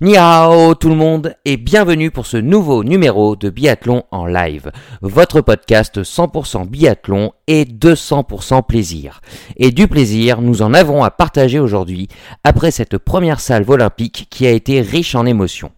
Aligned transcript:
Ni 0.00 0.16
hao 0.16 0.76
tout 0.76 0.90
le 0.90 0.94
monde 0.94 1.34
et 1.44 1.56
bienvenue 1.56 2.12
pour 2.12 2.26
ce 2.26 2.36
nouveau 2.36 2.84
numéro 2.84 3.34
de 3.34 3.50
Biathlon 3.50 4.04
en 4.12 4.26
live, 4.26 4.70
votre 5.02 5.40
podcast 5.40 6.04
100% 6.04 6.68
biathlon 6.68 7.32
et 7.48 7.64
200% 7.64 8.64
plaisir. 8.64 9.20
Et 9.56 9.72
du 9.72 9.88
plaisir, 9.88 10.40
nous 10.40 10.62
en 10.62 10.72
avons 10.72 11.02
à 11.02 11.10
partager 11.10 11.58
aujourd'hui 11.58 12.06
après 12.44 12.70
cette 12.70 12.96
première 12.96 13.40
salve 13.40 13.68
olympique 13.70 14.28
qui 14.30 14.46
a 14.46 14.52
été 14.52 14.82
riche 14.82 15.16
en 15.16 15.26
émotions. 15.26 15.72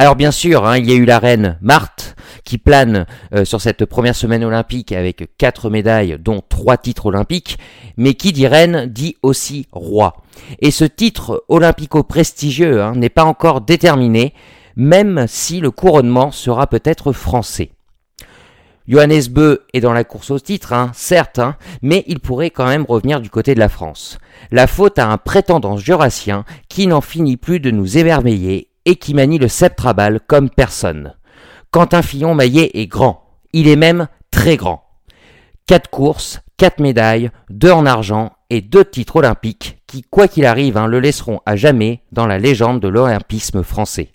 Alors 0.00 0.14
bien 0.14 0.30
sûr, 0.30 0.64
hein, 0.64 0.78
il 0.78 0.88
y 0.88 0.92
a 0.92 0.94
eu 0.94 1.04
la 1.04 1.18
reine 1.18 1.58
Marthe 1.60 2.14
qui 2.44 2.56
plane 2.56 3.04
euh, 3.34 3.44
sur 3.44 3.60
cette 3.60 3.84
première 3.84 4.14
semaine 4.14 4.44
olympique 4.44 4.92
avec 4.92 5.36
quatre 5.38 5.70
médailles, 5.70 6.18
dont 6.20 6.40
trois 6.48 6.76
titres 6.76 7.06
olympiques. 7.06 7.58
Mais 7.96 8.14
qui 8.14 8.32
dit 8.32 8.46
reine 8.46 8.86
dit 8.86 9.16
aussi 9.24 9.66
roi. 9.72 10.22
Et 10.60 10.70
ce 10.70 10.84
titre 10.84 11.44
olympico-prestigieux 11.48 12.80
hein, 12.80 12.92
n'est 12.94 13.08
pas 13.08 13.24
encore 13.24 13.60
déterminé, 13.60 14.34
même 14.76 15.24
si 15.26 15.58
le 15.58 15.72
couronnement 15.72 16.30
sera 16.30 16.68
peut-être 16.68 17.12
français. 17.12 17.72
Johannes 18.86 19.26
Beu 19.28 19.66
est 19.74 19.80
dans 19.80 19.92
la 19.92 20.04
course 20.04 20.30
au 20.30 20.38
titre, 20.38 20.74
hein, 20.74 20.92
certes, 20.94 21.40
hein, 21.40 21.56
mais 21.82 22.04
il 22.06 22.20
pourrait 22.20 22.50
quand 22.50 22.68
même 22.68 22.86
revenir 22.88 23.20
du 23.20 23.30
côté 23.30 23.52
de 23.52 23.60
la 23.60 23.68
France. 23.68 24.18
La 24.52 24.68
faute 24.68 25.00
à 25.00 25.10
un 25.10 25.18
prétendant 25.18 25.76
jurassien 25.76 26.44
qui 26.68 26.86
n'en 26.86 27.00
finit 27.00 27.36
plus 27.36 27.58
de 27.58 27.72
nous 27.72 27.98
émerveiller 27.98 28.68
et 28.88 28.96
qui 28.96 29.12
manie 29.12 29.36
le 29.36 29.48
sceptre 29.48 29.86
à 29.86 29.92
balle 29.92 30.18
comme 30.26 30.48
personne. 30.48 31.14
Quentin 31.70 32.00
Fillon-Maillet 32.00 32.70
est 32.72 32.86
grand. 32.86 33.22
Il 33.52 33.68
est 33.68 33.76
même 33.76 34.08
très 34.30 34.56
grand. 34.56 34.82
Quatre 35.66 35.90
courses, 35.90 36.40
quatre 36.56 36.80
médailles, 36.80 37.30
deux 37.50 37.70
en 37.70 37.84
argent 37.84 38.32
et 38.48 38.62
deux 38.62 38.86
titres 38.86 39.16
olympiques 39.16 39.82
qui, 39.86 40.00
quoi 40.00 40.26
qu'il 40.26 40.46
arrive, 40.46 40.78
hein, 40.78 40.86
le 40.86 41.00
laisseront 41.00 41.40
à 41.44 41.54
jamais 41.54 42.00
dans 42.12 42.26
la 42.26 42.38
légende 42.38 42.80
de 42.80 42.88
l'olympisme 42.88 43.62
français. 43.62 44.12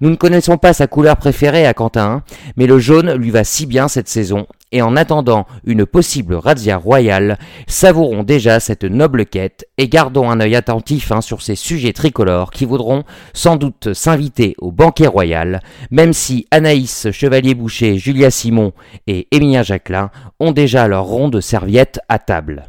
Nous 0.00 0.08
ne 0.08 0.16
connaissons 0.16 0.56
pas 0.56 0.72
sa 0.72 0.86
couleur 0.86 1.18
préférée 1.18 1.66
à 1.66 1.74
Quentin, 1.74 2.06
hein, 2.06 2.22
mais 2.56 2.66
le 2.66 2.78
jaune 2.78 3.12
lui 3.12 3.30
va 3.30 3.44
si 3.44 3.66
bien 3.66 3.88
cette 3.88 4.08
saison, 4.08 4.46
et 4.72 4.82
en 4.82 4.96
attendant 4.96 5.46
une 5.64 5.86
possible 5.86 6.34
razzia 6.34 6.76
royale, 6.76 7.38
savourons 7.66 8.22
déjà 8.22 8.58
cette 8.58 8.84
noble 8.84 9.26
quête 9.26 9.66
et 9.78 9.88
gardons 9.88 10.30
un 10.30 10.40
œil 10.40 10.56
attentif 10.56 11.12
hein, 11.12 11.20
sur 11.20 11.42
ces 11.42 11.54
sujets 11.54 11.92
tricolores 11.92 12.50
qui 12.50 12.64
voudront 12.64 13.04
sans 13.34 13.56
doute 13.56 13.92
s'inviter 13.92 14.54
au 14.58 14.72
banquet 14.72 15.06
royal, 15.06 15.60
même 15.90 16.12
si 16.12 16.46
Anaïs 16.50 17.10
Chevalier-Boucher, 17.10 17.98
Julia 17.98 18.30
Simon 18.30 18.72
et 19.06 19.28
Émilien 19.30 19.62
Jacquelin 19.62 20.10
ont 20.40 20.52
déjà 20.52 20.88
leur 20.88 21.04
rond 21.04 21.28
de 21.28 21.40
serviette 21.40 22.00
à 22.08 22.18
table. 22.18 22.64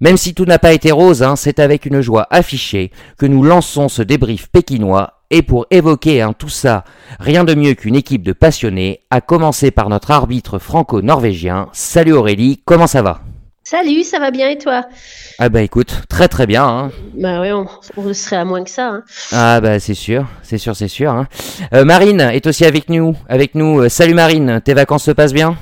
Même 0.00 0.16
si 0.16 0.32
tout 0.32 0.44
n'a 0.44 0.58
pas 0.58 0.72
été 0.72 0.92
rose, 0.92 1.22
hein, 1.22 1.34
c'est 1.36 1.58
avec 1.58 1.84
une 1.84 2.00
joie 2.00 2.26
affichée 2.30 2.92
que 3.18 3.26
nous 3.26 3.42
lançons 3.42 3.88
ce 3.88 4.02
débrief 4.02 4.48
pékinois 4.48 5.17
et 5.30 5.42
pour 5.42 5.66
évoquer 5.70 6.22
hein, 6.22 6.32
tout 6.32 6.48
ça, 6.48 6.84
rien 7.20 7.44
de 7.44 7.54
mieux 7.54 7.74
qu'une 7.74 7.96
équipe 7.96 8.22
de 8.22 8.32
passionnés, 8.32 9.00
à 9.10 9.20
commencer 9.20 9.70
par 9.70 9.88
notre 9.88 10.10
arbitre 10.10 10.58
franco-norvégien. 10.58 11.68
Salut 11.72 12.12
Aurélie, 12.12 12.62
comment 12.64 12.86
ça 12.86 13.02
va? 13.02 13.20
Salut, 13.64 14.02
ça 14.02 14.18
va 14.18 14.30
bien 14.30 14.48
et 14.48 14.56
toi? 14.56 14.86
Ah 15.38 15.50
bah 15.50 15.60
écoute, 15.60 16.02
très 16.08 16.26
très 16.28 16.46
bien. 16.46 16.66
Hein. 16.66 16.90
Bah 17.14 17.42
oui, 17.42 17.52
on, 17.52 17.66
on 17.98 18.04
le 18.04 18.14
serait 18.14 18.36
à 18.36 18.46
moins 18.46 18.64
que 18.64 18.70
ça. 18.70 18.88
Hein. 18.88 19.04
Ah 19.30 19.60
bah 19.60 19.78
c'est 19.78 19.92
sûr, 19.92 20.26
c'est 20.42 20.56
sûr, 20.56 20.74
c'est 20.74 20.88
sûr. 20.88 21.10
Hein. 21.10 21.28
Euh, 21.74 21.84
Marine 21.84 22.20
est 22.20 22.46
aussi 22.46 22.64
avec 22.64 22.88
nous. 22.88 23.14
Avec 23.28 23.54
nous. 23.54 23.80
Euh, 23.80 23.88
salut 23.90 24.14
Marine, 24.14 24.62
tes 24.64 24.72
vacances 24.72 25.04
se 25.04 25.10
passent 25.10 25.34
bien? 25.34 25.58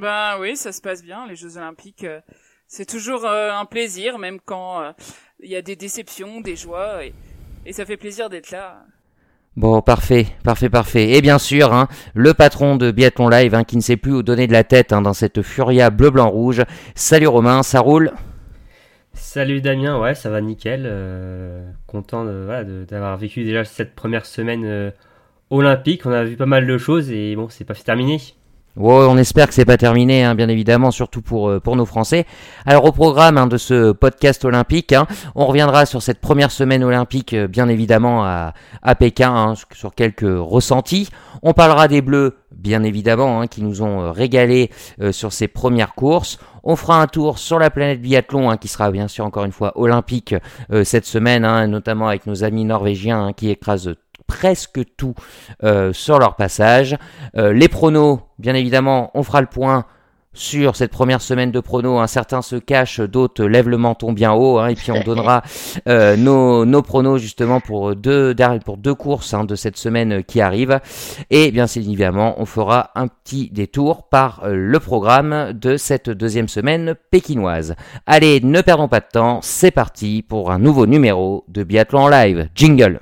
Ben 0.00 0.38
oui, 0.40 0.56
ça 0.56 0.72
se 0.72 0.80
passe 0.80 1.02
bien. 1.02 1.26
Les 1.28 1.36
Jeux 1.36 1.58
Olympiques, 1.58 2.04
euh, 2.04 2.20
c'est 2.66 2.88
toujours 2.88 3.26
euh, 3.26 3.52
un 3.52 3.66
plaisir, 3.66 4.18
même 4.18 4.38
quand 4.44 4.80
euh, 4.80 4.92
il 5.40 5.50
y 5.50 5.56
a 5.56 5.62
des 5.62 5.76
déceptions, 5.76 6.40
des 6.40 6.56
joies, 6.56 7.04
et, 7.04 7.12
et 7.66 7.72
ça 7.72 7.84
fait 7.86 7.96
plaisir 7.96 8.28
d'être 8.28 8.50
là. 8.50 8.84
Bon, 9.56 9.80
parfait, 9.82 10.26
parfait, 10.42 10.68
parfait. 10.68 11.10
Et 11.12 11.22
bien 11.22 11.38
sûr, 11.38 11.72
hein, 11.72 11.86
le 12.14 12.34
patron 12.34 12.76
de 12.76 12.90
Biathlon 12.90 13.28
Live, 13.28 13.54
hein, 13.54 13.62
qui 13.64 13.76
ne 13.76 13.82
sait 13.82 13.96
plus 13.96 14.12
où 14.12 14.22
donner 14.24 14.48
de 14.48 14.52
la 14.52 14.64
tête 14.64 14.92
hein, 14.92 15.00
dans 15.00 15.12
cette 15.12 15.42
furia 15.42 15.90
bleu-blanc-rouge. 15.90 16.62
Salut 16.96 17.28
Romain, 17.28 17.62
ça 17.62 17.78
roule? 17.80 18.12
Salut 19.12 19.60
Damien, 19.60 20.00
ouais, 20.00 20.16
ça 20.16 20.28
va 20.30 20.40
nickel. 20.40 20.82
euh, 20.86 21.64
content 21.86 22.24
de- 22.24 22.42
voilà, 22.44 22.64
de- 22.64 22.84
d'avoir 22.84 23.16
vécu 23.16 23.44
déjà 23.44 23.64
cette 23.64 23.94
première 23.94 24.26
semaine 24.26 24.64
euh, 24.64 24.90
olympique. 25.50 26.04
On 26.04 26.10
a 26.10 26.24
vu 26.24 26.36
pas 26.36 26.46
mal 26.46 26.66
de 26.66 26.76
choses 26.78 27.10
et 27.12 27.36
bon, 27.36 27.48
c'est 27.48 27.64
pas 27.64 27.74
terminé. 27.74 28.18
On 28.76 29.16
espère 29.18 29.46
que 29.46 29.54
c'est 29.54 29.64
pas 29.64 29.76
terminé, 29.76 30.24
hein, 30.24 30.34
bien 30.34 30.48
évidemment, 30.48 30.90
surtout 30.90 31.22
pour 31.22 31.48
euh, 31.48 31.60
pour 31.60 31.76
nos 31.76 31.86
Français. 31.86 32.26
Alors 32.66 32.84
au 32.84 32.90
programme 32.90 33.38
hein, 33.38 33.46
de 33.46 33.56
ce 33.56 33.92
podcast 33.92 34.44
olympique, 34.44 34.92
hein, 34.92 35.06
on 35.36 35.46
reviendra 35.46 35.86
sur 35.86 36.02
cette 36.02 36.20
première 36.20 36.50
semaine 36.50 36.82
olympique, 36.82 37.34
euh, 37.34 37.46
bien 37.46 37.68
évidemment 37.68 38.24
à, 38.24 38.52
à 38.82 38.94
Pékin, 38.96 39.32
hein, 39.32 39.54
sur- 39.72 39.94
quelques 39.94 40.24
ressentis. 40.26 41.08
On 41.42 41.52
parlera 41.52 41.86
des 41.86 42.02
Bleus, 42.02 42.36
bien 42.50 42.82
évidemment, 42.82 43.46
qui 43.46 43.62
nous 43.62 43.82
ont 43.82 44.00
euh, 44.00 44.10
régalé 44.10 44.70
euh, 45.00 45.12
sur 45.12 45.32
ces 45.32 45.46
premières 45.46 45.94
courses. 45.94 46.38
On 46.64 46.74
fera 46.74 47.00
un 47.00 47.06
tour 47.06 47.38
sur 47.38 47.60
la 47.60 47.70
planète 47.70 48.00
biathlon, 48.00 48.56
qui 48.56 48.66
sera 48.66 48.90
bien 48.90 49.06
sûr 49.06 49.24
encore 49.24 49.44
une 49.44 49.52
fois 49.52 49.72
olympique 49.76 50.34
cette 50.82 51.04
semaine, 51.04 51.66
notamment 51.66 52.08
avec 52.08 52.26
nos 52.26 52.42
amis 52.42 52.64
norvégiens 52.64 53.34
qui 53.34 53.50
écrasent 53.50 53.94
presque 54.34 54.80
tout 54.96 55.14
euh, 55.62 55.92
sur 55.92 56.18
leur 56.18 56.34
passage. 56.34 56.96
Euh, 57.36 57.52
les 57.52 57.68
pronos, 57.68 58.18
bien 58.40 58.54
évidemment, 58.54 59.12
on 59.14 59.22
fera 59.22 59.40
le 59.40 59.46
point 59.46 59.84
sur 60.32 60.74
cette 60.74 60.90
première 60.90 61.22
semaine 61.22 61.52
de 61.52 61.60
pronos. 61.60 62.00
Un 62.00 62.08
certain 62.08 62.42
se 62.42 62.56
cache, 62.56 62.98
d'autres 62.98 63.44
lèvent 63.44 63.68
le 63.68 63.76
menton 63.78 64.12
bien 64.12 64.32
haut, 64.32 64.58
hein, 64.58 64.66
et 64.66 64.74
puis 64.74 64.90
on 64.90 65.00
donnera 65.04 65.42
euh, 65.88 66.16
nos, 66.16 66.64
nos 66.64 66.82
pronos 66.82 67.18
justement 67.18 67.60
pour 67.60 67.94
deux, 67.94 68.34
pour 68.64 68.76
deux 68.76 68.96
courses 68.96 69.34
hein, 69.34 69.44
de 69.44 69.54
cette 69.54 69.76
semaine 69.76 70.24
qui 70.24 70.40
arrive. 70.40 70.80
Et 71.30 71.52
bien 71.52 71.66
évidemment, 71.66 72.34
on 72.38 72.44
fera 72.44 72.90
un 72.96 73.06
petit 73.06 73.50
détour 73.50 74.08
par 74.08 74.42
le 74.48 74.80
programme 74.80 75.52
de 75.52 75.76
cette 75.76 76.10
deuxième 76.10 76.48
semaine 76.48 76.96
pékinoise. 77.12 77.76
Allez, 78.06 78.40
ne 78.40 78.60
perdons 78.62 78.88
pas 78.88 78.98
de 78.98 79.06
temps, 79.12 79.38
c'est 79.42 79.70
parti 79.70 80.24
pour 80.28 80.50
un 80.50 80.58
nouveau 80.58 80.86
numéro 80.86 81.44
de 81.46 81.62
Biathlon 81.62 82.00
en 82.00 82.08
live. 82.08 82.48
Jingle 82.56 82.98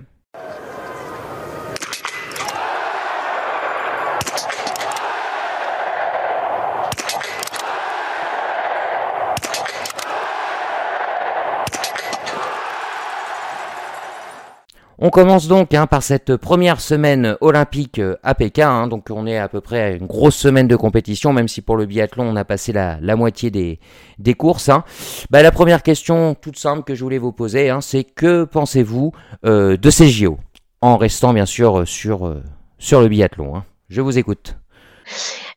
On 15.05 15.11
commence 15.11 15.49
donc 15.49 15.75
hein, 15.75 15.89
par 15.89 16.01
cette 16.05 16.37
première 16.37 16.81
semaine 16.81 17.37
olympique 17.41 17.99
euh, 17.99 18.15
à 18.23 18.37
Pékin. 18.37 18.71
hein. 18.71 18.87
donc 18.87 19.09
on 19.11 19.27
est 19.27 19.37
à 19.37 19.49
peu 19.49 19.61
près 19.61 19.81
à 19.81 19.91
une 19.91 20.07
grosse 20.07 20.37
semaine 20.37 20.69
de 20.69 20.77
compétition, 20.77 21.33
même 21.33 21.49
si 21.49 21.61
pour 21.61 21.77
le 21.77 21.87
biathlon 21.87 22.23
on 22.23 22.37
a 22.37 22.45
passé 22.45 22.73
la, 22.73 23.01
moitié 23.17 23.51
des, 23.51 24.35
courses. 24.35 24.69
hein. 24.69 24.85
Bah, 25.29 25.43
la 25.43 25.51
première 25.51 25.83
question 25.83 26.37
toute 26.41 26.57
simple 26.57 26.85
que 26.85 26.95
je 26.95 27.03
voulais 27.03 27.19
vous 27.19 27.33
poser, 27.33 27.69
hein, 27.69 27.81
c'est 27.81 28.05
que 28.05 28.45
pensez-vous 28.45 29.11
euh, 29.45 29.77
de 29.77 29.91
ces 29.91 30.09
JO 30.09 30.39
En 30.83 30.97
restant 30.99 31.33
bien 31.33 31.47
sûr 31.47 31.81
euh, 31.81 31.85
sur, 31.85 32.33
sur 32.79 33.01
le 33.01 33.09
biathlon. 33.09 33.57
hein. 33.57 33.65
Je 33.89 34.03
vous 34.03 34.19
écoute. 34.19 34.55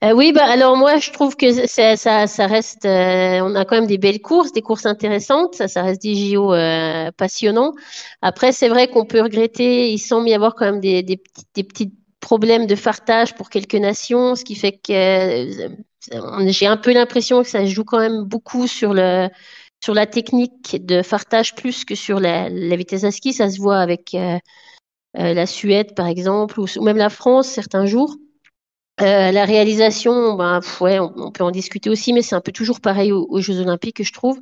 Euh, 0.04 0.12
oui, 0.12 0.34
bah 0.34 0.46
alors 0.46 0.76
moi 0.76 0.98
je 0.98 1.12
trouve 1.12 1.36
que 1.36 1.68
ça, 1.68 2.48
reste, 2.48 2.86
euh, 2.86 3.40
on 3.42 3.56
a 3.56 3.66
quand 3.66 3.76
même 3.76 3.88
des 3.88 3.98
belles 3.98 4.22
courses, 4.22 4.52
des 4.52 4.62
courses 4.62 4.86
intéressantes, 4.86 5.56
ça, 5.56 5.82
reste 5.82 6.02
des 6.02 6.16
JO 6.16 6.54
euh, 6.54 7.12
passionnants. 7.18 7.74
Après, 8.22 8.52
c'est 8.52 8.68
vrai 8.70 8.88
qu'on 8.90 9.06
peut 9.06 9.22
regretter, 9.22 9.92
il 9.92 10.00
semble 10.00 10.30
y 10.30 10.34
avoir 10.34 10.56
quand 10.56 10.66
même 10.66 10.80
des, 10.80 11.02
des, 11.04 11.18
petits, 11.18 11.94
problèmes 12.20 12.66
de 12.66 12.76
fartage 12.76 13.36
pour 13.36 13.50
quelques 13.50 13.76
nations, 13.76 14.36
ce 14.36 14.44
qui 14.44 14.56
fait 14.56 14.74
que 14.74 15.70
j'ai 16.48 16.66
un 16.68 16.78
peu 16.78 16.92
l'impression 16.92 17.44
que 17.44 17.50
ça 17.50 17.66
joue 17.66 17.84
quand 17.84 18.00
même 18.00 18.24
beaucoup 18.24 18.68
sur 18.68 18.94
la 18.96 19.30
technique 20.12 20.84
de 20.86 21.04
fartage 21.04 21.54
plus 21.54 21.86
que 21.86 21.94
sur 21.94 22.20
la, 22.20 22.50
vitesse 22.50 23.04
à 23.04 23.12
ski. 23.12 23.32
Ça 23.32 23.50
se 23.52 23.60
voit 23.60 23.78
avec 23.78 24.18
la 25.14 25.46
Suède 25.46 25.94
par 25.96 26.08
exemple 26.08 26.60
ou 26.60 26.66
même 26.82 26.98
la 26.98 27.10
France 27.10 27.48
certains 27.48 27.86
jours. 27.86 28.16
Euh, 29.02 29.32
la 29.32 29.46
réalisation, 29.46 30.36
ben, 30.36 30.62
ouais, 30.80 31.00
on, 31.00 31.32
peut 31.32 31.44
en 31.44 31.52
discuter 31.52 31.90
aussi, 31.90 32.14
mais 32.14 32.22
c'est 32.22 32.36
un 32.36 32.42
peu 32.42 32.52
toujours 32.52 32.80
pareil 32.80 33.12
aux, 33.12 33.42
Jeux 33.42 33.60
Olympiques, 33.60 34.04
je 34.04 34.14
trouve. 34.14 34.40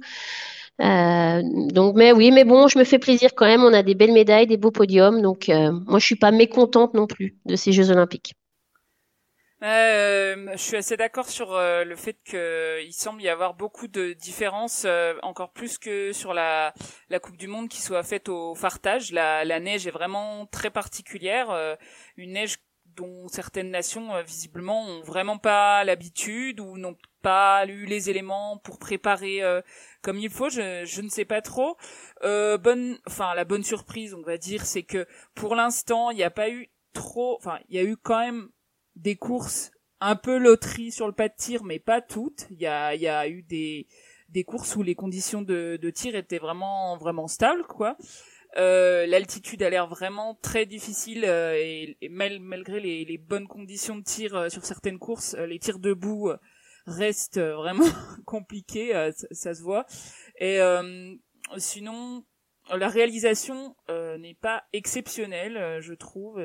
donc, 0.79 1.95
mais 1.95 2.11
oui, 2.11 2.31
mais 2.31 2.43
bon, 2.43 2.67
je 2.67 2.77
me 2.77 2.83
fais 2.83 2.99
plaisir 2.99 3.31
quand 3.35 3.45
même. 3.45 3.63
On 3.63 3.73
a 3.73 3.83
des 3.83 3.95
belles 3.95 4.13
médailles, 4.13 4.47
des 4.47 4.57
beaux 4.57 4.71
podiums. 4.71 5.21
Donc, 5.21 5.49
moi, 5.49 5.99
je 5.99 6.05
suis 6.05 6.15
pas 6.15 6.31
mécontente 6.31 6.93
non 6.93 7.07
plus 7.07 7.35
de 7.45 7.55
ces 7.55 7.71
Jeux 7.71 7.89
Olympiques. 7.89 8.35
Euh, 9.63 10.51
je 10.51 10.57
suis 10.57 10.75
assez 10.75 10.97
d'accord 10.97 11.29
sur 11.29 11.53
euh, 11.53 11.85
le 11.85 11.95
fait 11.95 12.17
qu'il 12.25 12.93
semble 12.93 13.21
y 13.21 13.29
avoir 13.29 13.53
beaucoup 13.53 13.87
de 13.87 14.11
différences, 14.11 14.83
euh, 14.85 15.13
encore 15.21 15.53
plus 15.53 15.77
que 15.77 16.11
sur 16.11 16.33
la, 16.33 16.73
la 17.09 17.19
Coupe 17.19 17.37
du 17.37 17.47
Monde 17.47 17.69
qui 17.69 17.81
soit 17.81 18.03
faite 18.03 18.27
au 18.27 18.55
fartage. 18.55 19.13
La, 19.13 19.45
la 19.45 19.61
neige 19.61 19.87
est 19.87 19.91
vraiment 19.91 20.45
très 20.47 20.69
particulière, 20.69 21.49
euh, 21.51 21.75
une 22.17 22.33
neige 22.33 22.57
dont 22.95 23.27
certaines 23.27 23.69
nations 23.71 24.21
visiblement 24.23 24.83
ont 24.83 25.01
vraiment 25.01 25.37
pas 25.37 25.83
l'habitude 25.83 26.59
ou 26.59 26.77
n'ont 26.77 26.97
pas 27.21 27.65
eu 27.67 27.85
les 27.85 28.09
éléments 28.09 28.57
pour 28.57 28.79
préparer 28.79 29.41
comme 30.01 30.19
il 30.19 30.29
faut. 30.29 30.49
Je, 30.49 30.83
je 30.85 31.01
ne 31.01 31.09
sais 31.09 31.25
pas 31.25 31.41
trop. 31.41 31.77
bonne, 32.21 32.97
enfin 33.07 33.33
la 33.35 33.45
bonne 33.45 33.63
surprise, 33.63 34.13
on 34.13 34.21
va 34.21 34.37
dire, 34.37 34.65
c'est 34.65 34.83
que 34.83 35.07
pour 35.35 35.55
l'instant 35.55 36.11
il 36.11 36.17
n'y 36.17 36.23
a 36.23 36.31
pas 36.31 36.49
eu 36.49 36.69
trop, 36.93 37.37
enfin 37.37 37.59
il 37.69 37.75
y 37.75 37.79
a 37.79 37.83
eu 37.83 37.97
quand 37.97 38.19
même 38.19 38.49
des 38.95 39.15
courses 39.15 39.71
un 40.03 40.17
peu 40.17 40.37
loterie 40.37 40.91
sur 40.91 41.07
le 41.07 41.13
pas 41.13 41.29
de 41.29 41.33
tir, 41.35 41.63
mais 41.63 41.79
pas 41.79 42.01
toutes. 42.01 42.47
Il 42.51 42.59
y 42.59 42.67
a, 42.67 42.93
y 42.93 43.07
a 43.07 43.27
eu 43.27 43.41
des, 43.41 43.87
des 44.27 44.43
courses 44.43 44.75
où 44.75 44.83
les 44.83 44.95
conditions 44.95 45.41
de, 45.41 45.79
de 45.81 45.89
tir 45.89 46.15
étaient 46.15 46.39
vraiment, 46.39 46.97
vraiment 46.97 47.27
stables, 47.27 47.63
quoi. 47.63 47.95
Euh, 48.57 49.05
l'altitude 49.07 49.63
a 49.63 49.69
l'air 49.69 49.87
vraiment 49.87 50.35
très 50.35 50.65
difficile 50.65 51.25
euh, 51.25 51.55
et, 51.55 51.97
malgré 52.09 52.79
les, 52.79 53.03
les, 53.03 53.17
bonnes 53.17 53.47
conditions 53.47 53.97
de 53.97 54.03
tir 54.03 54.35
euh, 54.35 54.49
sur 54.49 54.63
certaines 54.63 54.99
courses, 54.99 55.35
les 55.35 55.57
tirs 55.57 55.79
debout 55.79 56.31
restent 56.85 57.39
vraiment 57.39 57.85
compliqués, 58.25 58.91
ça, 59.15 59.27
ça, 59.31 59.53
se 59.55 59.61
voit. 59.63 59.85
Et 60.39 60.59
sinon, 61.57 62.25
la 62.73 62.89
réalisation 62.89 63.75
n'est 63.89 64.37
pas 64.39 64.63
exceptionnelle, 64.73 65.79
je 65.81 65.93
trouve. 65.93 66.39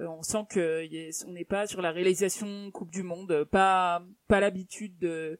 Euh, 0.00 0.06
on 0.06 0.22
sent 0.22 0.46
que 0.50 1.26
on 1.26 1.32
n'est 1.32 1.44
pas 1.44 1.66
sur 1.66 1.80
la 1.80 1.92
réalisation 1.92 2.70
Coupe 2.72 2.90
du 2.90 3.02
Monde, 3.02 3.44
pas 3.44 4.02
pas 4.28 4.40
l'habitude 4.40 4.98
de 4.98 5.38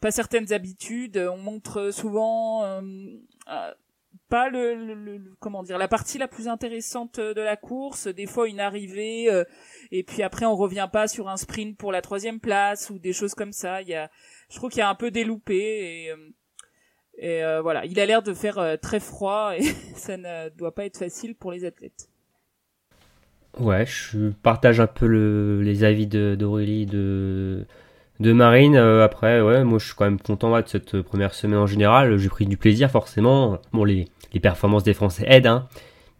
pas 0.00 0.10
certaines 0.10 0.52
habitudes. 0.52 1.18
On 1.18 1.36
montre 1.36 1.90
souvent 1.90 2.64
euh, 2.64 2.80
euh, 3.48 3.74
pas 4.32 4.48
le, 4.48 5.20
comment 5.40 5.62
dire 5.62 5.76
la 5.76 5.88
partie 5.88 6.16
la 6.16 6.26
plus 6.26 6.48
intéressante 6.48 7.20
de 7.20 7.40
la 7.42 7.58
course. 7.58 8.06
Des 8.08 8.24
fois 8.24 8.48
une 8.48 8.60
arrivée 8.60 9.28
et 9.90 10.02
puis 10.02 10.22
après 10.22 10.46
on 10.46 10.56
revient 10.56 10.88
pas 10.90 11.06
sur 11.06 11.28
un 11.28 11.36
sprint 11.36 11.76
pour 11.76 11.92
la 11.92 12.00
troisième 12.00 12.40
place 12.40 12.88
ou 12.88 12.98
des 12.98 13.12
choses 13.12 13.34
comme 13.34 13.52
ça. 13.52 13.82
Il 13.82 13.88
y 13.88 13.94
a, 13.94 14.10
je 14.48 14.56
trouve 14.56 14.70
qu'il 14.70 14.78
y 14.78 14.82
a 14.82 14.88
un 14.88 14.94
peu 14.94 15.10
déloupé 15.10 15.54
et 15.54 16.14
et 17.18 17.42
voilà, 17.60 17.84
il 17.84 18.00
a 18.00 18.06
l'air 18.06 18.22
de 18.22 18.32
faire 18.32 18.78
très 18.80 19.00
froid 19.00 19.52
et 19.54 19.62
ça 19.96 20.16
ne 20.16 20.48
doit 20.56 20.74
pas 20.74 20.86
être 20.86 20.96
facile 20.96 21.34
pour 21.34 21.52
les 21.52 21.66
athlètes. 21.66 22.08
Ouais, 23.58 23.84
je 23.84 24.30
partage 24.42 24.80
un 24.80 24.86
peu 24.86 25.06
le, 25.06 25.60
les 25.60 25.84
avis 25.84 26.06
d'Aurélie 26.06 26.86
de, 26.86 27.66
de 28.20 28.32
Marine. 28.32 28.76
Euh, 28.76 29.04
après, 29.04 29.42
ouais, 29.42 29.62
moi 29.62 29.78
je 29.78 29.86
suis 29.86 29.94
quand 29.94 30.06
même 30.06 30.20
content 30.20 30.58
de 30.58 30.66
cette 30.66 31.02
première 31.02 31.34
semaine 31.34 31.58
en 31.58 31.66
général. 31.66 32.16
J'ai 32.16 32.28
pris 32.30 32.46
du 32.46 32.56
plaisir 32.56 32.90
forcément. 32.90 33.58
Bon, 33.72 33.84
les, 33.84 34.06
les 34.32 34.40
performances 34.40 34.82
des 34.84 34.94
Français 34.94 35.24
aident, 35.26 35.46
hein, 35.46 35.68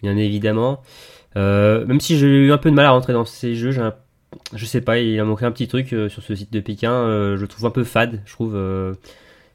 bien 0.02 0.16
évidemment. 0.16 0.82
Euh, 1.36 1.86
même 1.86 2.00
si 2.00 2.18
j'ai 2.18 2.26
eu 2.26 2.52
un 2.52 2.58
peu 2.58 2.70
de 2.70 2.74
mal 2.74 2.86
à 2.86 2.90
rentrer 2.90 3.12
dans 3.12 3.24
ces 3.24 3.54
jeux, 3.54 3.70
j'ai 3.70 3.88
je 4.54 4.64
sais 4.64 4.80
pas, 4.80 4.98
il 4.98 5.20
a 5.20 5.24
manqué 5.24 5.44
un 5.44 5.52
petit 5.52 5.68
truc 5.68 5.92
euh, 5.92 6.08
sur 6.08 6.22
ce 6.22 6.34
site 6.34 6.52
de 6.52 6.60
Pékin. 6.60 6.92
Euh, 6.92 7.36
je 7.36 7.44
trouve 7.44 7.66
un 7.66 7.70
peu 7.70 7.84
fade. 7.84 8.22
Je 8.24 8.32
trouve 8.32 8.58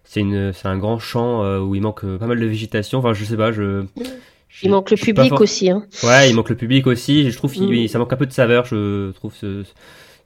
c'est 0.04 0.22
une 0.22 0.54
c'est 0.54 0.68
un 0.68 0.78
grand 0.78 1.00
champ 1.00 1.44
où 1.60 1.76
il 1.76 1.82
manque 1.82 2.06
pas 2.18 2.28
mal 2.28 2.40
de 2.40 2.46
végétation. 2.46 3.00
Enfin, 3.00 3.14
je 3.14 3.26
sais 3.26 3.38
pas, 3.38 3.52
je 3.52 3.86
il 4.64 4.72
manque 4.72 4.92
le 4.92 4.98
public 4.98 5.40
aussi. 5.40 5.70
Hein. 5.70 5.86
Ouais, 6.04 6.30
il 6.30 6.36
manque 6.36 6.50
le 6.50 6.56
public 6.56 6.88
aussi. 6.88 7.30
Je 7.30 7.38
trouve 7.38 7.52
qu'il 7.52 7.86
mm. 7.86 7.88
ça 7.88 8.00
manque 8.00 8.14
un 8.14 8.18
peu 8.18 8.26
de 8.26 8.32
saveur, 8.32 8.66
je 8.66 9.12
trouve, 9.12 9.34
ce, 9.36 9.64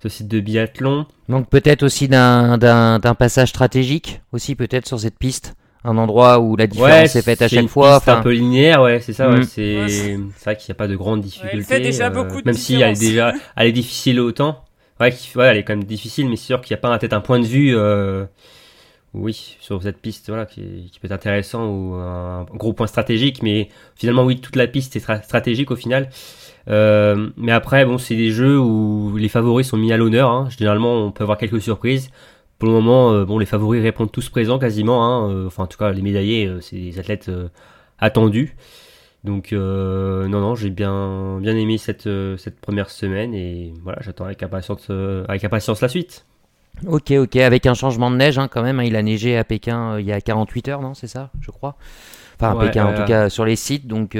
ce 0.01 0.09
site 0.09 0.27
de 0.27 0.39
biathlon. 0.39 1.05
Donc 1.29 1.49
peut-être 1.49 1.83
aussi 1.83 2.07
d'un 2.07 3.15
passage 3.17 3.49
stratégique, 3.49 4.21
aussi 4.31 4.55
peut-être 4.55 4.87
sur 4.87 4.99
cette 4.99 5.17
piste 5.17 5.55
un 5.83 5.97
endroit 5.97 6.39
où 6.39 6.55
la 6.55 6.67
différence 6.67 7.15
est 7.15 7.21
faite 7.21 7.41
à 7.41 7.47
chaque 7.47 7.67
fois. 7.67 7.99
C'est 8.03 8.11
un 8.11 8.21
peu 8.21 8.33
linéaire, 8.33 8.81
ouais, 8.81 8.99
c'est 8.99 9.13
ça. 9.13 9.29
Ouais, 9.29 9.39
mm. 9.39 9.43
c'est 9.43 10.17
vrai 10.43 10.55
qu'il 10.55 10.69
n'y 10.69 10.73
a 10.73 10.75
pas 10.75 10.87
de 10.87 10.95
grandes 10.95 11.21
difficultés. 11.21 11.57
elle 11.57 11.63
fait 11.63 11.79
déjà 11.79 12.09
beaucoup 12.09 12.41
de 12.41 12.45
Même 12.45 12.55
si 12.55 12.75
elle 12.75 12.91
est 12.91 12.99
déjà, 12.99 13.33
elle 13.55 13.67
est 13.67 13.71
difficile 13.71 14.19
autant. 14.19 14.63
Ouais, 14.99 15.13
ouais, 15.35 15.45
elle 15.47 15.57
est 15.57 15.63
quand 15.63 15.75
même 15.75 15.83
difficile, 15.83 16.29
mais 16.29 16.35
c'est 16.35 16.45
sûr 16.45 16.61
qu'il 16.61 16.75
n'y 16.75 16.79
a 16.79 16.81
pas 16.81 16.97
peut-être 16.97 17.13
un 17.13 17.21
point 17.21 17.39
de 17.39 17.45
vue. 17.45 17.75
Euh, 17.75 18.25
oui, 19.13 19.57
sur 19.59 19.81
cette 19.83 19.97
piste 19.97 20.29
voilà, 20.29 20.45
qui, 20.45 20.89
qui, 20.91 20.99
peut 20.99 21.07
être 21.07 21.11
intéressant 21.11 21.65
ou 21.65 21.95
un 21.95 22.45
gros 22.53 22.71
point 22.71 22.87
stratégique, 22.87 23.43
mais 23.43 23.67
finalement 23.95 24.23
oui, 24.23 24.39
toute 24.39 24.55
la 24.55 24.67
piste 24.67 24.95
est 24.95 25.23
stratégique 25.23 25.71
au 25.71 25.75
final. 25.75 26.09
Euh, 26.69 27.29
mais 27.37 27.51
après, 27.51 27.85
bon, 27.85 27.97
c'est 27.97 28.15
des 28.15 28.31
jeux 28.31 28.59
où 28.59 29.17
les 29.17 29.29
favoris 29.29 29.67
sont 29.67 29.77
mis 29.77 29.91
à 29.91 29.97
l'honneur. 29.97 30.29
Hein. 30.29 30.47
Généralement, 30.57 31.05
on 31.05 31.11
peut 31.11 31.23
avoir 31.23 31.37
quelques 31.37 31.61
surprises. 31.61 32.09
Pour 32.61 32.67
le 32.67 32.75
moment, 32.75 33.11
euh, 33.11 33.25
bon, 33.25 33.39
les 33.39 33.47
favoris 33.47 33.81
répondent 33.81 34.11
tous 34.11 34.29
présents 34.29 34.59
quasiment. 34.59 35.03
Hein. 35.03 35.31
Euh, 35.31 35.47
enfin, 35.47 35.63
en 35.63 35.65
tout 35.65 35.79
cas, 35.79 35.91
les 35.91 36.03
médaillés, 36.03 36.45
euh, 36.45 36.61
c'est 36.61 36.75
des 36.75 36.99
athlètes 36.99 37.31
attendus. 37.97 38.55
Donc, 39.23 39.51
non, 39.51 40.29
non, 40.29 40.53
j'ai 40.53 40.69
bien, 40.69 41.39
bien 41.41 41.55
aimé 41.55 41.79
cette, 41.79 42.07
cette 42.37 42.61
première 42.61 42.91
semaine 42.91 43.33
et 43.33 43.73
voilà, 43.81 43.97
j'attends 44.03 44.25
avec 44.25 44.43
impatience, 44.43 44.91
avec 45.27 45.43
impatience 45.43 45.81
la 45.81 45.89
suite. 45.89 46.27
Ok, 46.85 47.09
ok, 47.09 47.35
avec 47.37 47.65
un 47.65 47.73
changement 47.73 48.11
de 48.11 48.17
neige 48.17 48.37
hein, 48.37 48.47
quand 48.47 48.61
même. 48.61 48.79
Hein, 48.79 48.83
il 48.83 48.95
a 48.95 49.01
neigé 49.01 49.37
à 49.37 49.43
Pékin 49.43 49.93
euh, 49.93 50.01
il 50.01 50.05
y 50.05 50.11
a 50.11 50.21
48 50.21 50.67
heures, 50.67 50.81
non 50.81 50.93
C'est 50.93 51.07
ça, 51.07 51.31
je 51.41 51.49
crois? 51.49 51.77
Enfin, 52.39 52.55
à 52.55 52.63
Pékin, 52.63 52.85
en 52.85 52.93
tout 52.93 53.05
cas 53.05 53.29
sur 53.29 53.43
les 53.43 53.55
sites. 53.55 53.87
Donc, 53.87 54.15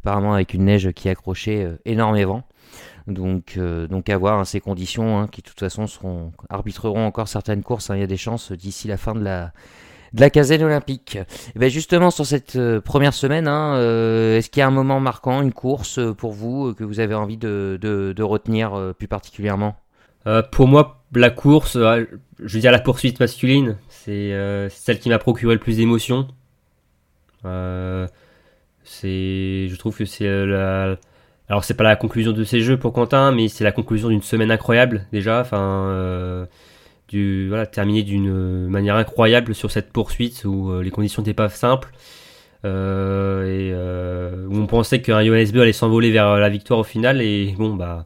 apparemment, 0.00 0.34
avec 0.34 0.52
une 0.52 0.64
neige 0.64 0.90
qui 0.96 1.08
accrochait 1.08 1.68
énormément. 1.84 2.42
Donc, 3.08 3.58
donc 3.58 4.08
à 4.08 4.18
voir 4.18 4.38
hein, 4.38 4.44
ces 4.44 4.60
conditions 4.60 5.18
hein, 5.18 5.28
qui, 5.28 5.40
de 5.42 5.46
toute 5.48 5.58
façon, 5.58 5.86
arbitreront 6.48 7.06
encore 7.06 7.28
certaines 7.28 7.62
courses. 7.62 7.90
Il 7.94 8.00
y 8.00 8.02
a 8.02 8.06
des 8.06 8.16
chances 8.16 8.52
d'ici 8.52 8.86
la 8.86 8.96
fin 8.96 9.14
de 9.14 9.24
la, 9.24 9.52
de 10.12 10.20
la 10.20 10.30
caserne 10.30 10.64
olympique. 10.64 11.16
Et 11.54 11.58
ben 11.58 11.70
justement, 11.70 12.10
sur 12.10 12.26
cette 12.26 12.58
première 12.80 13.14
semaine, 13.14 13.46
est-ce 13.46 14.50
qu'il 14.50 14.60
y 14.60 14.62
a 14.62 14.66
un 14.66 14.70
moment 14.70 15.00
marquant, 15.00 15.42
une 15.42 15.52
course 15.52 16.00
pour 16.16 16.32
vous 16.32 16.74
que 16.74 16.84
vous 16.84 17.00
avez 17.00 17.14
envie 17.14 17.38
de, 17.38 17.78
de, 17.80 18.22
retenir 18.22 18.94
plus 18.98 19.08
particulièrement? 19.08 19.76
Euh, 20.28 20.42
pour 20.42 20.68
moi, 20.68 21.02
la 21.14 21.30
course, 21.30 21.76
euh, 21.76 22.04
je 22.38 22.54
veux 22.54 22.60
dire 22.60 22.72
la 22.72 22.80
poursuite 22.80 23.18
masculine, 23.18 23.78
c'est 23.88 24.32
euh, 24.34 24.68
celle 24.68 24.98
qui 24.98 25.08
m'a 25.08 25.18
procuré 25.18 25.54
le 25.54 25.60
plus 25.60 25.78
d'émotions. 25.78 26.28
c'est, 28.84 29.68
je 29.68 29.76
trouve 29.76 29.96
que 29.96 30.04
c'est 30.04 30.26
la, 30.46 30.96
alors 31.48 31.64
c'est 31.64 31.74
pas 31.74 31.84
la 31.84 31.96
conclusion 31.96 32.32
de 32.32 32.44
ces 32.44 32.60
jeux 32.60 32.76
pour 32.76 32.92
Quentin, 32.92 33.32
mais 33.32 33.48
c'est 33.48 33.64
la 33.64 33.72
conclusion 33.72 34.08
d'une 34.08 34.22
semaine 34.22 34.50
incroyable 34.50 35.06
déjà. 35.12 35.40
Enfin, 35.40 36.46
du 37.08 37.48
voilà, 37.48 37.66
terminé 37.66 38.02
d'une 38.02 38.68
manière 38.68 38.96
incroyable 38.96 39.54
sur 39.54 39.70
cette 39.70 39.90
poursuite 39.90 40.44
où 40.44 40.80
les 40.80 40.90
conditions 40.90 41.22
n'étaient 41.22 41.34
pas 41.34 41.48
simples. 41.48 41.88
et 42.64 43.72
où 44.50 44.56
on 44.56 44.66
pensait 44.66 45.00
qu'un 45.00 45.24
Johannes 45.24 45.56
allait 45.58 45.72
s'envoler 45.72 46.10
vers 46.10 46.36
la 46.36 46.48
victoire 46.48 46.80
au 46.80 46.84
final 46.84 47.22
et 47.22 47.54
bon 47.56 47.74
bah 47.74 48.04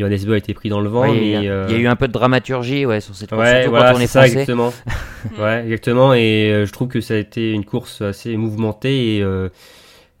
Johannes 0.00 0.24
Beu 0.24 0.34
a 0.34 0.36
été 0.36 0.54
pris 0.54 0.68
dans 0.68 0.80
le 0.80 0.88
vent. 0.88 1.04
il, 1.04 1.26
y 1.26 1.48
a, 1.48 1.70
eu 1.70 1.86
un 1.86 1.96
peu 1.96 2.08
de 2.08 2.12
dramaturgie 2.12 2.86
ouais, 2.86 3.00
sur 3.00 3.14
cette 3.14 3.30
course, 3.30 3.42
ouais, 3.42 3.66
voilà, 3.66 3.92
quand 3.92 4.06
ça, 4.06 4.26
exactement. 4.26 4.72
ouais, 5.38 5.64
exactement. 5.64 6.14
Et 6.14 6.50
euh, 6.50 6.66
je 6.66 6.72
trouve 6.72 6.88
que 6.88 7.00
ça 7.00 7.14
a 7.14 7.16
été 7.18 7.52
une 7.52 7.64
course 7.64 8.00
assez 8.00 8.36
mouvementée 8.36 9.16
et 9.16 9.22
euh, 9.22 9.48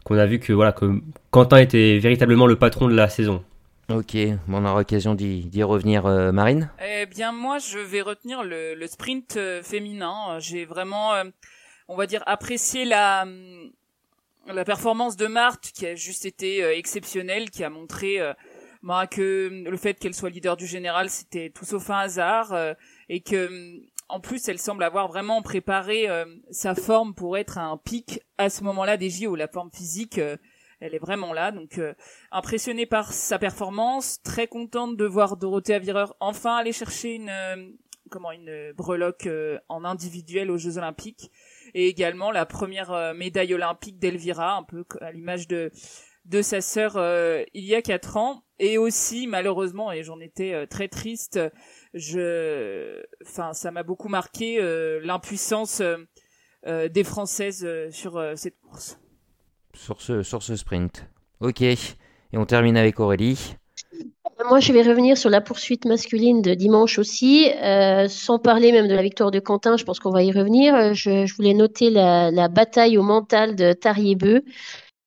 qu'on 0.04 0.18
a 0.18 0.26
vu 0.26 0.38
que 0.38 0.52
voilà 0.52 0.72
que 0.72 1.00
Quentin 1.30 1.58
était 1.58 1.98
véritablement 1.98 2.46
le 2.46 2.56
patron 2.56 2.88
de 2.88 2.94
la 2.94 3.08
saison. 3.08 3.44
Ok, 3.88 4.16
on 4.48 4.64
aura 4.64 4.78
l'occasion 4.78 5.14
d'y 5.14 5.62
revenir, 5.62 6.06
euh, 6.06 6.32
Marine. 6.32 6.70
Eh 6.84 7.06
bien, 7.06 7.32
moi, 7.32 7.58
je 7.58 7.78
vais 7.78 8.02
retenir 8.02 8.44
le, 8.44 8.74
le 8.74 8.86
sprint 8.86 9.38
féminin. 9.62 10.38
J'ai 10.38 10.64
vraiment, 10.64 11.12
on 11.88 11.96
va 11.96 12.06
dire, 12.06 12.22
apprécié 12.26 12.84
la 12.84 13.26
la 14.46 14.64
performance 14.64 15.16
de 15.16 15.26
Marthe, 15.26 15.70
qui 15.74 15.86
a 15.86 15.94
juste 15.94 16.24
été 16.24 16.62
exceptionnelle, 16.76 17.50
qui 17.50 17.62
a 17.62 17.70
montré 17.70 18.20
bah, 18.82 19.06
que 19.06 19.64
le 19.68 19.76
fait 19.76 19.94
qu'elle 19.94 20.14
soit 20.14 20.30
leader 20.30 20.56
du 20.56 20.66
général, 20.66 21.10
c'était 21.10 21.50
tout 21.50 21.64
sauf 21.64 21.90
un 21.90 21.98
hasard, 21.98 22.52
euh, 22.52 22.72
et 23.08 23.20
que 23.20 23.80
en 24.08 24.20
plus, 24.20 24.48
elle 24.48 24.58
semble 24.58 24.82
avoir 24.82 25.06
vraiment 25.06 25.40
préparé 25.42 26.08
euh, 26.08 26.24
sa 26.50 26.74
forme 26.74 27.14
pour 27.14 27.36
être 27.36 27.58
à 27.58 27.62
un 27.62 27.76
pic 27.76 28.20
à 28.38 28.50
ce 28.50 28.64
moment-là 28.64 28.96
des 28.96 29.08
JO. 29.08 29.36
La 29.36 29.46
forme 29.46 29.70
physique, 29.72 30.18
euh, 30.18 30.36
elle 30.80 30.94
est 30.94 30.98
vraiment 30.98 31.32
là. 31.32 31.52
Donc, 31.52 31.80
impressionnée 32.30 32.86
par 32.86 33.12
sa 33.12 33.38
performance, 33.38 34.22
très 34.22 34.46
contente 34.46 34.96
de 34.96 35.04
voir 35.04 35.36
Dorothée 35.36 35.74
Avireur 35.74 36.16
enfin 36.20 36.56
aller 36.56 36.72
chercher 36.72 37.14
une 37.14 37.76
comment 38.10 38.32
une 38.32 38.72
breloque 38.72 39.28
en 39.68 39.84
individuel 39.84 40.50
aux 40.50 40.58
Jeux 40.58 40.78
Olympiques, 40.78 41.30
et 41.74 41.86
également 41.86 42.32
la 42.32 42.44
première 42.44 43.14
médaille 43.14 43.54
olympique 43.54 43.98
d'Elvira, 43.98 44.56
un 44.56 44.64
peu 44.64 44.84
à 45.00 45.12
l'image 45.12 45.46
de 45.46 45.70
de 46.26 46.42
sa 46.42 46.60
sœur 46.60 46.96
il 47.54 47.64
y 47.64 47.74
a 47.74 47.82
quatre 47.82 48.16
ans 48.16 48.44
et 48.60 48.78
aussi 48.78 49.26
malheureusement 49.26 49.90
et 49.90 50.04
j'en 50.04 50.20
étais 50.20 50.52
euh, 50.52 50.66
très 50.66 50.86
triste 50.86 51.40
je 51.94 53.02
enfin 53.24 53.52
ça 53.54 53.70
m'a 53.70 53.82
beaucoup 53.82 54.08
marqué 54.08 54.60
euh, 54.60 55.00
l'impuissance 55.02 55.82
euh, 56.66 56.88
des 56.88 57.04
Françaises 57.04 57.66
sur 57.90 58.22
cette 58.36 58.60
course. 58.60 58.99
Sur 59.74 60.00
ce, 60.00 60.22
sur 60.22 60.42
ce 60.42 60.56
sprint. 60.56 61.06
Ok. 61.40 61.62
Et 61.62 61.78
on 62.34 62.46
termine 62.46 62.76
avec 62.76 63.00
Aurélie. 63.00 63.54
Moi, 64.48 64.60
je 64.60 64.72
vais 64.72 64.82
revenir 64.82 65.18
sur 65.18 65.28
la 65.28 65.40
poursuite 65.40 65.84
masculine 65.84 66.40
de 66.40 66.54
dimanche 66.54 66.98
aussi, 66.98 67.50
euh, 67.62 68.08
sans 68.08 68.38
parler 68.38 68.72
même 68.72 68.88
de 68.88 68.94
la 68.94 69.02
victoire 69.02 69.30
de 69.30 69.38
Quentin, 69.38 69.76
je 69.76 69.84
pense 69.84 70.00
qu'on 70.00 70.10
va 70.10 70.22
y 70.22 70.32
revenir. 70.32 70.94
Je, 70.94 71.30
voulais 71.36 71.52
noter 71.52 71.90
la, 71.90 72.48
bataille 72.48 72.96
au 72.96 73.02
mental 73.02 73.54
de 73.54 73.74
Tarier-Beu, 73.74 74.42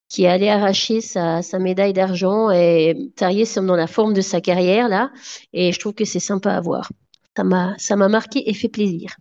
qui 0.07 0.27
allé 0.27 0.49
arracher 0.49 1.01
sa, 1.01 1.41
médaille 1.59 1.93
d'argent. 1.93 2.51
Et 2.51 2.95
Tarier 3.15 3.45
semble 3.45 3.67
dans 3.67 3.75
la 3.75 3.87
forme 3.87 4.13
de 4.13 4.21
sa 4.21 4.39
carrière, 4.39 4.87
là, 4.87 5.11
et 5.51 5.71
je 5.71 5.79
trouve 5.79 5.93
que 5.93 6.05
c'est 6.05 6.19
sympa 6.19 6.51
à 6.51 6.61
voir. 6.61 6.89
Ça 7.35 7.95
m'a 7.95 8.09
marqué 8.09 8.47
et 8.47 8.53
fait 8.53 8.69
plaisir. 8.69 9.15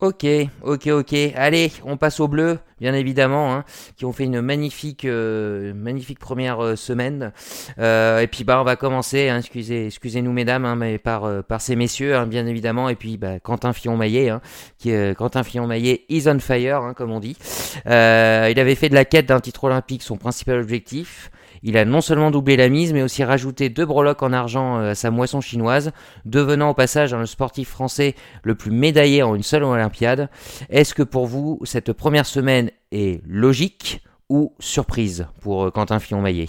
Ok, 0.00 0.24
ok, 0.62 0.86
ok. 0.86 1.14
Allez, 1.34 1.72
on 1.84 1.96
passe 1.96 2.20
au 2.20 2.28
bleu, 2.28 2.60
bien 2.78 2.94
évidemment, 2.94 3.52
hein, 3.52 3.64
qui 3.96 4.04
ont 4.04 4.12
fait 4.12 4.26
une 4.26 4.40
magnifique, 4.40 5.04
euh, 5.04 5.74
magnifique 5.74 6.20
première 6.20 6.62
euh, 6.62 6.76
semaine. 6.76 7.32
Euh, 7.80 8.20
et 8.20 8.28
puis 8.28 8.44
bah 8.44 8.60
on 8.60 8.64
va 8.64 8.76
commencer. 8.76 9.28
Hein, 9.28 9.38
excusez, 9.38 9.86
excusez-nous 9.86 10.30
mesdames, 10.30 10.64
hein, 10.66 10.76
mais 10.76 10.98
par 10.98 11.42
par 11.42 11.60
ces 11.60 11.74
messieurs, 11.74 12.14
hein, 12.14 12.28
bien 12.28 12.46
évidemment. 12.46 12.88
Et 12.88 12.94
puis 12.94 13.16
bah, 13.16 13.40
Quentin 13.40 13.72
Fillon-Maillet, 13.72 14.28
hein, 14.28 14.40
qui 14.78 14.92
Quentin 15.16 15.42
Fillon-Maillet 15.42 16.04
is 16.08 16.28
on 16.28 16.38
fire, 16.38 16.92
comme 16.96 17.10
on 17.10 17.18
dit. 17.18 17.36
il 17.84 17.90
avait 17.90 18.76
fait 18.76 18.90
de 18.90 18.94
la 18.94 19.04
quête 19.04 19.26
d'un 19.26 19.40
titre 19.40 19.64
olympique 19.64 20.04
son 20.04 20.16
principal 20.16 20.60
objectif. 20.60 21.32
Il 21.62 21.76
a 21.76 21.84
non 21.84 22.00
seulement 22.00 22.30
doublé 22.30 22.56
la 22.56 22.68
mise, 22.68 22.92
mais 22.92 23.02
aussi 23.02 23.24
rajouté 23.24 23.68
deux 23.68 23.86
breloques 23.86 24.22
en 24.22 24.32
argent 24.32 24.78
euh, 24.78 24.90
à 24.90 24.94
sa 24.94 25.10
moisson 25.10 25.40
chinoise, 25.40 25.92
devenant 26.24 26.70
au 26.70 26.74
passage 26.74 27.14
le 27.14 27.26
sportif 27.26 27.68
français 27.68 28.14
le 28.42 28.54
plus 28.54 28.70
médaillé 28.70 29.22
en 29.22 29.34
une 29.34 29.42
seule 29.42 29.64
Olympiade. 29.64 30.28
Est-ce 30.70 30.94
que 30.94 31.02
pour 31.02 31.26
vous, 31.26 31.60
cette 31.64 31.92
première 31.92 32.26
semaine 32.26 32.70
est 32.92 33.22
logique 33.26 34.02
ou 34.28 34.54
surprise 34.58 35.26
pour 35.40 35.64
euh, 35.64 35.70
Quentin 35.70 35.98
Fillon-Maillet? 35.98 36.48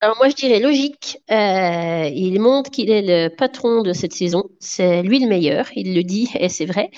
Alors 0.00 0.16
moi 0.16 0.28
je 0.28 0.36
dirais 0.36 0.60
logique. 0.60 1.18
Euh, 1.30 2.08
il 2.14 2.40
montre 2.40 2.70
qu'il 2.70 2.88
est 2.90 3.02
le 3.02 3.34
patron 3.34 3.82
de 3.82 3.92
cette 3.92 4.12
saison. 4.12 4.44
C'est 4.60 5.02
lui 5.02 5.18
le 5.18 5.26
meilleur. 5.28 5.66
Il 5.74 5.94
le 5.94 6.04
dit 6.04 6.28
et 6.38 6.48
c'est 6.48 6.66
vrai. 6.66 6.90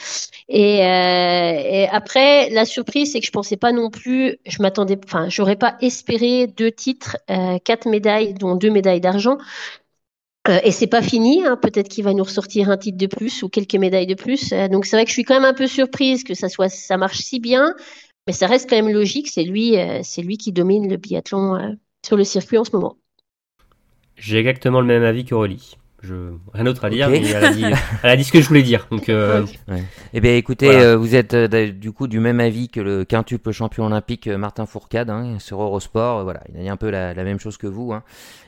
Et, 0.48 0.84
euh, 0.84 1.86
après 1.90 2.50
la 2.50 2.64
surprise 2.66 3.12
c'est 3.12 3.20
que 3.20 3.26
je 3.26 3.30
pensais 3.32 3.56
pas 3.56 3.72
non 3.72 3.90
plus. 3.90 4.38
Je 4.46 4.60
m'attendais. 4.62 4.98
Enfin 5.04 5.28
j'aurais 5.30 5.56
pas 5.56 5.76
espéré 5.80 6.46
deux 6.46 6.70
titres, 6.70 7.16
euh, 7.30 7.58
quatre 7.58 7.88
médailles 7.88 8.34
dont 8.34 8.54
deux 8.56 8.70
médailles 8.70 9.00
d'argent. 9.00 9.38
et 10.64 10.70
c'est 10.72 10.86
pas 10.86 11.02
fini. 11.02 11.44
Hein. 11.44 11.56
Peut-être 11.56 11.88
qu'il 11.88 12.04
va 12.04 12.12
nous 12.14 12.24
ressortir 12.24 12.70
un 12.70 12.76
titre 12.76 12.98
de 12.98 13.06
plus 13.06 13.42
ou 13.42 13.48
quelques 13.48 13.74
médailles 13.76 14.06
de 14.06 14.14
plus. 14.14 14.50
donc 14.70 14.84
c'est 14.86 14.96
vrai 14.96 15.04
que 15.04 15.10
je 15.10 15.14
suis 15.14 15.24
quand 15.24 15.34
même 15.34 15.44
un 15.44 15.54
peu 15.54 15.66
surprise 15.66 16.24
que 16.24 16.34
ça 16.34 16.48
soit 16.48 16.68
ça 16.68 16.96
marche 16.96 17.18
si 17.20 17.40
bien. 17.40 17.74
Mais 18.26 18.32
ça 18.34 18.46
reste 18.46 18.68
quand 18.68 18.76
même 18.76 18.92
logique. 18.92 19.28
C'est 19.28 19.44
lui 19.44 19.76
c'est 20.02 20.22
lui 20.22 20.36
qui 20.38 20.52
domine 20.52 20.88
le 20.88 20.96
biathlon 20.96 21.76
sur 22.04 22.16
le 22.16 22.24
circuit 22.24 22.58
en 22.58 22.64
ce 22.64 22.70
moment. 22.72 22.96
J'ai 24.16 24.38
exactement 24.38 24.80
le 24.80 24.86
même 24.86 25.02
avis 25.02 25.24
qu'Aurélie. 25.24 25.76
Je... 26.02 26.32
Rien 26.54 26.64
d'autre 26.64 26.84
à 26.84 26.90
dire, 26.90 27.10
mais 27.10 27.22
elle 27.22 27.44
a, 28.10 28.16
dit... 28.16 28.24
ce 28.24 28.32
que 28.32 28.40
je 28.40 28.48
voulais 28.48 28.62
dire. 28.62 28.86
Donc, 28.90 29.10
euh... 29.10 29.44
Eh 30.14 30.20
bien, 30.20 30.34
écoutez, 30.34 30.70
euh, 30.70 30.96
vous 30.96 31.14
êtes 31.14 31.34
euh, 31.34 31.72
du 31.72 31.92
coup 31.92 32.06
du 32.06 32.20
même 32.20 32.40
avis 32.40 32.70
que 32.70 32.80
le 32.80 33.04
quintuple 33.04 33.52
champion 33.52 33.84
olympique 33.84 34.26
Martin 34.26 34.64
Fourcade 34.64 35.10
hein, 35.10 35.38
sur 35.38 35.60
Eurosport. 35.60 36.24
voilà, 36.24 36.40
il 36.48 36.58
a 36.58 36.62
dit 36.62 36.68
un 36.70 36.76
peu 36.76 36.88
la, 36.88 37.14
même 37.14 37.38
chose 37.38 37.58
que 37.58 37.66
vous. 37.66 37.92
Hein. 37.92 38.02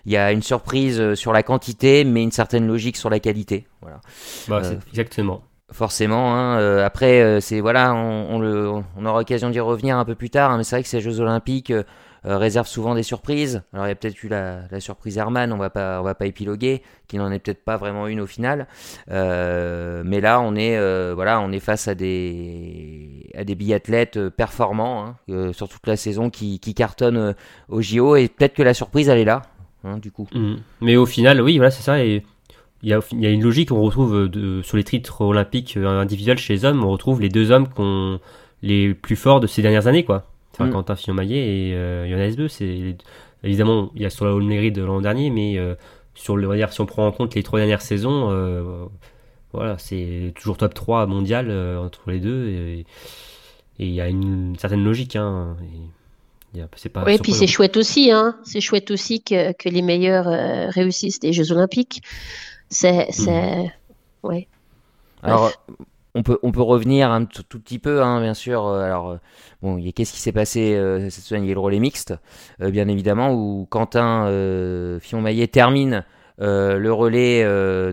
Il 0.06 0.12
y 0.12 0.16
a 0.16 0.32
une 0.32 0.42
surprise 0.42 1.14
sur 1.14 1.32
la 1.32 1.42
quantité, 1.42 2.04
mais 2.04 2.22
une 2.22 2.32
certaine 2.32 2.66
logique 2.66 2.96
sur 2.96 3.10
la 3.10 3.20
qualité. 3.20 3.66
Voilà. 3.82 4.00
Bah, 4.48 4.62
exactement 4.88 5.42
forcément. 5.70 6.34
Hein, 6.34 6.78
après, 6.78 7.40
c'est 7.40 7.60
voilà, 7.60 7.94
on, 7.94 8.38
le, 8.38 8.70
on, 8.96 9.06
aura 9.06 9.20
l'occasion 9.20 9.50
d'y 9.50 9.60
revenir 9.60 9.96
un 9.96 10.04
peu 10.04 10.14
plus 10.14 10.30
tard, 10.30 10.56
mais 10.56 10.64
c'est 10.64 10.76
vrai 10.76 10.82
que 10.82 10.88
ces 10.88 11.00
Jeux 11.00 11.20
Olympiques, 11.20 11.70
euh, 11.70 11.82
réserve 12.24 12.66
souvent 12.66 12.94
des 12.94 13.02
surprises. 13.02 13.62
Alors 13.72 13.86
il 13.86 13.88
y 13.88 13.92
a 13.92 13.94
peut-être 13.94 14.22
eu 14.22 14.28
la, 14.28 14.80
surprise 14.80 15.18
Herman, 15.18 15.52
on 15.52 15.56
va 15.56 15.70
pas 15.70 16.00
on 16.00 16.04
va 16.04 16.14
pas 16.14 16.26
épiloguer, 16.26 16.82
qui 17.08 17.18
n'en 17.18 17.30
est 17.32 17.38
peut-être 17.38 17.64
pas 17.64 17.76
vraiment 17.76 18.06
une 18.06 18.20
au 18.20 18.26
final. 18.26 18.66
Euh, 19.10 20.02
mais 20.04 20.20
là 20.20 20.40
on 20.40 20.54
est 20.54 20.76
euh, 20.76 21.12
voilà 21.14 21.40
on 21.40 21.50
est 21.52 21.60
face 21.60 21.88
à 21.88 21.94
des 21.94 23.30
à 23.36 23.44
des 23.44 23.54
biathlètes 23.54 24.28
performants 24.28 25.16
hein, 25.28 25.52
sur 25.52 25.68
toute 25.68 25.86
la 25.86 25.96
saison 25.96 26.30
qui, 26.30 26.60
qui 26.60 26.74
cartonnent 26.74 27.34
au 27.68 27.82
JO 27.82 28.16
et 28.16 28.28
peut-être 28.28 28.54
que 28.54 28.62
la 28.62 28.74
surprise 28.74 29.08
elle 29.08 29.18
est 29.18 29.24
là 29.24 29.42
hein, 29.84 29.98
du 29.98 30.12
coup. 30.12 30.28
Mmh. 30.32 30.54
Mais 30.80 30.96
au 30.96 31.06
final 31.06 31.40
oui 31.40 31.56
voilà 31.56 31.70
c'est 31.70 31.82
ça 31.82 32.04
et 32.04 32.24
il 32.84 32.88
y, 32.88 33.26
a, 33.26 33.30
une 33.30 33.44
logique 33.44 33.68
qu'on 33.68 33.80
retrouve 33.80 34.28
sur 34.64 34.76
les 34.76 34.82
titres 34.82 35.20
olympiques 35.20 35.76
individuels 35.76 36.38
chez 36.38 36.54
les 36.54 36.64
hommes, 36.64 36.82
on 36.82 36.90
retrouve 36.90 37.20
les 37.20 37.28
deux 37.28 37.52
hommes 37.52 37.68
les 38.62 38.94
plus 38.94 39.14
forts 39.14 39.38
de 39.40 39.46
ces 39.46 39.62
dernières 39.62 39.86
années, 39.86 40.04
quoi. 40.04 40.31
Enfin, 40.54 40.66
mm. 40.66 40.72
Quentin 40.72 40.96
Fillon-Maillet 40.96 41.70
et 41.70 41.74
euh, 41.74 42.08
Jonas 42.08 42.34
Beu, 42.36 42.48
c'est 42.48 42.96
évidemment 43.42 43.90
il 43.94 44.02
y 44.02 44.06
a 44.06 44.10
sur 44.10 44.24
la 44.24 44.32
All 44.32 44.72
de 44.72 44.82
l'an 44.82 45.00
dernier, 45.00 45.30
mais 45.30 45.58
euh, 45.58 45.74
sur 46.14 46.36
le, 46.36 46.46
on 46.46 46.50
va 46.50 46.56
dire, 46.56 46.72
si 46.72 46.80
on 46.80 46.86
prend 46.86 47.06
en 47.06 47.12
compte 47.12 47.34
les 47.34 47.42
trois 47.42 47.58
dernières 47.58 47.82
saisons, 47.82 48.30
euh, 48.30 48.84
voilà, 49.52 49.78
c'est 49.78 50.32
toujours 50.36 50.56
top 50.56 50.74
3 50.74 51.06
mondial 51.06 51.50
entre 51.78 52.10
les 52.10 52.20
deux 52.20 52.48
et 52.48 52.86
il 53.78 53.90
y 53.90 54.00
a 54.00 54.08
une, 54.08 54.54
certaine 54.58 54.84
logique. 54.84 55.16
Hein, 55.16 55.56
et, 56.54 56.88
pas 56.90 57.04
oui, 57.06 57.14
et 57.14 57.18
puis 57.18 57.32
c'est 57.32 57.46
chouette 57.46 57.78
aussi, 57.78 58.10
hein, 58.10 58.36
c'est 58.44 58.60
chouette 58.60 58.90
aussi 58.90 59.22
que, 59.22 59.52
que 59.52 59.70
les 59.70 59.80
meilleurs 59.80 60.26
réussissent 60.70 61.22
les 61.22 61.32
Jeux 61.32 61.50
Olympiques. 61.50 62.02
C'est, 62.68 63.06
c'est, 63.10 63.64
mm. 63.64 63.70
ouais. 64.22 64.48
Alors, 65.22 65.52
on 66.14 66.22
peut, 66.22 66.38
on 66.42 66.52
peut 66.52 66.62
revenir 66.62 67.10
un 67.10 67.24
tout, 67.24 67.42
petit 67.42 67.78
peu, 67.78 68.02
hein, 68.02 68.20
bien 68.20 68.34
sûr. 68.34 68.66
Euh, 68.66 68.82
alors, 68.82 69.10
euh, 69.10 69.16
bon, 69.62 69.82
qu'est-ce 69.92 70.12
qui 70.12 70.20
s'est 70.20 70.32
passé 70.32 70.74
euh, 70.74 71.08
cette 71.10 71.24
semaine? 71.24 71.44
Il 71.44 71.48
y 71.48 71.52
a 71.52 71.54
le 71.54 71.60
relais 71.60 71.78
mixte, 71.78 72.14
bien 72.60 72.88
évidemment, 72.88 73.32
où 73.32 73.66
Quentin 73.70 74.26
Fillon-Maillet 75.00 75.48
termine 75.48 76.04
le 76.38 76.90
relais 76.90 77.44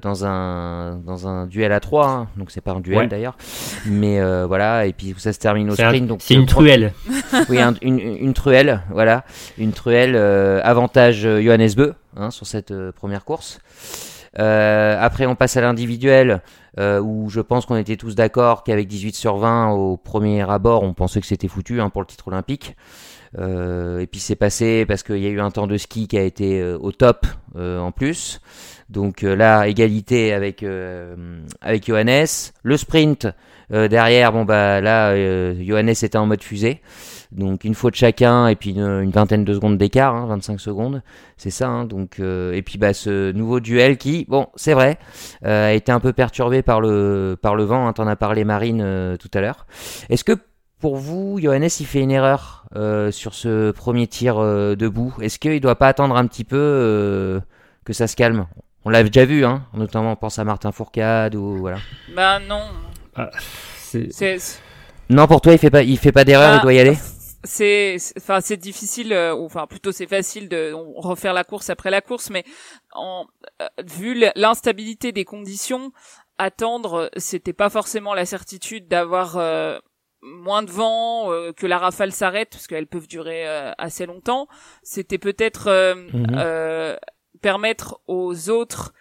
dans 0.02 0.26
un 0.26 0.96
dans 1.06 1.28
un 1.28 1.46
duel 1.46 1.72
à 1.72 1.80
3 1.80 2.08
hein. 2.08 2.28
donc 2.36 2.50
c'est 2.50 2.62
pas 2.62 2.72
un 2.72 2.80
duel 2.80 3.08
d'ailleurs. 3.08 3.38
Mais 3.86 4.20
voilà 4.46 4.88
et 4.88 4.94
puis 4.94 5.14
ça 5.18 5.34
se 5.34 5.40
termine 5.40 5.70
au 5.70 5.76
sprint 5.76 6.08
donc 6.08 6.22
c'est 6.24 6.34
une 6.34 6.48
truelle. 6.48 6.94
Oui 7.50 7.60
une, 7.82 8.00
une, 8.00 8.34
truelle 8.34 8.82
voilà. 8.90 9.24
Une 9.60 9.72
truelle 9.72 10.16
avantage 10.16 11.22
Johannes 11.22 11.74
Beu 11.78 11.94
hein, 12.18 12.32
sur 12.32 12.48
cette 12.48 12.74
première 12.92 13.24
course 13.24 13.60
après 14.40 15.26
on 15.26 15.36
passe 15.36 15.58
à 15.58 15.62
l'individuel 15.62 16.42
euh, 16.78 17.02
où 17.02 17.30
je 17.30 17.42
pense 17.42 17.66
qu'on 17.66 17.76
était 17.76 17.98
tous 17.98 18.16
d'accord 18.16 18.64
qu'avec 18.64 18.88
18 18.88 19.16
sur 19.16 19.38
20 19.38 19.72
au 19.72 19.98
premier 19.98 20.50
abord, 20.50 20.84
on 20.84 20.94
pensait 20.94 21.20
que 21.20 21.28
c'était 21.28 21.48
foutu 21.48 21.82
hein, 21.82 21.90
pour 21.90 22.02
le 22.02 22.08
titre 22.08 22.28
olympique. 22.28 22.76
Euh, 23.38 24.00
et 24.00 24.08
puis 24.08 24.20
c'est 24.20 24.36
passé 24.36 24.86
parce 24.88 25.04
qu'il 25.04 25.20
y 25.20 25.28
a 25.28 25.30
eu 25.30 25.40
un 25.40 25.52
temps 25.52 25.68
de 25.68 25.78
ski 25.78 26.08
qui 26.08 26.18
a 26.18 26.24
été 26.24 26.62
euh, 26.62 26.78
au 26.80 26.92
top 26.92 27.26
en 27.56 27.92
plus. 27.92 28.40
Donc 28.90 29.22
là, 29.24 29.68
égalité 29.68 30.34
avec 30.34 30.64
avec 31.62 31.86
Johannes. 31.86 32.28
Le 32.64 32.78
sprint 32.78 33.28
derrière, 33.70 34.32
bon 34.32 34.46
bah 34.46 34.82
là, 34.82 35.16
Johannes 35.56 35.90
était 35.90 36.18
en 36.18 36.28
mode 36.28 36.44
fusée. 36.44 36.82
Donc 37.32 37.64
une 37.64 37.76
faute 37.76 37.94
chacun 37.94 38.48
et 38.48 38.56
puis 38.56 38.72
une, 38.72 39.12
vingtaine 39.12 39.46
de 39.46 39.54
secondes 39.54 39.78
d'écart, 39.78 40.16
hein, 40.16 40.26
25 40.28 40.60
secondes, 40.60 41.04
c'est 41.38 41.52
ça. 41.52 41.68
Hein, 41.68 41.86
donc 41.86 42.20
euh, 42.20 42.54
et 42.54 42.64
puis 42.64 42.80
bah 42.80 42.94
ce 42.94 43.32
nouveau 43.32 43.60
duel 43.60 43.98
qui, 43.98 44.26
bon, 44.28 44.48
c'est 44.56 44.74
vrai, 44.74 44.98
euh, 45.46 45.68
a 45.68 45.74
été 45.74 45.92
un 45.92 46.00
peu 46.00 46.12
perturbé 46.12 46.64
par 46.64 46.82
le 46.82 47.38
par 47.40 47.56
le 47.56 47.64
vent. 47.66 47.88
Hein, 47.88 47.94
T'en 47.94 48.08
as 48.08 48.16
parlé 48.16 48.44
Marine 48.46 48.82
euh, 48.84 49.16
tout 49.18 49.30
à 49.36 49.42
l'heure. 49.42 49.68
Est-ce 50.10 50.24
que 50.24 50.38
pour 50.80 50.96
vous, 50.96 51.40
Johannes, 51.40 51.70
il 51.80 51.86
fait 51.86 52.02
une 52.02 52.12
erreur 52.12 52.66
sur 53.12 53.34
ce 53.34 53.72
premier 53.72 54.08
tir 54.08 54.38
debout? 54.78 55.14
Est-ce 55.22 55.38
qu'il 55.38 55.60
doit 55.60 55.76
pas 55.76 55.90
attendre 55.90 56.16
un 56.16 56.26
petit 56.26 56.46
peu 56.46 57.42
que 57.84 57.92
ça 57.92 58.08
se 58.08 58.16
calme? 58.16 58.48
On 58.86 58.90
l'a 58.90 59.04
déjà 59.04 59.26
vu, 59.26 59.44
hein, 59.44 59.64
notamment 59.74 60.14
on 60.14 60.16
pense 60.16 60.40
à 60.40 60.46
Martin 60.46 60.72
Fourcade 60.72 61.36
ou 61.36 61.58
voilà. 61.58 61.80
Bah 62.16 62.40
non. 62.40 62.62
Ah, 63.14 63.30
non, 65.10 65.26
pour 65.28 65.42
toi, 65.42 65.54
il 65.54 65.58
fait 65.60 65.72
pas, 65.72 65.82
il 65.82 65.98
fait 65.98 66.12
pas 66.12 66.24
d'erreur, 66.24 66.54
il 66.54 66.58
bah, 66.58 66.62
doit 66.62 66.74
y 66.74 66.80
aller? 66.80 66.98
C'est 67.44 67.98
enfin 68.18 68.42
c'est 68.42 68.58
difficile 68.58 69.14
euh, 69.14 69.34
ou 69.34 69.46
enfin 69.46 69.66
plutôt 69.68 69.92
c'est 69.92 70.08
facile 70.08 70.50
de 70.50 70.74
refaire 70.98 71.34
la 71.34 71.44
course 71.44 71.70
après 71.70 71.90
la 71.90 72.02
course 72.02 72.30
mais 72.30 72.44
en 72.92 73.28
euh, 73.62 73.68
vu 73.86 74.26
l'instabilité 74.36 75.12
des 75.12 75.26
conditions 75.26 75.92
attendre 76.38 77.10
c'était 77.16 77.54
pas 77.54 77.70
forcément 77.70 78.14
la 78.14 78.26
certitude 78.26 78.88
d'avoir 78.88 79.38
euh, 79.38 79.80
moins 80.22 80.64
de 80.64 80.72
vent 80.72 81.30
que 81.56 81.66
la 81.66 81.78
rafale 81.78 82.12
s'arrête 82.12 82.50
parce 82.52 82.68
qu'elles 82.68 82.88
peuvent 82.88 83.08
durer 83.08 83.48
assez 83.78 84.06
longtemps 84.06 84.50
c'était 84.84 85.18
peut-être 85.18 85.94
mhm. 85.96 87.00
permettre 87.42 88.02
aux 88.08 88.50
autres 88.50 88.94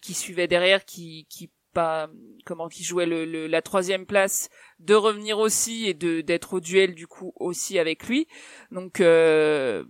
qui 0.00 0.12
suivaient 0.12 0.48
derrière 0.48 0.84
qui 0.84 1.28
qui 1.30 1.52
pas 1.72 2.08
comment 2.44 2.68
qui 2.68 2.84
jouait 2.84 3.06
le, 3.06 3.46
la 3.46 3.62
troisième 3.62 4.06
place 4.06 4.48
de 4.78 4.94
revenir 4.94 5.38
aussi 5.38 5.86
et 5.86 5.94
de 5.94 6.20
d'être 6.20 6.54
au 6.54 6.60
duel 6.60 6.94
du 6.94 7.06
coup 7.06 7.32
aussi 7.36 7.78
avec 7.78 8.06
lui 8.06 8.26
donc 8.70 9.00
euh, 9.00 9.84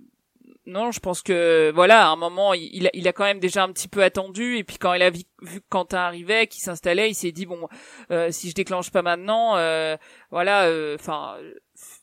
non, 0.67 0.93
je 0.93 1.01
pense 1.01 1.23
que 1.23 1.73
voilà, 1.75 2.07
à 2.07 2.11
un 2.11 2.17
moment, 2.17 2.55
il, 2.55 2.87
a, 2.87 2.91
il 2.95 3.09
a 3.09 3.13
quand 3.13 3.25
même 3.25 3.41
déjà 3.41 3.65
un 3.65 3.73
petit 3.73 3.89
peu 3.89 4.03
attendu, 4.03 4.57
et 4.57 4.65
puis 4.65 4.79
quand 4.79 4.93
il 4.95 5.03
a 5.03 5.11
vu, 5.11 5.23
vu 5.43 5.61
que 5.61 5.67
Quentin 5.69 5.99
arrivait, 5.99 6.47
qu'il 6.47 6.63
s'installait, 6.63 7.11
il 7.11 7.15
s'est 7.15 7.33
dit 7.33 7.47
bon, 7.47 7.69
euh, 8.11 8.31
si 8.31 8.51
je 8.51 8.55
déclenche 8.55 8.91
pas 8.91 9.03
maintenant, 9.03 9.57
euh, 9.57 9.97
voilà, 10.31 10.67
euh, 10.67 10.95
enfin, 10.95 11.37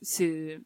c'est 0.02 0.60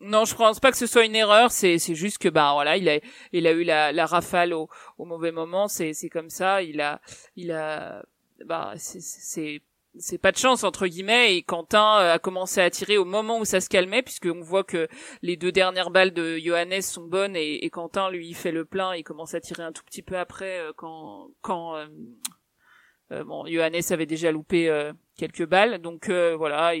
non, 0.00 0.24
je 0.24 0.34
pense 0.34 0.60
pas 0.60 0.70
que 0.70 0.76
ce 0.76 0.86
soit 0.86 1.04
une 1.04 1.14
erreur. 1.16 1.50
C'est 1.50 1.78
c'est 1.78 1.94
juste 1.94 2.18
que 2.18 2.28
bah 2.28 2.52
voilà, 2.52 2.76
il 2.76 2.88
a 2.88 2.98
il 3.32 3.46
a 3.46 3.52
eu 3.52 3.64
la, 3.64 3.92
la 3.92 4.06
rafale 4.06 4.52
au, 4.52 4.68
au 4.98 5.04
mauvais 5.06 5.32
moment. 5.32 5.68
C'est 5.68 5.94
c'est 5.94 6.10
comme 6.10 6.30
ça. 6.30 6.62
Il 6.62 6.80
a 6.80 7.00
il 7.36 7.50
a 7.52 8.04
bah 8.44 8.74
c'est 8.76 9.62
c'est 9.98 10.18
pas 10.18 10.32
de 10.32 10.36
chance 10.36 10.62
entre 10.64 10.86
guillemets 10.86 11.36
et 11.36 11.42
Quentin 11.42 12.00
euh, 12.00 12.14
a 12.14 12.18
commencé 12.18 12.60
à 12.60 12.68
tirer 12.70 12.98
au 12.98 13.04
moment 13.04 13.38
où 13.38 13.44
ça 13.44 13.60
se 13.60 13.68
calmait 13.68 14.02
puisque 14.02 14.26
on 14.26 14.40
voit 14.40 14.64
que 14.64 14.88
les 15.22 15.36
deux 15.36 15.52
dernières 15.52 15.90
balles 15.90 16.12
de 16.12 16.36
Johannes 16.38 16.82
sont 16.82 17.06
bonnes 17.06 17.34
et, 17.34 17.64
et 17.64 17.70
Quentin 17.70 18.10
lui 18.10 18.34
fait 18.34 18.52
le 18.52 18.64
plein 18.64 18.92
et 18.92 19.02
commence 19.02 19.34
à 19.34 19.40
tirer 19.40 19.62
un 19.62 19.72
tout 19.72 19.84
petit 19.84 20.02
peu 20.02 20.18
après 20.18 20.58
euh, 20.58 20.72
quand 20.76 21.30
quand 21.40 21.76
euh, 21.76 23.24
bon 23.24 23.46
Johannes 23.46 23.80
avait 23.90 24.06
déjà 24.06 24.32
loupé 24.32 24.90
quelques 25.16 25.46
balles. 25.46 25.78
Donc 25.78 26.10
voilà 26.10 26.74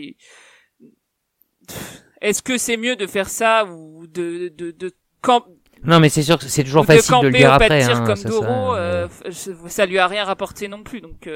est-ce 2.20 2.42
que 2.42 2.58
c'est 2.58 2.76
mieux 2.76 2.96
de 2.96 3.06
faire 3.06 3.28
ça 3.28 3.64
ou 3.64 4.06
de 4.06 4.48
de 4.48 4.72
de 4.72 4.92
camp 5.22 5.46
non, 5.86 6.00
mais 6.00 6.08
c'est 6.08 6.22
sûr 6.22 6.38
que 6.38 6.46
c'est 6.46 6.64
toujours 6.64 6.84
facile 6.84 7.14
de, 7.22 7.28
le 7.28 7.32
dire 7.32 7.52
après. 7.52 7.84
Hein, 7.84 8.04
comme 8.06 8.16
ça, 8.16 8.28
Doro, 8.28 8.74
ça, 9.30 9.50
ça, 9.68 9.86
lui 9.86 9.98
a 9.98 10.06
rien 10.06 10.24
rapporté 10.24 10.68
non 10.68 10.82
plus, 10.82 11.00
donc. 11.00 11.28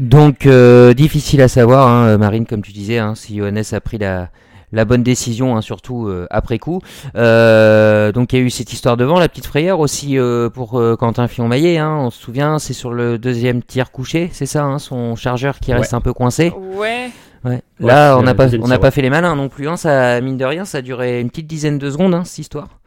Donc 0.00 0.46
euh, 0.46 0.94
difficile 0.94 1.42
à 1.42 1.48
savoir, 1.48 1.86
hein, 1.86 2.16
Marine, 2.16 2.46
comme 2.46 2.62
tu 2.62 2.72
disais, 2.72 2.96
hein, 2.96 3.14
si 3.14 3.36
Johannes 3.36 3.62
a 3.72 3.80
pris 3.82 3.98
la, 3.98 4.30
la 4.72 4.86
bonne 4.86 5.02
décision, 5.02 5.58
hein, 5.58 5.60
surtout 5.60 6.08
euh, 6.08 6.26
après 6.30 6.58
coup. 6.58 6.80
Euh, 7.16 8.10
donc 8.10 8.32
il 8.32 8.38
y 8.38 8.42
a 8.42 8.44
eu 8.44 8.48
cette 8.48 8.72
histoire 8.72 8.96
devant, 8.96 9.20
la 9.20 9.28
petite 9.28 9.44
frayeur 9.44 9.78
aussi 9.78 10.16
pour 10.54 10.82
Quentin 10.98 11.28
Fillon-Maillet. 11.28 11.76
Hein, 11.76 11.96
on 12.00 12.10
se 12.10 12.18
souvient, 12.18 12.58
c'est 12.58 12.72
sur 12.72 12.94
le 12.94 13.18
deuxième 13.18 13.62
tir 13.62 13.92
couché, 13.92 14.30
c'est 14.32 14.46
ça, 14.46 14.64
hein, 14.64 14.78
son 14.78 15.16
chargeur 15.16 15.58
qui 15.60 15.74
reste 15.74 15.92
un 15.92 16.00
peu 16.00 16.14
coincé. 16.14 16.50
Ouais. 16.56 17.10
Ouais. 17.44 17.62
Là, 17.78 18.16
on 18.18 18.22
n'a 18.22 18.34
pas, 18.34 18.54
on 18.54 18.68
n'a 18.68 18.78
pas 18.78 18.90
fait 18.90 19.00
les 19.02 19.08
malins 19.10 19.34
non 19.34 19.48
plus. 19.48 19.68
Hein, 19.68 19.76
ça, 19.76 20.20
mine 20.22 20.36
de 20.38 20.44
rien, 20.44 20.64
ça 20.64 20.78
a 20.78 20.82
duré 20.82 21.20
une 21.20 21.30
petite 21.30 21.46
dizaine 21.46 21.78
de 21.78 21.90
secondes, 21.90 22.14
hein, 22.14 22.24
cette 22.24 22.38
histoire. 22.38 22.79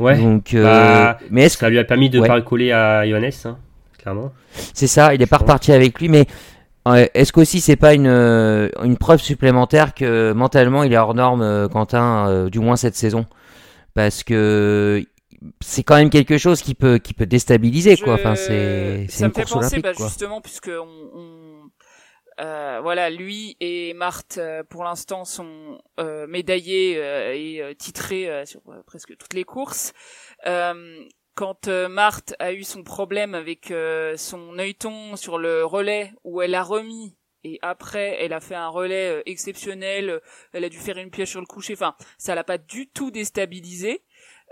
Ouais. 0.00 0.18
Donc, 0.18 0.54
bah, 0.54 1.18
mais 1.30 1.44
est-ce 1.44 1.58
ça 1.58 1.68
lui 1.68 1.78
a 1.78 1.84
permis 1.84 2.10
de 2.10 2.20
pas 2.20 2.40
coller 2.40 2.72
à 2.72 3.06
Johannes 3.08 3.30
hein 3.44 3.58
c'est 4.72 4.86
ça, 4.86 5.14
il 5.14 5.22
est 5.22 5.26
pas 5.26 5.38
reparti 5.38 5.72
avec 5.72 5.98
lui, 6.00 6.08
mais 6.08 6.26
est-ce 7.14 7.32
qu'aussi 7.32 7.60
c'est 7.60 7.76
pas 7.76 7.94
une, 7.94 8.06
euh, 8.06 8.68
une 8.82 8.96
preuve 8.96 9.20
supplémentaire 9.20 9.94
que 9.94 10.32
mentalement 10.32 10.82
il 10.82 10.92
est 10.92 10.98
hors 10.98 11.14
norme, 11.14 11.42
euh, 11.42 11.68
Quentin, 11.68 12.28
euh, 12.28 12.50
du 12.50 12.58
moins 12.58 12.76
cette 12.76 12.96
saison? 12.96 13.26
Parce 13.94 14.22
que 14.22 15.04
c'est 15.60 15.82
quand 15.82 15.96
même 15.96 16.10
quelque 16.10 16.36
chose 16.36 16.62
qui 16.62 16.74
peut 16.74 16.98
qui 16.98 17.14
peut 17.14 17.26
déstabiliser 17.26 17.96
quoi. 17.96 18.14
Enfin 18.14 18.34
c'est 18.34 19.06
c'est 19.08 19.26
une 19.26 19.32
course 19.32 19.52
penser, 19.52 19.76
olympique 19.76 19.98
bah, 19.98 20.06
justement 20.06 20.40
puisque 20.40 20.70
on, 20.70 21.53
voilà 22.38 23.10
lui 23.10 23.56
et 23.60 23.94
Marthe 23.94 24.40
pour 24.68 24.84
l'instant 24.84 25.24
sont 25.24 25.80
médaillés 26.28 26.96
et 26.96 27.74
titrés 27.76 28.46
sur 28.46 28.62
presque 28.86 29.16
toutes 29.16 29.34
les 29.34 29.44
courses 29.44 29.92
quand 31.34 31.68
euh, 31.68 31.88
Marthe 31.88 32.34
a 32.38 32.52
eu 32.52 32.64
son 32.64 32.82
problème 32.82 33.34
avec 33.34 33.70
euh, 33.70 34.16
son 34.16 34.58
œilleton 34.58 35.16
sur 35.16 35.38
le 35.38 35.64
relais 35.64 36.12
où 36.22 36.42
elle 36.42 36.54
a 36.54 36.62
remis 36.62 37.16
et 37.42 37.58
après 37.62 38.16
elle 38.20 38.32
a 38.32 38.40
fait 38.40 38.54
un 38.54 38.68
relais 38.68 39.10
euh, 39.10 39.22
exceptionnel, 39.26 40.20
elle 40.52 40.64
a 40.64 40.68
dû 40.68 40.78
faire 40.78 40.98
une 40.98 41.10
pièce 41.10 41.30
sur 41.30 41.40
le 41.40 41.46
coucher, 41.46 41.74
enfin 41.74 41.96
ça 42.18 42.34
l'a 42.34 42.44
pas 42.44 42.58
du 42.58 42.88
tout 42.88 43.10
déstabilisé. 43.10 44.02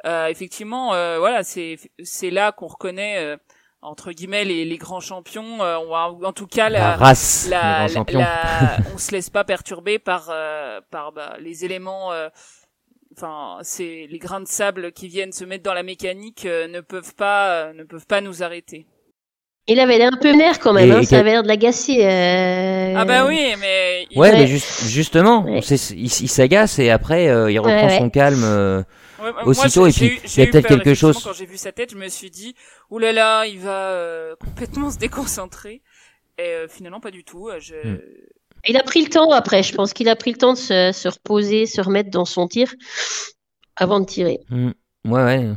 effectivement, 0.05 0.89
voilà, 1.19 1.45
c'est 1.45 1.77
c'est 2.03 2.31
là 2.31 2.51
qu'on 2.51 2.67
reconnaît 2.67 3.37
entre 3.83 4.13
guillemets 4.13 4.45
les, 4.45 4.65
les 4.65 4.79
grands 4.79 5.01
champions, 5.01 5.59
ou 5.61 5.95
en 6.25 6.33
tout 6.33 6.47
cas 6.47 6.69
la, 6.69 6.97
race, 6.97 7.49
la, 7.51 7.87
on 8.95 8.99
se 8.99 9.13
laisse 9.13 9.31
pas 9.31 9.45
perturber 9.45 9.99
par 9.99 10.33
par 10.91 11.13
bah, 11.13 11.37
les 11.41 11.65
éléments 11.65 12.13
enfin 13.17 13.59
c'est 13.63 14.07
les 14.11 14.19
grains 14.19 14.41
de 14.41 14.49
sable 14.49 14.93
qui 14.93 15.09
viennent 15.09 15.33
se 15.33 15.45
mettre 15.45 15.63
dans 15.63 15.75
la 15.75 15.83
mécanique 15.83 16.45
euh, 16.47 16.69
ne 16.69 16.81
peuvent 16.81 17.15
pas 17.15 17.51
euh, 17.51 17.73
ne 17.75 17.85
peuvent 17.85 18.07
pas 18.07 18.21
nous 18.21 18.43
arrêter. 18.43 18.87
Il 19.69 19.79
avait 19.79 19.99
l'air 19.99 20.11
un 20.13 20.17
peu 20.21 20.33
nerf 20.33 20.59
quand 20.59 20.73
même, 20.73 20.91
hein, 20.91 21.05
ça 21.05 21.21
avait 21.21 21.31
l'air 21.31 21.45
de 21.45 21.49
l'agacer. 21.49 22.05
Euh... 22.05 22.95
Ah 22.97 23.05
bah 23.05 23.27
oui, 23.27 23.55
mais 23.61 24.09
ouais, 24.17 24.33
mais 24.33 24.49
justement, 24.49 25.47
il, 25.47 25.63
il 25.95 26.09
s'agace 26.29 26.81
et 26.81 26.91
après 26.91 27.29
euh, 27.29 27.49
il 27.49 27.61
reprend 27.61 27.89
son 27.91 28.11
calme 28.11 28.85
aussitôt 29.45 29.87
et 29.87 29.93
puis 29.93 30.21
il 30.25 30.39
y 30.39 30.43
a 30.43 30.47
peut-être 30.47 30.69
quelque 30.69 30.95
chose. 30.95 31.23
Quand 31.23 31.33
j'ai 31.33 31.47
vu 31.47 31.57
sa 31.57 31.73
tête, 31.73 31.93
je 31.93 31.97
me 31.97 32.09
suis 32.09 32.31
dit 32.31 32.55
oulala, 32.91 33.13
là 33.13 33.41
là, 33.41 33.47
il 33.47 33.59
va 33.59 34.37
complètement 34.41 34.91
se 34.91 34.99
déconcentrer 34.99 35.83
et 36.39 36.67
finalement 36.69 37.01
pas 37.01 37.11
du 37.11 37.25
tout. 37.25 37.51
Je... 37.59 37.75
Hmm. 37.75 37.99
Il 38.69 38.77
a 38.77 38.83
pris 38.83 39.03
le 39.03 39.11
temps 39.11 39.31
après, 39.33 39.63
je 39.63 39.75
pense 39.75 39.93
qu'il 39.93 40.09
a 40.09 40.17
pris 40.17 40.31
le 40.33 40.39
temps 40.39 40.53
de 40.53 40.59
se, 40.59 40.93
se, 40.93 41.09
reposer, 41.09 41.67
se 41.67 41.81
remettre 41.81 42.11
dans 42.11 42.25
son 42.25 42.47
tir 42.47 42.73
avant 43.77 43.99
de 43.99 44.07
tirer. 44.07 44.39
Mmh. 44.51 44.71
Ouais, 45.07 45.25
ouais. 45.25 45.49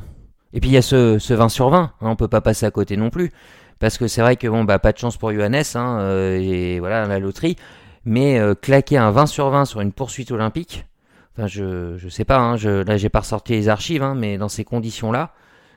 Et 0.54 0.60
puis 0.60 0.70
il 0.70 0.74
y 0.74 0.78
a 0.78 0.82
ce, 0.82 1.20
ce 1.20 1.34
20 1.34 1.50
sur 1.50 1.70
20, 1.70 1.78
hein, 1.80 1.92
on 2.02 2.16
peut 2.16 2.28
pas 2.28 2.42
passer 2.42 2.66
à 2.66 2.72
côté 2.72 2.98
non 2.98 3.10
plus. 3.10 3.32
Parce 3.80 3.98
que 3.98 4.08
c'est 4.08 4.22
vrai 4.22 4.38
que 4.38 4.48
bon, 4.48 4.64
bah, 4.64 4.80
pas 4.80 4.94
de 4.94 4.98
chance 4.98 5.18
pour 5.18 5.34
Johannes, 5.34 5.64
hein, 5.76 6.00
euh, 6.00 6.40
et 6.40 6.80
voilà, 6.80 7.06
la 7.06 7.20
loterie. 7.20 7.58
Mais 8.06 8.40
euh, 8.40 8.56
claquer 8.56 8.98
un 8.98 9.12
20 9.12 9.26
sur 9.26 9.50
20 9.50 9.66
sur 9.66 9.82
une 9.82 9.92
poursuite 9.92 10.32
olympique, 10.32 10.86
enfin, 11.38 11.48
je, 11.48 11.98
je 11.98 12.10
sais 12.10 12.26
pas, 12.26 12.38
hein, 12.38 12.58
je, 12.58 12.84
là 12.84 12.98
j'ai 12.98 13.10
pas 13.10 13.20
ressorti 13.22 13.54
les 13.54 13.70
archives, 13.70 14.04
hein, 14.04 14.16
mais 14.16 14.38
dans 14.38 14.50
ces 14.50 14.64
conditions-là, 14.64 15.34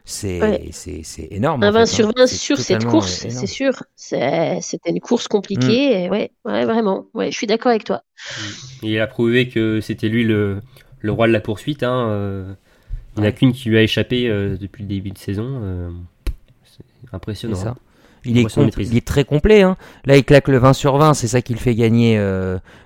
c'est 0.09 0.71
c'est 0.73 1.29
énorme. 1.31 1.63
Un 1.63 1.71
20 1.71 1.87
sur 1.87 2.07
20 2.07 2.13
hein. 2.17 2.27
sur 2.27 2.59
cette 2.59 2.87
course, 2.87 3.27
c'est 3.29 3.47
sûr. 3.47 3.73
C'était 3.95 4.91
une 4.91 5.01
course 5.01 5.29
compliquée. 5.29 6.09
Mm. 6.09 6.11
ouais, 6.11 6.31
ouais, 6.47 6.65
vraiment. 6.65 7.07
Ouais, 7.13 7.31
je 7.31 7.37
suis 7.37 7.47
d'accord 7.47 7.71
avec 7.71 7.85
toi. 7.85 8.03
Il 8.83 8.99
a 9.01 9.07
prouvé 9.07 9.49
que 9.49 9.81
c'était 9.83 10.09
lui 10.09 10.25
le, 10.25 10.63
le, 11.01 11.13
roi 11.13 11.27
de 11.27 11.33
la 11.33 11.41
poursuite. 11.41 11.83
Hein. 11.83 12.09
Euh. 12.09 12.53
il 13.17 13.21
n'y 13.21 13.27
en 13.27 13.29
a 13.29 13.33
qu'une 13.33 13.53
qui 13.53 13.69
lui 13.69 13.77
a 13.77 13.83
échappé 13.83 14.29
euh, 14.29 14.57
depuis 14.57 14.83
le 14.83 14.89
début 14.89 15.11
de 15.11 15.19
saison. 15.19 15.61
Euh. 15.63 15.91
c'est 16.65 17.15
impressionnant. 17.15 17.57
Ça. 17.57 17.77
Il 18.25 18.39
est, 18.39 18.57
il 18.57 18.97
est, 18.97 19.07
très 19.07 19.25
complet. 19.25 19.63
Hein. 19.63 19.77
Là, 20.05 20.17
il 20.17 20.25
claque 20.25 20.49
le 20.49 20.59
20 20.59 20.73
sur 20.73 20.97
20, 20.97 21.15
c'est 21.15 21.29
ça 21.29 21.43
qui 21.43 21.53
le 21.53 21.61
fait 21.61 21.75
gagner 21.75 22.21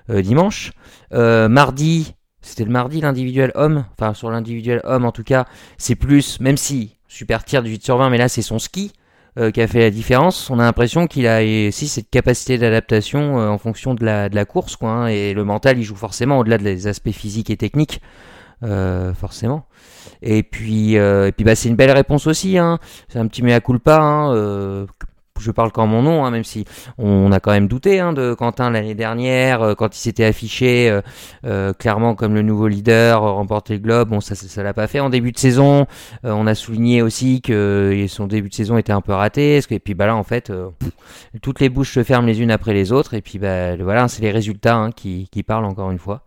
dimanche. 0.09 0.73
mardi, 1.11 2.13
c'était 2.43 2.65
le 2.65 2.71
mardi 2.71 3.01
l'individuel 3.01 3.51
homme, 3.55 3.85
enfin 3.93 4.13
sur 4.13 4.29
l'individuel 4.29 4.81
homme 4.83 5.05
en 5.05 5.11
tout 5.11 5.23
cas, 5.23 5.45
c'est 5.79 5.95
plus, 5.95 6.39
même 6.39 6.57
si 6.57 6.97
super 7.07 7.43
tir 7.43 7.63
du 7.63 7.71
8 7.71 7.83
sur 7.83 7.97
20, 7.97 8.09
mais 8.11 8.17
là 8.17 8.27
c'est 8.27 8.43
son 8.43 8.59
ski 8.59 8.93
euh, 9.39 9.49
qui 9.49 9.61
a 9.61 9.67
fait 9.67 9.79
la 9.79 9.89
différence. 9.89 10.51
On 10.51 10.59
a 10.59 10.63
l'impression 10.63 11.07
qu'il 11.07 11.25
a 11.25 11.39
aussi 11.67 11.87
cette 11.87 12.11
capacité 12.11 12.59
d'adaptation 12.59 13.39
euh, 13.39 13.47
en 13.47 13.57
fonction 13.57 13.95
de 13.95 14.05
la, 14.05 14.29
de 14.29 14.35
la 14.35 14.45
course, 14.45 14.75
quoi. 14.75 14.91
Hein, 14.91 15.07
et 15.07 15.33
le 15.33 15.43
mental, 15.43 15.79
il 15.79 15.83
joue 15.83 15.95
forcément 15.95 16.37
au-delà 16.37 16.59
des 16.59 16.85
aspects 16.85 17.09
physiques 17.09 17.49
et 17.49 17.57
techniques, 17.57 17.99
euh, 18.61 19.11
forcément. 19.15 19.65
Et 20.21 20.43
puis, 20.43 20.93
et 20.95 21.31
puis 21.35 21.43
bah, 21.43 21.55
c'est 21.55 21.67
une 21.67 21.75
belle 21.75 21.91
réponse 21.91 22.27
aussi. 22.27 22.59
Hein. 22.59 22.77
C'est 23.09 23.17
un 23.17 23.25
petit 23.25 23.41
mea 23.41 23.59
culpa. 23.59 23.99
Hein, 23.99 24.85
je 25.39 25.51
parle 25.51 25.71
qu'en 25.71 25.87
mon 25.87 26.01
nom, 26.01 26.25
hein, 26.25 26.31
même 26.31 26.43
si 26.43 26.65
on 26.97 27.31
a 27.31 27.39
quand 27.39 27.51
même 27.51 27.67
douté 27.67 27.99
hein, 27.99 28.13
de 28.13 28.33
Quentin 28.33 28.69
l'année 28.69 28.95
dernière, 28.95 29.61
euh, 29.61 29.75
quand 29.75 29.95
il 29.95 29.99
s'était 29.99 30.25
affiché 30.25 30.89
euh, 30.89 31.01
euh, 31.45 31.73
clairement 31.73 32.15
comme 32.15 32.33
le 32.33 32.41
nouveau 32.41 32.67
leader, 32.67 33.21
remporter 33.21 33.73
le 33.73 33.79
globe. 33.79 34.09
Bon, 34.09 34.21
ça, 34.21 34.35
ça, 34.35 34.63
l'a 34.63 34.73
pas 34.73 34.87
fait 34.87 34.99
en 34.99 35.09
début 35.09 35.31
de 35.31 35.37
saison. 35.37 35.87
on 36.23 36.47
a 36.47 36.55
souligné 36.55 37.01
aussi 37.01 37.41
que 37.41 38.05
son 38.07 38.27
début 38.27 38.49
de 38.49 38.53
saison 38.53 38.77
était 38.77 38.93
un 38.93 39.01
peu 39.01 39.13
raté. 39.13 39.59
Et 39.69 39.79
puis 39.79 39.93
bah 39.93 40.05
là, 40.05 40.15
en 40.15 40.23
fait, 40.23 40.51
toutes 41.41 41.59
les 41.59 41.69
bouches 41.69 41.93
se 41.93 42.03
ferment 42.03 42.27
les 42.27 42.41
unes 42.41 42.51
après 42.51 42.73
les 42.73 42.91
autres. 42.91 43.13
Et 43.13 43.21
puis 43.21 43.39
bah 43.39 43.75
voilà, 43.77 44.07
c'est 44.07 44.21
les 44.21 44.31
résultats 44.31 44.75
hein, 44.75 44.91
qui, 44.91 45.27
qui 45.31 45.43
parlent 45.43 45.65
encore 45.65 45.91
une 45.91 45.99
fois. 45.99 46.21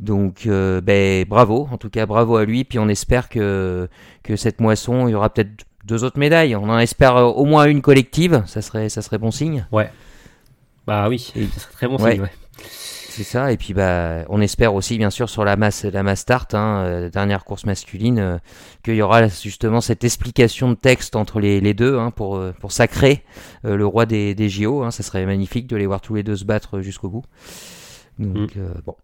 Donc, 0.00 0.46
ben, 0.46 1.24
bravo, 1.28 1.68
en 1.70 1.76
tout 1.78 1.90
cas, 1.90 2.06
bravo 2.06 2.36
à 2.36 2.44
lui. 2.44 2.64
Puis 2.64 2.78
on 2.78 2.88
espère 2.88 3.28
que, 3.28 3.88
que 4.22 4.36
cette 4.36 4.60
moisson, 4.60 5.08
il 5.08 5.12
y 5.12 5.14
aura 5.14 5.30
peut-être 5.30 5.64
deux 5.84 6.04
autres 6.04 6.18
médailles. 6.18 6.56
On 6.56 6.68
en 6.68 6.78
espère 6.78 7.16
euh, 7.16 7.24
au 7.24 7.44
moins 7.44 7.64
une 7.64 7.82
collective. 7.82 8.42
Ça 8.46 8.62
serait, 8.62 8.88
ça 8.88 9.02
serait 9.02 9.18
bon 9.18 9.30
signe. 9.30 9.66
Ouais. 9.72 9.90
Bah 10.86 11.08
oui, 11.08 11.18
ça 11.54 11.60
serait 11.60 11.72
très 11.72 11.88
bon 11.88 11.98
signe. 11.98 12.22
Ouais. 12.22 12.30
C'est 13.08 13.24
ça. 13.24 13.52
Et 13.52 13.56
puis 13.56 13.74
bah, 13.74 14.24
on 14.28 14.40
espère 14.40 14.74
aussi 14.74 14.96
bien 14.96 15.10
sûr 15.10 15.28
sur 15.28 15.44
la 15.44 15.56
masse, 15.56 15.84
la 15.84 16.02
masse 16.02 16.20
start, 16.20 16.54
hein, 16.54 16.82
euh, 16.84 17.10
dernière 17.10 17.44
course 17.44 17.66
masculine, 17.66 18.18
euh, 18.18 18.38
qu'il 18.82 18.94
y 18.94 19.02
aura 19.02 19.28
justement 19.28 19.82
cette 19.82 20.02
explication 20.02 20.70
de 20.70 20.74
texte 20.74 21.14
entre 21.14 21.38
les, 21.38 21.60
les 21.60 21.74
deux 21.74 21.98
hein, 21.98 22.10
pour 22.10 22.42
pour 22.60 22.72
sacrer 22.72 23.22
le 23.64 23.84
roi 23.84 24.06
des, 24.06 24.34
des 24.34 24.48
JO. 24.48 24.82
Hein. 24.82 24.90
Ça 24.90 25.02
serait 25.02 25.26
magnifique 25.26 25.66
de 25.66 25.76
les 25.76 25.86
voir 25.86 26.00
tous 26.00 26.14
les 26.14 26.22
deux 26.22 26.36
se 26.36 26.44
battre 26.44 26.80
jusqu'au 26.80 27.10
bout. 27.10 27.24
Donc 28.18 28.56
mm. 28.56 28.80
bon, 28.86 28.96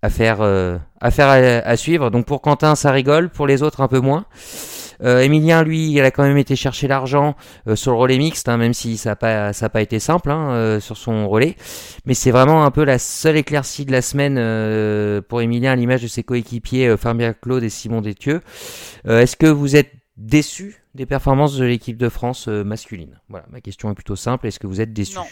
affaire 0.00 0.40
affaire 1.00 1.28
à, 1.28 1.34
à, 1.34 1.76
suivre. 1.76 2.08
Donc 2.08 2.24
pour 2.24 2.40
Quentin 2.40 2.74
ça 2.74 2.90
rigole, 2.90 3.28
pour 3.28 3.46
les 3.46 3.62
autres 3.62 3.82
un 3.82 3.88
peu 3.88 4.00
moins. 4.00 4.24
Euh, 5.02 5.20
Emilien, 5.20 5.62
lui, 5.62 5.90
il 5.92 6.00
a 6.00 6.10
quand 6.10 6.22
même 6.22 6.36
été 6.38 6.56
chercher 6.56 6.88
l'argent 6.88 7.34
euh, 7.66 7.76
sur 7.76 7.92
le 7.92 7.98
relais 7.98 8.18
mixte, 8.18 8.48
hein, 8.48 8.56
même 8.56 8.74
si 8.74 8.96
ça 8.96 9.10
n'a 9.10 9.16
pas, 9.16 9.52
ça 9.52 9.66
a 9.66 9.68
pas 9.68 9.82
été 9.82 9.98
simple 9.98 10.30
hein, 10.30 10.50
euh, 10.52 10.80
sur 10.80 10.96
son 10.96 11.28
relais. 11.28 11.56
Mais 12.06 12.14
c'est 12.14 12.30
vraiment 12.30 12.64
un 12.64 12.70
peu 12.70 12.84
la 12.84 12.98
seule 12.98 13.36
éclaircie 13.36 13.84
de 13.84 13.92
la 13.92 14.02
semaine 14.02 14.36
euh, 14.38 15.20
pour 15.20 15.40
Emilien 15.42 15.72
à 15.72 15.76
l'image 15.76 16.02
de 16.02 16.08
ses 16.08 16.22
coéquipiers 16.22 16.96
Fabien 16.96 17.32
Claude 17.32 17.62
et 17.64 17.68
Simon 17.70 18.00
Détieux. 18.00 18.40
Euh, 19.06 19.20
Est-ce 19.20 19.36
que 19.36 19.46
vous 19.46 19.76
êtes 19.76 19.92
déçu 20.16 20.84
des 20.94 21.06
performances 21.06 21.56
de 21.56 21.64
l'équipe 21.64 21.96
de 21.96 22.08
France 22.08 22.46
masculine? 22.48 23.18
Voilà, 23.28 23.46
ma 23.50 23.60
question 23.60 23.90
est 23.90 23.94
plutôt 23.94 24.16
simple. 24.16 24.46
Est-ce 24.46 24.58
que 24.60 24.66
vous 24.66 24.80
êtes 24.80 24.92
déçu 24.92 25.16
Non. 25.16 25.24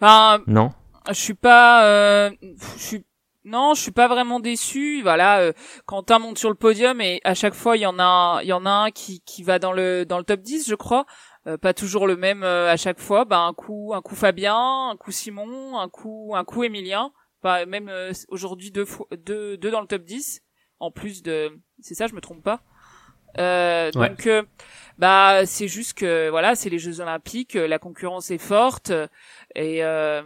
Enfin, 0.00 0.42
Non? 0.46 0.72
je 1.08 1.14
suis 1.14 1.34
pas, 1.34 1.84
euh, 1.84 2.30
je 2.76 2.82
suis, 2.82 3.04
non, 3.44 3.74
je 3.74 3.82
suis 3.82 3.90
pas 3.92 4.08
vraiment 4.08 4.40
déçu. 4.40 5.02
Voilà, 5.02 5.40
euh, 5.40 5.52
Quentin 5.86 6.18
monte 6.18 6.38
sur 6.38 6.48
le 6.48 6.54
podium 6.54 7.00
et 7.00 7.20
à 7.24 7.34
chaque 7.34 7.54
fois 7.54 7.76
il 7.76 7.80
y 7.80 7.86
en 7.86 7.98
a, 7.98 8.02
un, 8.04 8.40
il 8.42 8.48
y 8.48 8.52
en 8.52 8.64
a 8.66 8.70
un 8.70 8.90
qui 8.90 9.20
qui 9.20 9.42
va 9.42 9.58
dans 9.58 9.72
le 9.72 10.04
dans 10.04 10.18
le 10.18 10.24
top 10.24 10.40
10, 10.40 10.68
je 10.68 10.74
crois. 10.74 11.06
Euh, 11.46 11.58
pas 11.58 11.74
toujours 11.74 12.06
le 12.06 12.16
même 12.16 12.42
euh, 12.42 12.70
à 12.70 12.76
chaque 12.76 12.98
fois. 13.00 13.24
Ben 13.26 13.44
un 13.46 13.52
coup, 13.52 13.92
un 13.94 14.00
coup 14.00 14.14
Fabien, 14.14 14.88
un 14.90 14.96
coup 14.96 15.10
Simon, 15.12 15.78
un 15.78 15.88
coup, 15.88 16.32
un 16.34 16.44
coup 16.44 16.64
Emilien. 16.64 17.12
Bah, 17.42 17.66
même 17.66 17.90
euh, 17.90 18.12
aujourd'hui 18.28 18.70
deux, 18.70 18.86
fois- 18.86 19.06
deux, 19.18 19.58
deux 19.58 19.70
dans 19.70 19.82
le 19.82 19.86
top 19.86 20.02
10 20.04 20.40
en 20.80 20.90
plus 20.90 21.22
de, 21.22 21.50
c'est 21.80 21.94
ça, 21.94 22.06
je 22.06 22.14
me 22.14 22.20
trompe 22.22 22.42
pas. 22.42 22.62
Euh, 23.38 23.90
Ouais. 23.94 24.08
Donc, 24.08 24.26
euh, 24.26 24.42
bah, 24.98 25.44
c'est 25.44 25.68
juste 25.68 25.94
que 25.98 26.28
voilà, 26.30 26.54
c'est 26.54 26.70
les 26.70 26.78
Jeux 26.78 27.00
Olympiques, 27.00 27.54
la 27.54 27.78
concurrence 27.78 28.30
est 28.30 28.38
forte 28.38 28.92
et 29.54 29.84
euh, 29.84 30.22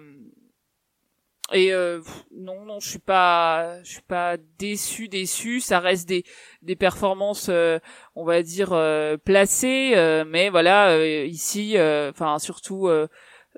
et 1.53 1.73
euh, 1.73 2.01
non, 2.31 2.65
non, 2.65 2.79
je 2.81 2.89
suis 2.91 2.99
pas, 2.99 3.83
je 3.83 3.93
suis 3.93 4.03
pas 4.03 4.37
déçu, 4.59 5.09
déçu. 5.09 5.61
Ça 5.61 5.81
reste 5.81 6.09
des 6.09 6.25
des 6.63 6.77
performances, 6.77 7.49
euh, 7.49 7.79
on 8.15 8.25
va 8.25 8.43
dire 8.43 8.73
euh, 8.73 9.17
placées, 9.17 9.93
euh, 9.95 10.25
mais 10.27 10.51
voilà, 10.51 10.91
euh, 10.91 11.25
ici, 11.25 11.77
euh, 11.77 12.11
enfin 12.11 12.39
surtout, 12.39 12.89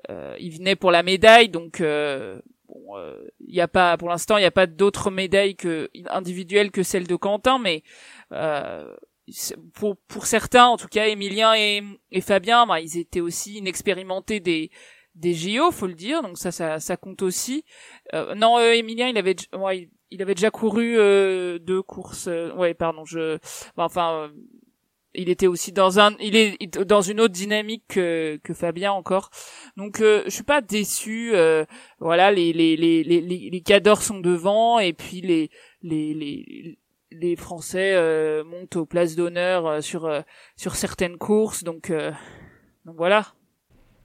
il 0.09 0.51
venait 0.57 0.75
pour 0.75 0.91
la 0.91 1.03
médaille, 1.03 1.49
donc 1.49 1.81
bon, 1.81 2.95
il 3.39 3.55
y 3.55 3.61
a 3.61 3.67
pas, 3.67 3.97
pour 3.97 4.09
l'instant, 4.09 4.37
il 4.37 4.41
n'y 4.41 4.45
a 4.45 4.51
pas 4.51 4.67
d'autres 4.67 5.11
médailles 5.11 5.55
que 5.55 5.89
individuelles 6.09 6.71
que 6.71 6.83
celle 6.83 7.07
de 7.07 7.15
Quentin, 7.15 7.59
mais 7.59 7.83
pour 9.73 9.97
pour 10.07 10.25
certains, 10.25 10.67
en 10.67 10.77
tout 10.77 10.87
cas, 10.87 11.07
Emilien 11.07 11.53
et, 11.55 11.83
et 12.11 12.21
Fabien, 12.21 12.65
bah, 12.65 12.79
ils 12.79 12.97
étaient 12.97 13.21
aussi 13.21 13.57
inexpérimentés 13.57 14.39
des 14.39 14.71
des 15.15 15.33
JO, 15.33 15.71
faut 15.71 15.87
le 15.87 15.93
dire, 15.93 16.21
donc 16.21 16.37
ça, 16.37 16.51
ça, 16.51 16.79
ça 16.79 16.97
compte 16.97 17.21
aussi. 17.21 17.65
Euh, 18.13 18.33
non, 18.35 18.57
euh, 18.57 18.73
Emilien, 18.73 19.07
il 19.09 19.17
avait, 19.17 19.35
ouais, 19.57 19.89
il- 20.09 20.21
avait 20.21 20.35
déjà 20.35 20.51
couru 20.51 20.97
euh, 20.97 21.59
deux 21.59 21.81
courses. 21.81 22.27
euh, 22.27 22.53
ouais, 22.55 22.73
pardon, 22.73 23.03
je, 23.05 23.37
bah, 23.75 23.83
enfin, 23.85 24.13
euh, 24.13 24.27
il 25.13 25.27
était 25.29 25.47
aussi 25.47 25.73
dans 25.73 25.99
un, 25.99 26.15
il 26.21 26.35
est 26.37 26.77
dans 26.85 27.01
une 27.01 27.19
autre 27.19 27.33
dynamique 27.33 27.83
que, 27.89 28.39
que 28.43 28.53
Fabien 28.53 28.93
encore. 28.93 29.29
Donc, 29.75 29.99
euh, 29.99 30.23
je 30.25 30.29
suis 30.29 30.43
pas 30.43 30.61
déçu. 30.61 31.33
voilà, 31.99 32.31
les 32.31 32.53
les 32.53 32.77
les 32.77 33.03
les 33.03 33.21
les, 33.49 33.61
cadors 33.61 34.01
sont 34.01 34.19
devant 34.21 34.79
et 34.79 34.93
puis 34.93 35.19
les 35.19 35.49
les 35.81 36.13
les 36.13 36.79
les 37.11 37.35
Français 37.35 37.93
montent 38.45 38.77
aux 38.77 38.85
places 38.85 39.15
d'honneur 39.17 39.83
sur 39.83 40.09
sur 40.55 40.75
certaines 40.75 41.17
courses. 41.17 41.65
Donc 41.65 41.91
donc 42.85 42.95
voilà. 42.95 43.33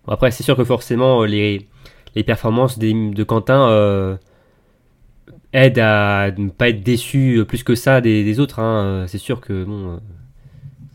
Bon, 0.07 0.13
Après, 0.13 0.31
c'est 0.31 0.43
sûr 0.43 0.57
que 0.57 0.65
forcément, 0.65 1.23
euh, 1.23 1.27
les, 1.27 1.67
les 2.15 2.23
performances 2.23 2.79
des- 2.79 3.11
de 3.11 3.25
Quentin 3.25 3.69
euh, 3.69 4.17
aident 5.53 5.79
à 5.79 6.31
ne 6.37 6.49
pas 6.51 6.69
être 6.69 6.83
déçu 6.83 7.37
euh, 7.39 7.45
plus 7.45 7.63
que 7.63 7.75
ça 7.75 8.01
des, 8.01 8.25
des 8.25 8.41
autres. 8.41 8.59
Hein. 8.61 9.05
C'est 9.09 9.19
sûr 9.19 9.41
que 9.41 9.65
bon, 9.65 10.01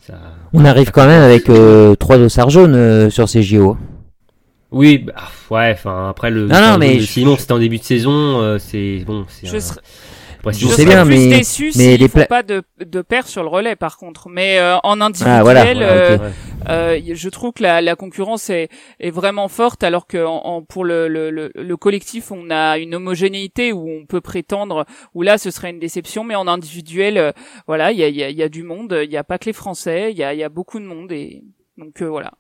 ça. 0.02 0.16
On 0.54 0.66
arrive 0.66 0.92
quand 0.92 1.06
même 1.08 1.24
avec 1.24 1.50
euh, 1.50 1.96
trois 1.96 2.18
dossards 2.18 2.50
jaunes 2.50 2.76
euh, 2.76 3.10
sur 3.10 3.28
ces 3.30 3.44
JO. 3.44 3.78
Oui, 4.72 5.00
bah, 5.00 5.14
ouais. 5.50 5.72
Enfin, 5.74 6.10
après 6.10 6.32
le. 6.32 6.48
Non, 6.48 6.62
non, 6.62 6.78
mais 6.78 6.96
de 6.96 7.02
je- 7.02 7.06
Simon, 7.06 7.36
c'était 7.38 7.52
en 7.52 7.60
début 7.60 7.78
de 7.80 7.84
saison. 7.84 8.40
euh, 8.42 8.58
c'est 8.58 9.04
bon. 9.06 9.26
c'est 9.28 9.48
Je 9.48 9.58
un- 9.58 9.60
serais, 9.60 9.82
après, 10.50 10.60
Je 10.60 10.68
sais 10.68 10.86
bien, 10.86 11.06
plus 11.06 11.16
mais- 11.18 11.38
déçu 11.38 11.72
mais 11.76 11.98
les 11.98 12.08
font 12.08 12.26
pas 12.28 12.44
de, 12.44 12.64
de 12.86 13.02
paire 13.02 13.28
sur 13.28 13.44
le 13.44 13.50
relais 13.50 13.76
par 13.76 13.98
contre. 13.98 14.30
Mais 14.30 14.60
euh, 14.60 14.78
en 14.84 15.00
individuel, 15.02 15.38
Ah, 15.40 15.44
voilà, 15.44 15.64
Ouais, 15.64 15.74
euh, 15.82 16.18
euh, 16.70 17.00
je 17.14 17.30
trouve 17.30 17.54
que 17.54 17.64
la, 17.64 17.82
la 17.82 17.96
concurrence 17.96 18.50
est, 18.50 18.70
est 19.00 19.12
vraiment 19.12 19.48
forte 19.48 19.84
alors 19.84 20.08
que 20.08 20.24
en, 20.26 20.42
en- 20.46 20.62
pour 20.64 20.84
le, 20.86 21.08
le, 21.08 21.30
le, 21.32 21.52
le 21.56 21.78
collectif 21.78 22.32
on 22.32 22.50
a 22.50 22.78
une 22.78 22.94
homogénéité 22.96 23.74
où 23.74 23.90
on 23.90 24.06
peut 24.06 24.22
prétendre 24.22 24.86
où 25.14 25.22
là 25.22 25.38
ce 25.38 25.52
serait 25.52 25.70
une 25.72 25.80
déception 25.80 26.24
mais 26.24 26.36
en 26.36 26.48
individuel 26.48 27.18
euh, 27.18 27.32
voilà 27.68 27.92
il 27.92 27.98
y 28.00 28.04
a, 28.04 28.08
il 28.10 28.16
y, 28.16 28.24
a, 28.24 28.30
il 28.30 28.38
y 28.38 28.44
a 28.44 28.50
du 28.50 28.64
monde 28.64 29.00
il 29.04 29.12
y 29.12 29.18
a 29.18 29.24
pas 29.24 29.38
que 29.38 29.46
les 29.46 29.54
Français 29.54 30.12
il 30.12 30.18
y 30.18 30.24
a, 30.24 30.34
il 30.34 30.40
y 30.40 30.44
a 30.44 30.50
beaucoup 30.50 30.80
de 30.80 30.86
monde 30.86 31.12
et 31.12 31.44
donc 31.78 32.02
euh, 32.02 32.08
voilà 32.10 32.32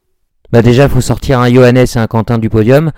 Bah 0.52 0.62
déjà, 0.62 0.90
faut 0.90 1.02
sortir 1.02 1.40
un 1.40 1.50
Johannes 1.52 1.78
et 1.78 1.98
un 1.98 2.08
Quentin 2.08 2.38
du 2.38 2.50
podium. 2.50 2.92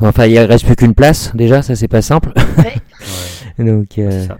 Enfin, 0.00 0.26
il 0.26 0.38
reste 0.40 0.66
plus 0.66 0.76
qu'une 0.76 0.94
place. 0.94 1.32
Déjà, 1.34 1.62
ça 1.62 1.74
c'est 1.74 1.88
pas 1.88 2.02
simple. 2.02 2.32
Donc, 3.58 3.98
euh, 3.98 4.10
c'est 4.10 4.26
ça. 4.28 4.38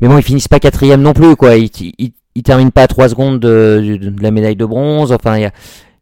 Mais 0.00 0.08
bon, 0.08 0.18
ils 0.18 0.22
finissent 0.22 0.48
pas 0.48 0.60
quatrième 0.60 1.02
non 1.02 1.12
plus, 1.12 1.36
quoi. 1.36 1.56
Ils, 1.56 1.70
ils, 1.98 2.12
ils 2.34 2.42
terminent 2.42 2.70
pas 2.70 2.82
à 2.82 2.86
trois 2.88 3.08
secondes 3.08 3.40
de, 3.40 3.98
de- 4.00 4.10
de 4.10 4.22
la 4.22 4.30
médaille 4.30 4.56
de 4.56 4.64
bronze. 4.64 5.12
Enfin, 5.12 5.36
il 5.36 5.42
y 5.42 5.44
a, 5.46 5.52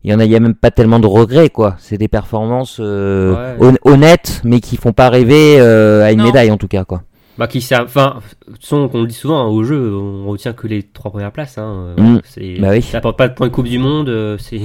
il 0.05 0.11
y 0.11 0.15
en 0.15 0.21
a, 0.21 0.25
il 0.25 0.31
y 0.31 0.37
a 0.37 0.41
même 0.41 0.55
pas 0.55 0.71
tellement 0.71 1.01
de 1.01 1.07
regrets, 1.07 1.51
quoi. 1.51 1.77
C'est 1.79 1.99
des 1.99 2.09
performances 2.09 2.79
euh, 2.81 3.57
Ouais. 3.59 3.75
honnêtes, 3.85 4.41
mais 4.45 4.61
qui 4.61 4.77
font 4.77 4.93
pas 4.93 5.09
rêver 5.11 5.57
euh, 5.61 6.05
à 6.05 6.13
une 6.13 6.19
Non. 6.19 6.25
médaille 6.25 6.51
en 6.51 6.57
tout 6.59 6.69
cas, 6.69 6.85
quoi. 6.85 7.03
Bah, 7.39 7.47
qui 7.47 7.61
ça, 7.61 7.85
enfin, 7.85 8.21
de 8.49 8.53
toute 8.55 8.63
façon, 8.63 8.91
on 8.93 9.01
le 9.01 9.07
dit 9.07 9.15
souvent 9.15 9.39
hein, 9.41 9.47
au 9.49 9.63
jeu, 9.63 9.95
on 9.95 10.27
retient 10.27 10.53
que 10.53 10.67
les 10.67 10.83
trois 10.83 11.11
premières 11.13 11.31
places. 11.33 11.57
Hein, 11.59 11.95
euh, 11.99 12.03
Mm. 12.03 12.21
c'est, 12.25 12.55
Bah 12.59 12.71
oui. 12.71 12.83
Ça 12.83 12.99
apporte 12.99 13.17
pas 13.17 13.29
de 13.29 13.35
points 13.35 13.47
de 13.47 13.53
Coupe 13.53 13.69
du 13.69 13.79
Monde. 13.79 14.09
euh, 14.09 14.37
c'est. 14.39 14.61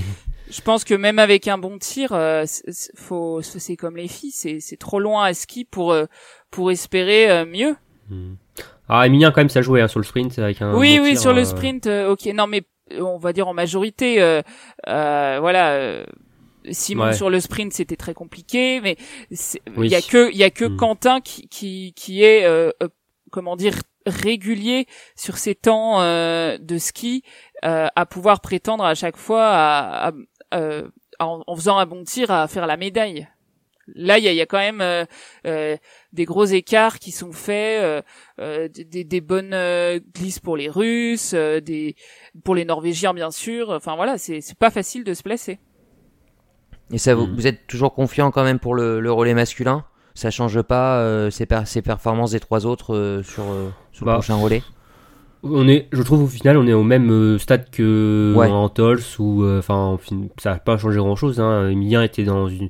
je 0.49 0.61
pense 0.61 0.83
que 0.83 0.93
même 0.95 1.19
avec 1.19 1.47
un 1.47 1.57
bon 1.59 1.77
tir 1.79 2.09
euh, 2.13 2.45
faut 2.95 3.41
c'est 3.43 3.75
comme 3.75 3.95
les 3.97 4.07
filles 4.07 4.31
c'est 4.33 4.57
c'est 4.59 4.77
trop 4.77 4.99
loin 4.99 5.23
à 5.25 5.33
ski 5.33 5.65
pour 5.65 5.91
euh, 5.91 6.05
pour 6.51 6.69
espérer 6.71 7.29
euh, 7.29 7.45
mieux 7.45 7.75
Hmm. 8.13 8.35
Alors 8.89 9.03
Emilien 9.05 9.31
quand 9.31 9.41
même 9.41 9.49
ça 9.49 9.61
jouait 9.61 9.81
hein, 9.81 9.87
sur 9.87 9.99
le 9.99 10.05
sprint 10.05 10.37
avec 10.39 10.61
un. 10.61 10.73
oui, 10.75 10.99
oui, 11.01 11.11
tir, 11.11 11.19
sur 11.21 11.33
le 11.33 11.41
euh, 11.41 11.45
sprint, 11.45 11.87
euh, 11.87 12.11
ok. 12.11 12.25
Non, 12.33 12.47
mais 12.47 12.63
euh, 12.91 13.01
on 13.01 13.17
va 13.17 13.33
dire 13.33 13.47
en 13.47 13.53
majorité, 13.53 14.21
euh, 14.21 14.41
euh, 14.87 15.37
voilà. 15.39 16.03
Simon 16.71 17.05
Ouais. 17.07 17.13
sur 17.13 17.29
le 17.29 17.41
sprint, 17.41 17.73
c'était 17.73 17.97
très 17.97 18.13
compliqué, 18.13 18.79
mais 18.81 18.95
il 19.31 19.37
Oui. 19.75 19.89
y 19.89 19.95
a 19.95 20.01
que, 20.01 20.31
il 20.31 20.37
y 20.37 20.43
a 20.45 20.49
que 20.49 20.63
Mm. 20.65 20.77
Quentin 20.77 21.19
qui, 21.21 21.49
qui, 21.49 21.93
qui 21.93 22.23
est, 22.23 22.47
comment 23.31 23.57
dire, 23.57 23.73
régulier 24.05 24.85
sur 25.17 25.37
ses 25.37 25.55
temps 25.55 26.01
euh, 26.01 26.57
de 26.57 26.77
ski, 26.77 27.23
euh, 27.65 27.87
à 27.95 28.05
pouvoir 28.05 28.39
prétendre 28.39 28.85
à 28.85 28.95
chaque 28.95 29.17
fois, 29.17 29.45
à, 29.45 30.07
à- 30.09 30.11
euh, 30.55 30.87
en, 31.19 31.41
en 31.47 31.55
faisant 31.55 31.77
un 31.79 31.85
bon 31.85 32.03
tir, 32.05 32.31
à 32.31 32.47
faire 32.47 32.65
la 32.67 32.77
médaille. 32.77 33.27
Là, 33.95 34.17
il 34.17 34.23
y 34.23 34.27
a, 34.27 34.31
il 34.31 34.37
y 34.37 34.41
a 34.41 34.45
quand 34.45 34.59
même 34.59 34.79
euh, 34.81 35.03
euh, 35.45 35.75
des 36.13 36.25
gros 36.25 36.45
écarts 36.45 36.99
qui 36.99 37.11
sont 37.11 37.33
faits, 37.33 37.83
euh, 37.83 38.01
euh, 38.39 38.67
des- 38.69 39.03
des, 39.03 39.21
bonnes 39.21 39.53
euh, 39.53 39.99
glisses 40.15 40.39
pour 40.39 40.55
les 40.55 40.69
Russes, 40.69 41.33
euh, 41.33 41.59
des 41.59 41.95
pour 42.45 42.55
les 42.55 42.63
Norvégiens 42.65 43.13
bien 43.13 43.29
sûr. 43.31 43.71
Enfin 43.71 43.95
voilà, 43.95 44.17
c'est 44.17 44.39
c'est 44.41 44.57
pas 44.57 44.69
facile 44.71 45.03
de 45.03 45.13
se 45.13 45.21
placer. 45.23 45.59
Et 46.91 46.97
ça, 46.97 47.15
vous, 47.15 47.25
Mm. 47.27 47.35
vous 47.35 47.47
êtes 47.47 47.67
toujours 47.67 47.93
confiant 47.93 48.31
quand 48.31 48.43
même 48.43 48.59
pour 48.59 48.75
le, 48.75 48.99
le 48.99 49.11
relais 49.11 49.33
masculin? 49.33 49.83
Ça 50.15 50.29
change 50.29 50.61
pas 50.61 50.99
euh, 50.99 51.29
ces, 51.31 51.45
per- 51.45 51.65
ces 51.65 51.81
performances 51.81 52.31
des 52.31 52.39
trois 52.39 52.65
autres 52.65 52.93
euh, 52.95 53.23
sur, 53.23 53.43
euh, 53.51 53.69
sur 53.91 54.05
le 54.05 54.11
Bah, 54.11 54.15
prochain 54.17 54.35
relais? 54.35 54.61
On 55.41 55.67
est, 55.67 55.87
je 55.91 56.01
trouve 56.03 56.23
au 56.23 56.27
final, 56.27 56.55
on 56.57 56.67
est 56.67 56.73
au 56.73 56.83
même 56.83 57.09
euh, 57.11 57.37
stade 57.37 57.69
que 57.69 58.33
Ouais. 58.37 58.47
en 58.47 58.69
Tols 58.69 59.01
où, 59.19 59.43
euh, 59.43 59.59
enfin, 59.59 59.75
en 59.75 59.97
fin- 59.97 60.27
ça 60.37 60.51
n'a 60.51 60.59
pas 60.59 60.77
changé 60.77 60.99
grand 60.99 61.15
chose. 61.17 61.41
Hein. 61.41 61.67
Emilien 61.69 62.01
était 62.03 62.23
dans 62.23 62.47
une, 62.47 62.69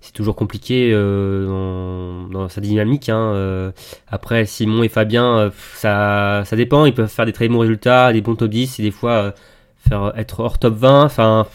c'est 0.00 0.12
toujours 0.12 0.36
compliqué 0.36 0.90
euh, 0.92 1.46
dans, 1.46 2.28
dans 2.40 2.48
sa 2.48 2.60
dynamique. 2.60 3.08
Hein. 3.08 3.32
euh. 3.34 3.72
après, 4.08 4.46
Simon 4.46 4.82
et 4.82 4.88
Fabien, 4.88 5.38
euh, 5.38 5.50
ça, 5.74 6.42
ça 6.44 6.56
dépend. 6.56 6.84
Ils 6.86 6.94
peuvent 6.94 7.08
faire 7.08 7.26
des 7.26 7.32
très 7.32 7.48
bons 7.48 7.58
résultats, 7.58 8.12
des 8.12 8.20
bons 8.20 8.36
top 8.36 8.50
10 8.50 8.78
et 8.78 8.82
des 8.82 8.90
fois 8.90 9.10
euh, 9.12 9.30
faire 9.88 10.12
être 10.16 10.40
hors 10.40 10.58
top 10.58 10.74
20. 10.74 11.04
Enfin, 11.04 11.46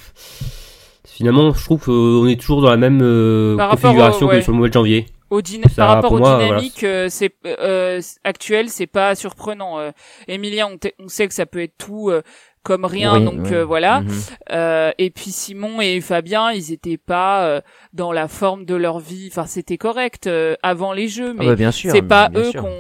finalement, 1.05 1.53
je 1.53 1.63
trouve 1.63 1.85
qu'on 1.85 2.27
est 2.27 2.39
toujours 2.39 2.61
dans 2.61 2.69
la 2.69 2.77
même 2.77 2.99
euh, 3.01 3.55
au- 3.55 3.69
configuration 3.69 4.27
ouais. 4.27 4.37
que 4.37 4.41
sur 4.41 4.51
le 4.51 4.57
mois 4.57 4.67
de 4.67 4.73
janvier. 4.73 5.05
Au 5.29 5.39
Ça, 5.43 5.69
par 5.75 5.87
rapport 5.95 6.11
aux 6.11 6.19
moi, 6.19 6.37
dynamiques 6.43 6.83
euh, 6.83 7.07
c'est 7.09 7.33
euh, 7.47 7.99
actuelles, 8.23 8.69
c'est 8.69 8.85
pas 8.85 9.15
surprenant. 9.15 9.79
Euh, 9.79 9.89
Emilien, 10.27 10.67
on, 10.71 10.77
on 11.03 11.07
sait 11.07 11.27
que 11.27 11.33
ça 11.33 11.47
peut 11.47 11.63
être 11.63 11.73
tout 11.79 12.11
euh, 12.11 12.21
comme 12.63 12.85
rien, 12.85 13.17
Oui, 13.17 13.25
donc 13.25 13.51
euh, 13.51 13.63
voilà. 13.63 14.01
Mhm. 14.01 14.11
Euh, 14.51 14.91
et 14.97 15.09
puis 15.09 15.31
Simon 15.31 15.81
et 15.81 15.99
Fabien, 16.01 16.51
ils 16.51 16.71
étaient 16.71 16.97
pas 16.97 17.45
euh, 17.45 17.61
dans 17.93 18.11
la 18.11 18.27
forme 18.27 18.65
de 18.65 18.75
leur 18.75 18.99
vie. 18.99 19.27
Enfin, 19.31 19.45
c'était 19.45 19.77
correct 19.77 20.27
euh, 20.27 20.55
avant 20.63 20.93
les 20.93 21.07
jeux, 21.09 21.31
Ah 21.31 21.39
mais 21.39 21.45
bah, 21.47 21.55
bien 21.55 21.71
sûr. 21.71 21.91
c'est 21.91 22.01
pas 22.01 22.29
bien 22.29 22.41
eux 22.41 22.51
qu'on 22.53 22.71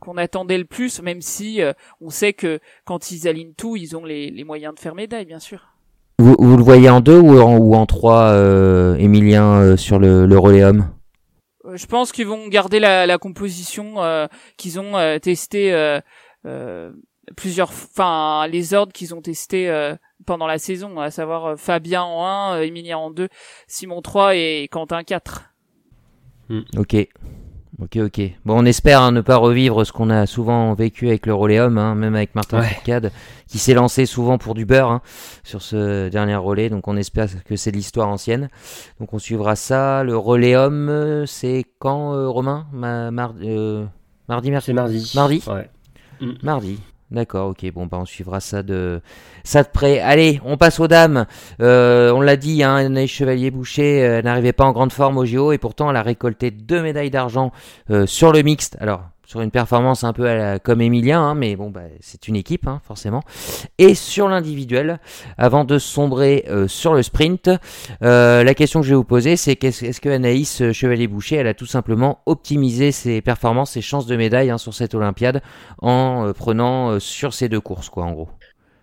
qu'on 0.00 0.16
attendait 0.16 0.58
le 0.58 0.64
plus, 0.64 1.00
même 1.00 1.20
si 1.20 1.62
euh, 1.62 1.72
on 2.00 2.10
sait 2.10 2.32
que 2.32 2.58
quand 2.84 3.12
ils 3.12 3.28
alignent 3.28 3.54
tout, 3.56 3.76
ils 3.76 3.96
ont 3.96 4.04
les, 4.04 4.30
les 4.30 4.42
moyens 4.42 4.74
de 4.74 4.80
faire 4.80 4.96
médaille, 4.96 5.26
bien 5.26 5.38
sûr. 5.38 5.68
Vous, 6.18 6.34
vous 6.40 6.56
le 6.56 6.62
voyez 6.64 6.90
en 6.90 7.00
deux 7.00 7.20
ou 7.20 7.40
en, 7.40 7.56
ou 7.56 7.74
en 7.76 7.86
trois, 7.86 8.30
euh, 8.30 8.96
Emilien, 8.96 9.60
euh, 9.60 9.76
sur 9.76 10.00
le, 10.00 10.26
le 10.26 10.38
relais 10.38 10.64
homme? 10.64 10.88
Je 11.72 11.86
pense 11.86 12.10
qu'ils 12.10 12.26
vont 12.26 12.48
garder 12.48 12.80
la, 12.80 13.06
la 13.06 13.18
composition 13.18 14.02
euh, 14.02 14.26
qu'ils 14.56 14.80
ont 14.80 14.96
euh, 14.96 15.20
testée 15.20 15.72
euh, 15.72 16.00
euh, 16.46 16.90
plusieurs, 17.36 17.70
enfin 17.70 18.46
les 18.48 18.74
ordres 18.74 18.92
qu'ils 18.92 19.14
ont 19.14 19.20
testés 19.22 19.68
euh, 19.70 19.94
pendant 20.26 20.46
la 20.46 20.58
saison, 20.58 20.98
à 21.00 21.10
savoir 21.10 21.46
euh, 21.46 21.56
Fabien 21.56 22.02
en 22.02 22.24
1, 22.54 22.60
Emilien 22.62 22.98
en 22.98 23.10
2, 23.10 23.28
Simon 23.66 24.02
3 24.02 24.36
et 24.36 24.68
Quentin 24.70 25.02
4. 25.02 25.42
Ok. 26.76 27.08
Ok, 27.80 27.96
ok. 27.96 28.20
Bon, 28.44 28.60
on 28.60 28.64
espère 28.66 29.00
hein, 29.00 29.10
ne 29.12 29.22
pas 29.22 29.36
revivre 29.36 29.84
ce 29.86 29.92
qu'on 29.92 30.10
a 30.10 30.26
souvent 30.26 30.74
vécu 30.74 31.08
avec 31.08 31.24
le 31.26 31.32
Roléum, 31.32 31.78
hein, 31.78 31.94
même 31.94 32.14
avec 32.14 32.34
Martin 32.34 32.60
Ouais. 32.60 32.66
Fourcade, 32.68 33.10
qui 33.48 33.58
s'est 33.58 33.72
lancé 33.72 34.04
souvent 34.04 34.36
pour 34.36 34.54
du 34.54 34.66
beurre 34.66 34.90
hein, 34.90 35.00
sur 35.42 35.62
ce 35.62 36.08
dernier 36.10 36.36
relais. 36.36 36.68
Donc, 36.68 36.86
on 36.86 36.96
espère 36.98 37.28
que 37.44 37.56
c'est 37.56 37.72
de 37.72 37.76
l'histoire 37.76 38.08
ancienne. 38.08 38.50
Donc, 39.00 39.14
on 39.14 39.18
suivra 39.18 39.56
ça. 39.56 40.04
Le 40.04 40.16
Roléum, 40.16 40.90
euh, 40.90 41.26
c'est 41.26 41.64
quand, 41.78 42.12
euh, 42.14 42.28
Romain? 42.28 42.66
Ma- 42.72 43.10
mar- 43.10 43.34
euh, 43.42 43.86
Mardi, 44.28 44.50
merci. 44.50 44.66
C'est 44.66 44.72
mardi. 44.74 45.12
Mardi? 45.14 45.42
Ouais. 45.48 45.70
Mardi. 46.42 46.78
D'accord, 47.12 47.50
ok. 47.50 47.70
Bon, 47.72 47.84
bah, 47.84 47.98
on 48.00 48.06
suivra 48.06 48.40
ça 48.40 48.62
de 48.62 49.02
ça 49.44 49.62
de 49.62 49.68
près. 49.68 50.00
Allez, 50.00 50.40
on 50.46 50.56
passe 50.56 50.80
aux 50.80 50.88
dames. 50.88 51.26
Euh, 51.60 52.10
on 52.12 52.22
l'a 52.22 52.36
dit, 52.36 52.62
hein, 52.62 52.76
Anaïs 52.76 53.10
Chevalier-Boucher 53.10 54.02
euh, 54.02 54.22
n'arrivait 54.22 54.54
pas 54.54 54.64
en 54.64 54.72
grande 54.72 54.92
forme 54.92 55.18
au 55.18 55.26
JO 55.26 55.52
et 55.52 55.58
pourtant 55.58 55.90
elle 55.90 55.96
a 55.96 56.02
récolté 56.02 56.50
deux 56.50 56.80
médailles 56.80 57.10
d'argent 57.10 57.52
euh, 57.90 58.06
sur 58.06 58.32
le 58.32 58.40
mixte. 58.40 58.78
Alors, 58.80 59.02
sur 59.26 59.40
une 59.40 59.50
performance 59.50 60.04
un 60.04 60.12
peu 60.12 60.28
comme 60.62 60.80
Emilien, 60.80 61.20
hein, 61.20 61.34
mais 61.34 61.56
bon, 61.56 61.70
bah, 61.70 61.82
c'est 62.00 62.28
une 62.28 62.36
équipe, 62.36 62.66
hein, 62.66 62.80
forcément. 62.84 63.22
Et 63.78 63.94
sur 63.94 64.28
l'individuel, 64.28 65.00
avant 65.38 65.64
de 65.64 65.78
sombrer 65.78 66.44
euh, 66.48 66.68
sur 66.68 66.94
le 66.94 67.02
sprint, 67.02 67.50
euh, 68.02 68.44
la 68.44 68.54
question 68.54 68.80
que 68.80 68.86
je 68.86 68.90
vais 68.90 68.96
vous 68.96 69.04
poser, 69.04 69.36
c'est 69.36 69.62
est-ce 69.62 70.00
que 70.00 70.08
Anaïs 70.08 70.60
euh, 70.60 70.72
Chevalier-Boucher, 70.72 71.36
elle 71.36 71.46
a 71.46 71.54
tout 71.54 71.66
simplement 71.66 72.20
optimisé 72.26 72.92
ses 72.92 73.20
performances, 73.20 73.72
ses 73.72 73.80
chances 73.80 74.06
de 74.06 74.16
médaille 74.16 74.50
hein, 74.50 74.58
sur 74.58 74.74
cette 74.74 74.94
Olympiade 74.94 75.40
en 75.80 76.32
prenant 76.32 76.98
sur 77.00 77.32
ces 77.32 77.48
deux 77.48 77.60
courses, 77.60 77.88
quoi, 77.88 78.04
en 78.04 78.12
gros? 78.12 78.28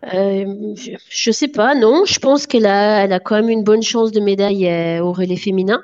Je, 0.03 0.93
je 1.09 1.31
sais 1.31 1.49
pas, 1.49 1.75
non. 1.75 2.05
Je 2.05 2.19
pense 2.19 2.47
qu'elle 2.47 2.65
a, 2.65 3.03
elle 3.03 3.13
a 3.13 3.19
quand 3.19 3.35
même 3.35 3.49
une 3.49 3.63
bonne 3.63 3.83
chance 3.83 4.11
de 4.11 4.19
médaille 4.19 4.99
au 5.01 5.11
relais 5.11 5.35
féminin. 5.35 5.81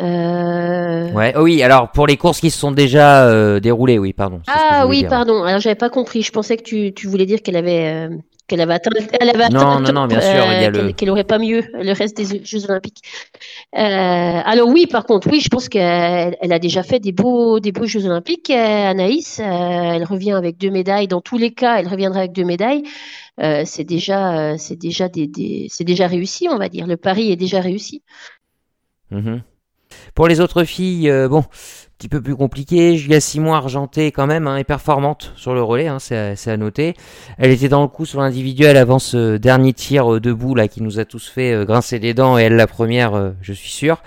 Euh, 0.00 1.10
Ouais, 1.12 1.34
oh 1.36 1.42
oui, 1.42 1.62
alors 1.62 1.90
pour 1.92 2.06
les 2.06 2.16
courses 2.16 2.40
qui 2.40 2.50
se 2.50 2.58
sont 2.58 2.72
déjà 2.72 3.26
euh, 3.26 3.60
déroulées, 3.60 3.98
oui, 3.98 4.12
pardon. 4.14 4.40
Ah 4.46 4.86
oui, 4.88 5.00
dire. 5.00 5.08
pardon. 5.10 5.42
Alors 5.44 5.60
j'avais 5.60 5.74
pas 5.74 5.90
compris. 5.90 6.22
Je 6.22 6.32
pensais 6.32 6.56
que 6.56 6.62
tu, 6.62 6.94
tu 6.94 7.06
voulais 7.06 7.26
dire 7.26 7.42
qu'elle 7.42 7.56
avait, 7.56 8.08
euh, 8.08 8.16
qu'elle 8.48 8.62
avait 8.62 8.72
atteint, 8.74 8.90
elle 9.20 9.28
avait 9.28 9.50
Non, 9.50 9.60
atteint 9.60 9.80
non, 9.80 9.92
non, 9.92 10.06
bien 10.06 10.20
sûr, 10.22 10.44
il 10.46 10.62
y 10.62 10.64
a 10.64 10.70
le- 10.70 10.92
qu'elle, 10.92 11.10
aurait 11.10 11.24
pas 11.24 11.38
mieux 11.38 11.62
le 11.74 11.92
reste 11.92 12.16
des 12.16 12.42
Jeux 12.42 12.64
Olympiques. 12.70 13.02
Euh, 13.76 13.80
alors 14.44 14.68
oui, 14.68 14.86
par 14.86 15.04
contre, 15.04 15.28
oui, 15.30 15.40
je 15.40 15.48
pense 15.50 15.68
qu'elle 15.68 16.36
elle 16.40 16.52
a 16.54 16.58
déjà 16.58 16.82
fait 16.82 16.98
des 16.98 17.12
beaux, 17.12 17.60
des 17.60 17.72
beaux 17.72 17.86
Jeux 17.86 18.06
Olympiques. 18.06 18.48
euh, 18.50 18.54
Anaïs, 18.90 19.40
euh, 19.40 19.44
elle 19.44 20.04
revient 20.04 20.32
avec 20.32 20.56
deux 20.56 20.70
médailles. 20.70 21.06
Dans 21.08 21.20
tous 21.20 21.36
les 21.36 21.52
cas, 21.52 21.76
elle 21.80 21.88
reviendra 21.88 22.20
avec 22.20 22.32
deux 22.32 22.44
médailles. 22.44 22.82
Euh, 23.42 23.62
c'est 23.66 23.84
déjà, 23.84 24.52
euh, 24.52 24.54
c'est 24.58 24.76
déjà 24.76 25.08
des, 25.10 25.26
des- 25.26 25.66
c'est 25.70 25.84
déjà 25.84 26.06
réussi, 26.06 26.48
on 26.50 26.56
va 26.56 26.70
dire. 26.70 26.86
Le 26.86 26.96
pari 26.96 27.30
est 27.30 27.36
déjà 27.36 27.60
réussi. 27.60 28.02
Mhm. 29.10 29.42
Pour 30.14 30.28
les 30.28 30.40
autres 30.40 30.64
filles, 30.64 31.10
euh, 31.10 31.28
bon, 31.28 31.40
un 31.40 31.98
petit 31.98 32.08
peu 32.08 32.20
plus 32.20 32.36
compliqué. 32.36 32.96
Julia 32.96 33.20
Simon 33.20 33.54
argentée 33.54 34.10
quand 34.12 34.26
même, 34.26 34.46
hein, 34.46 34.56
et 34.56 34.64
performante 34.64 35.32
sur 35.36 35.54
le 35.54 35.62
relais, 35.62 35.86
hein, 35.86 35.98
c'est 36.00 36.50
à, 36.50 36.56
noter. 36.56 36.94
Elle 37.38 37.50
était 37.50 37.68
dans 37.68 37.82
le 37.82 37.88
coup 37.88 38.06
sur 38.06 38.20
l'individuel 38.20 38.76
avant 38.76 38.98
ce 38.98 39.36
dernier 39.36 39.72
tir 39.72 40.14
euh, 40.14 40.20
debout 40.20 40.54
là 40.54 40.68
qui 40.68 40.82
nous 40.82 40.98
a 40.98 41.04
tous 41.04 41.28
fait 41.28 41.52
euh, 41.52 41.64
grincer 41.64 41.98
les 41.98 42.12
dents 42.12 42.38
et 42.38 42.42
elle 42.42 42.56
la 42.56 42.66
première, 42.66 43.14
euh, 43.14 43.30
je 43.40 43.52
suis 43.52 43.70
sûr. 43.70 44.02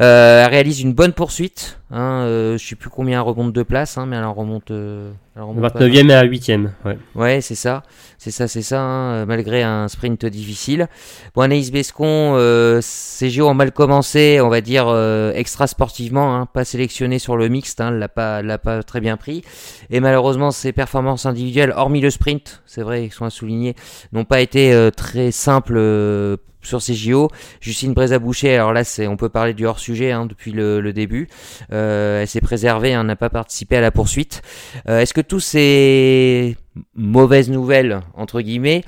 Euh, 0.00 0.44
elle 0.44 0.50
réalise 0.50 0.80
une 0.80 0.94
bonne 0.94 1.12
poursuite. 1.12 1.76
Hein, 1.90 2.22
euh, 2.22 2.56
je 2.56 2.64
sais 2.64 2.76
plus 2.76 2.88
combien 2.88 3.20
elle 3.20 3.26
remonte 3.26 3.52
de 3.52 3.62
place, 3.62 3.98
hein, 3.98 4.06
mais 4.06 4.16
elle 4.16 4.24
en 4.24 4.32
remonte. 4.32 4.70
euh, 4.70 5.10
elle 5.36 5.42
en 5.42 5.48
remonte 5.48 5.72
pas 5.72 5.80
mal. 5.80 5.90
29e 5.90 6.10
et 6.10 6.14
à 6.14 6.24
8e. 6.24 6.68
Ouais. 6.84 6.98
Ouais, 7.14 7.40
c'est 7.40 7.54
ça, 7.56 7.82
c'est 8.16 8.30
ça, 8.30 8.48
c'est 8.48 8.62
ça, 8.62 8.80
hein, 8.80 9.12
euh, 9.14 9.26
malgré 9.26 9.62
un 9.62 9.88
sprint 9.88 10.24
difficile. 10.24 10.88
Bon, 11.34 11.42
Anaïs 11.42 11.70
Bescon, 11.72 12.34
euh, 12.36 12.78
ses 12.80 13.28
JO 13.28 13.48
ont 13.48 13.54
mal 13.54 13.72
commencé, 13.72 14.40
on 14.40 14.48
va 14.48 14.60
dire 14.60 14.86
euh, 14.88 15.32
extra 15.34 15.66
sportivement, 15.66 16.34
hein, 16.36 16.46
pas 16.46 16.64
sélectionné 16.64 17.18
sur 17.18 17.36
le 17.36 17.48
mixte, 17.48 17.80
elle 17.80 17.98
l'a 17.98 18.08
pas, 18.08 18.40
l'a 18.40 18.58
pas 18.58 18.82
très 18.82 19.00
bien 19.00 19.16
pris. 19.18 19.42
Et 19.90 20.00
malheureusement, 20.00 20.50
ses 20.52 20.72
performances 20.72 21.26
individuelles, 21.26 21.74
hormis 21.76 22.00
le 22.00 22.10
sprint, 22.10 22.62
c'est 22.64 22.82
vrai, 22.82 23.04
ils 23.04 23.12
sont 23.12 23.24
à 23.26 23.30
souligner, 23.30 23.74
n'ont 24.12 24.24
pas 24.24 24.40
été 24.40 24.72
euh, 24.72 24.90
très 24.90 25.30
simples 25.32 25.74
euh, 25.76 26.36
sur 26.62 26.82
ces 26.82 26.94
JO. 26.94 27.28
Justine 27.60 27.94
Brézaboucher, 27.94 28.54
alors 28.54 28.72
là, 28.72 28.82
on 29.08 29.16
peut 29.16 29.28
parler 29.28 29.54
du 29.54 29.66
hors 29.66 29.78
sujet 29.78 30.10
hein, 30.12 30.26
depuis 30.26 30.52
le, 30.52 30.80
le 30.80 30.92
début. 30.92 31.28
Euh, 31.72 32.22
elle 32.22 32.28
s'est 32.28 32.40
préservée, 32.40 32.94
hein, 32.94 33.04
n'a 33.04 33.16
pas 33.16 33.30
participé 33.30 33.76
à 33.76 33.80
la 33.80 33.90
poursuite. 33.90 34.42
Euh, 34.88 35.00
Est-ce 35.00 35.14
que 35.14 35.20
tous 35.20 35.40
ces 35.40 36.56
mauvaises 36.94 37.50
nouvelles 37.50 38.00
entre 38.14 38.40
guillemets 38.40 38.84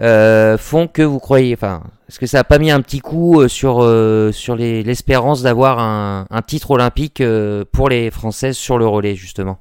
euh, 0.00 0.56
font 0.56 0.88
que 0.88 1.02
vous 1.02 1.18
croyez, 1.18 1.54
enfin, 1.54 1.82
est-ce 2.08 2.18
que 2.18 2.26
ça 2.26 2.38
a 2.40 2.44
pas 2.44 2.58
mis 2.58 2.70
un 2.70 2.80
petit 2.80 3.00
coup 3.00 3.40
euh, 3.40 3.48
sur 3.48 3.82
euh, 3.82 4.32
sur 4.32 4.56
les- 4.56 4.82
l'espérance 4.82 5.42
d'avoir 5.42 5.78
un, 5.78 6.26
un 6.30 6.42
titre 6.42 6.70
olympique 6.70 7.20
euh, 7.20 7.64
pour 7.70 7.88
les 7.90 8.10
Françaises 8.10 8.56
sur 8.56 8.78
le 8.78 8.86
relais 8.86 9.14
justement? 9.16 9.58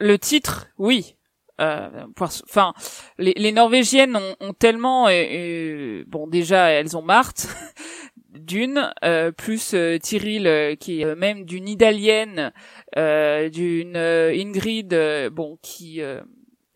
Le 0.00 0.18
titre, 0.18 0.66
oui. 0.78 1.16
Euh, 1.62 1.88
Enfin, 2.20 2.74
les, 3.18 3.34
les 3.36 3.52
Norvégiennes 3.52 4.16
ont, 4.16 4.36
ont 4.40 4.52
tellement, 4.52 5.06
bon, 6.06 6.26
déjà 6.26 6.68
elles 6.70 6.96
ont 6.96 7.02
Marthe 7.02 7.48
d'une, 8.32 8.92
euh, 9.04 9.30
plus 9.30 9.74
euh, 9.74 9.98
euh, 10.12 10.74
qui 10.76 11.02
est 11.02 11.14
même 11.14 11.44
d'une 11.44 11.68
Italienne, 11.68 12.52
euh, 12.96 13.48
d'une 13.48 13.96
Ingrid, 13.96 14.94
bon, 15.32 15.58
qui, 15.62 16.00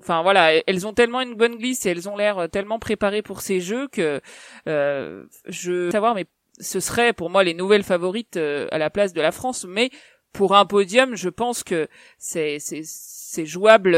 enfin 0.01 0.23
voilà, 0.23 0.55
elles 0.67 0.87
ont 0.87 0.93
tellement 0.93 1.21
une 1.21 1.35
bonne 1.35 1.57
glisse 1.57 1.87
et 1.87 1.91
elles 1.91 2.09
ont 2.09 2.17
l'air 2.17 2.49
tellement 2.51 2.79
préparées 2.79 3.23
pour 3.23 3.41
ces 3.41 3.61
jeux 3.61 3.89
que 3.89 4.21
je 4.67 5.71
veux 5.71 5.91
savoir, 5.91 6.15
mais 6.15 6.27
ce 6.59 6.81
serait 6.81 7.13
pour 7.13 7.31
moi 7.31 7.45
les 7.45 7.55
nouvelles 7.55 7.83
favorites 7.83 8.37
à 8.37 8.79
la 8.79 8.91
place 8.91 9.13
de 9.13 9.21
la 9.21 9.33
France, 9.33 9.67
mais 9.69 9.91
pour 10.33 10.55
un 10.55 10.67
podium, 10.67 11.17
je 11.17 11.31
pense 11.31 11.65
que 11.65 11.89
c'est 12.19 12.59
c'est 12.61 13.47
jouable 13.47 13.97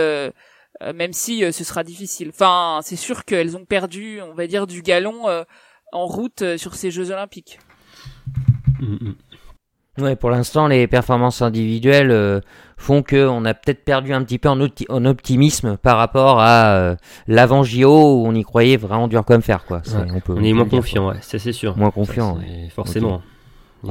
même 0.95 1.13
si 1.13 1.45
euh, 1.45 1.53
ce 1.53 1.65
sera 1.65 1.85
difficile. 1.85 2.31
Enfin, 2.31 2.81
c'est 2.83 2.97
sûr 2.97 3.25
qu'elles 3.25 3.57
ont 3.57 3.65
perdu, 3.65 4.21
on 4.23 4.35
va 4.35 4.47
dire 4.47 4.67
du 4.67 4.83
galon 4.83 5.29
euh, 5.29 5.45
en 5.93 6.07
route 6.07 6.43
euh, 6.43 6.57
sur 6.59 6.75
ces 6.75 6.91
Jeux 6.91 7.11
olympiques. 7.11 7.59
Mm, 8.81 8.95
mm. 9.09 9.15
Ouais, 10.03 10.15
pour 10.15 10.31
l'instant, 10.31 10.69
les 10.69 10.87
performances 10.87 11.43
individuelles 11.43 12.13
euh, 12.13 12.41
font 12.77 13.03
que 13.03 13.27
on 13.27 13.45
a 13.45 13.53
peut-être 13.53 13.85
perdu 13.85 14.13
un 14.13 14.23
petit 14.23 14.39
peu 14.39 14.49
en, 14.49 14.57
opti- 14.61 14.87
en 14.89 15.05
optimisme 15.05 15.77
par 15.77 15.97
rapport 15.97 16.39
à 16.41 16.67
euh, 16.77 16.97
l'avant 17.27 17.65
JO 17.65 17.89
où 18.23 18.25
on 18.29 18.33
y 18.33 18.45
croyait 18.45 18.77
vraiment 18.77 19.09
dur 19.09 19.25
comme 19.25 19.43
fer, 19.43 19.65
quoi. 19.65 19.79
Ouais, 19.79 20.07
on 20.15 20.21
peut, 20.21 20.35
On 20.37 20.45
est 20.45 20.53
moins 20.53 20.67
confiant, 20.69 21.09
ouais, 21.09 21.17
ça 21.21 21.41
c'est 21.41 21.53
sûr. 21.53 21.77
Moins 21.77 21.91
confiant, 21.91 22.37
Ça, 22.37 22.71
Forcément. 22.77 23.23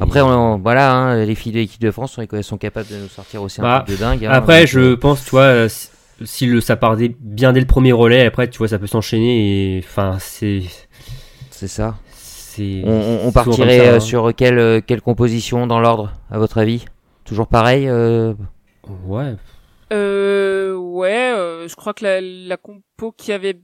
Après, 0.00 0.22
on, 0.22 0.58
voilà, 0.58 0.92
hein, 0.94 1.24
les 1.24 1.34
filles 1.34 1.52
de 1.52 1.58
l'équipe 1.58 1.80
de 1.80 1.90
France, 1.90 2.18
elles 2.32 2.44
sont 2.44 2.56
capables 2.58 2.88
de 2.88 2.96
nous 2.96 3.08
sortir 3.08 3.42
aussi 3.42 3.60
un 3.60 3.64
Bah, 3.64 3.82
truc 3.86 3.98
de 3.98 4.02
dingue. 4.02 4.24
hein, 4.24 4.30
Après, 4.30 4.66
je 4.66 4.80
euh, 4.80 4.96
pense, 4.96 5.26
euh, 5.34 5.68
si- 6.24 6.46
le, 6.46 6.60
ça 6.60 6.76
part 6.76 6.96
bien 7.20 7.52
dès 7.52 7.60
le 7.60 7.66
premier 7.66 7.92
relais, 7.92 8.26
après, 8.26 8.48
tu 8.48 8.58
vois, 8.58 8.68
ça 8.68 8.78
peut 8.78 8.86
s'enchaîner 8.86 9.76
et, 9.76 9.78
enfin, 9.84 10.18
c'est, 10.20 10.62
c'est 11.50 11.68
ça. 11.68 11.96
c'est. 12.12 12.82
On, 12.84 13.26
on- 13.26 13.32
partirait 13.32 13.78
ça, 13.78 13.84
euh, 13.84 13.96
hein. 13.96 14.00
sur 14.00 14.34
quelle, 14.34 14.58
euh, 14.58 14.80
quelle 14.84 15.00
composition 15.00 15.66
dans 15.66 15.80
l'ordre, 15.80 16.12
à 16.30 16.38
votre 16.38 16.58
avis? 16.58 16.84
Toujours 17.24 17.46
pareil 17.46 17.88
euh, 17.88 18.34
Ouais. 19.06 19.34
Euh, 19.92 20.74
ouais, 20.74 21.32
euh, 21.34 21.68
je 21.68 21.74
crois 21.76 21.94
que 21.94 22.04
la, 22.04 22.20
la 22.20 22.56
compo 22.56 23.12
qui 23.12 23.32
avait 23.32 23.60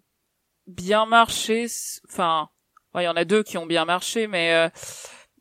bien 0.67 1.07
marché, 1.07 1.67
enfin, 2.09 2.49
ouais, 2.95 3.03
il 3.03 3.07
y 3.07 3.09
en 3.09 3.17
a 3.17 3.25
deux 3.25 3.43
qui 3.43 3.59
ont 3.59 3.67
bien 3.67 3.85
marché, 3.85 4.27
mais 4.27 4.53
euh, 4.55 4.69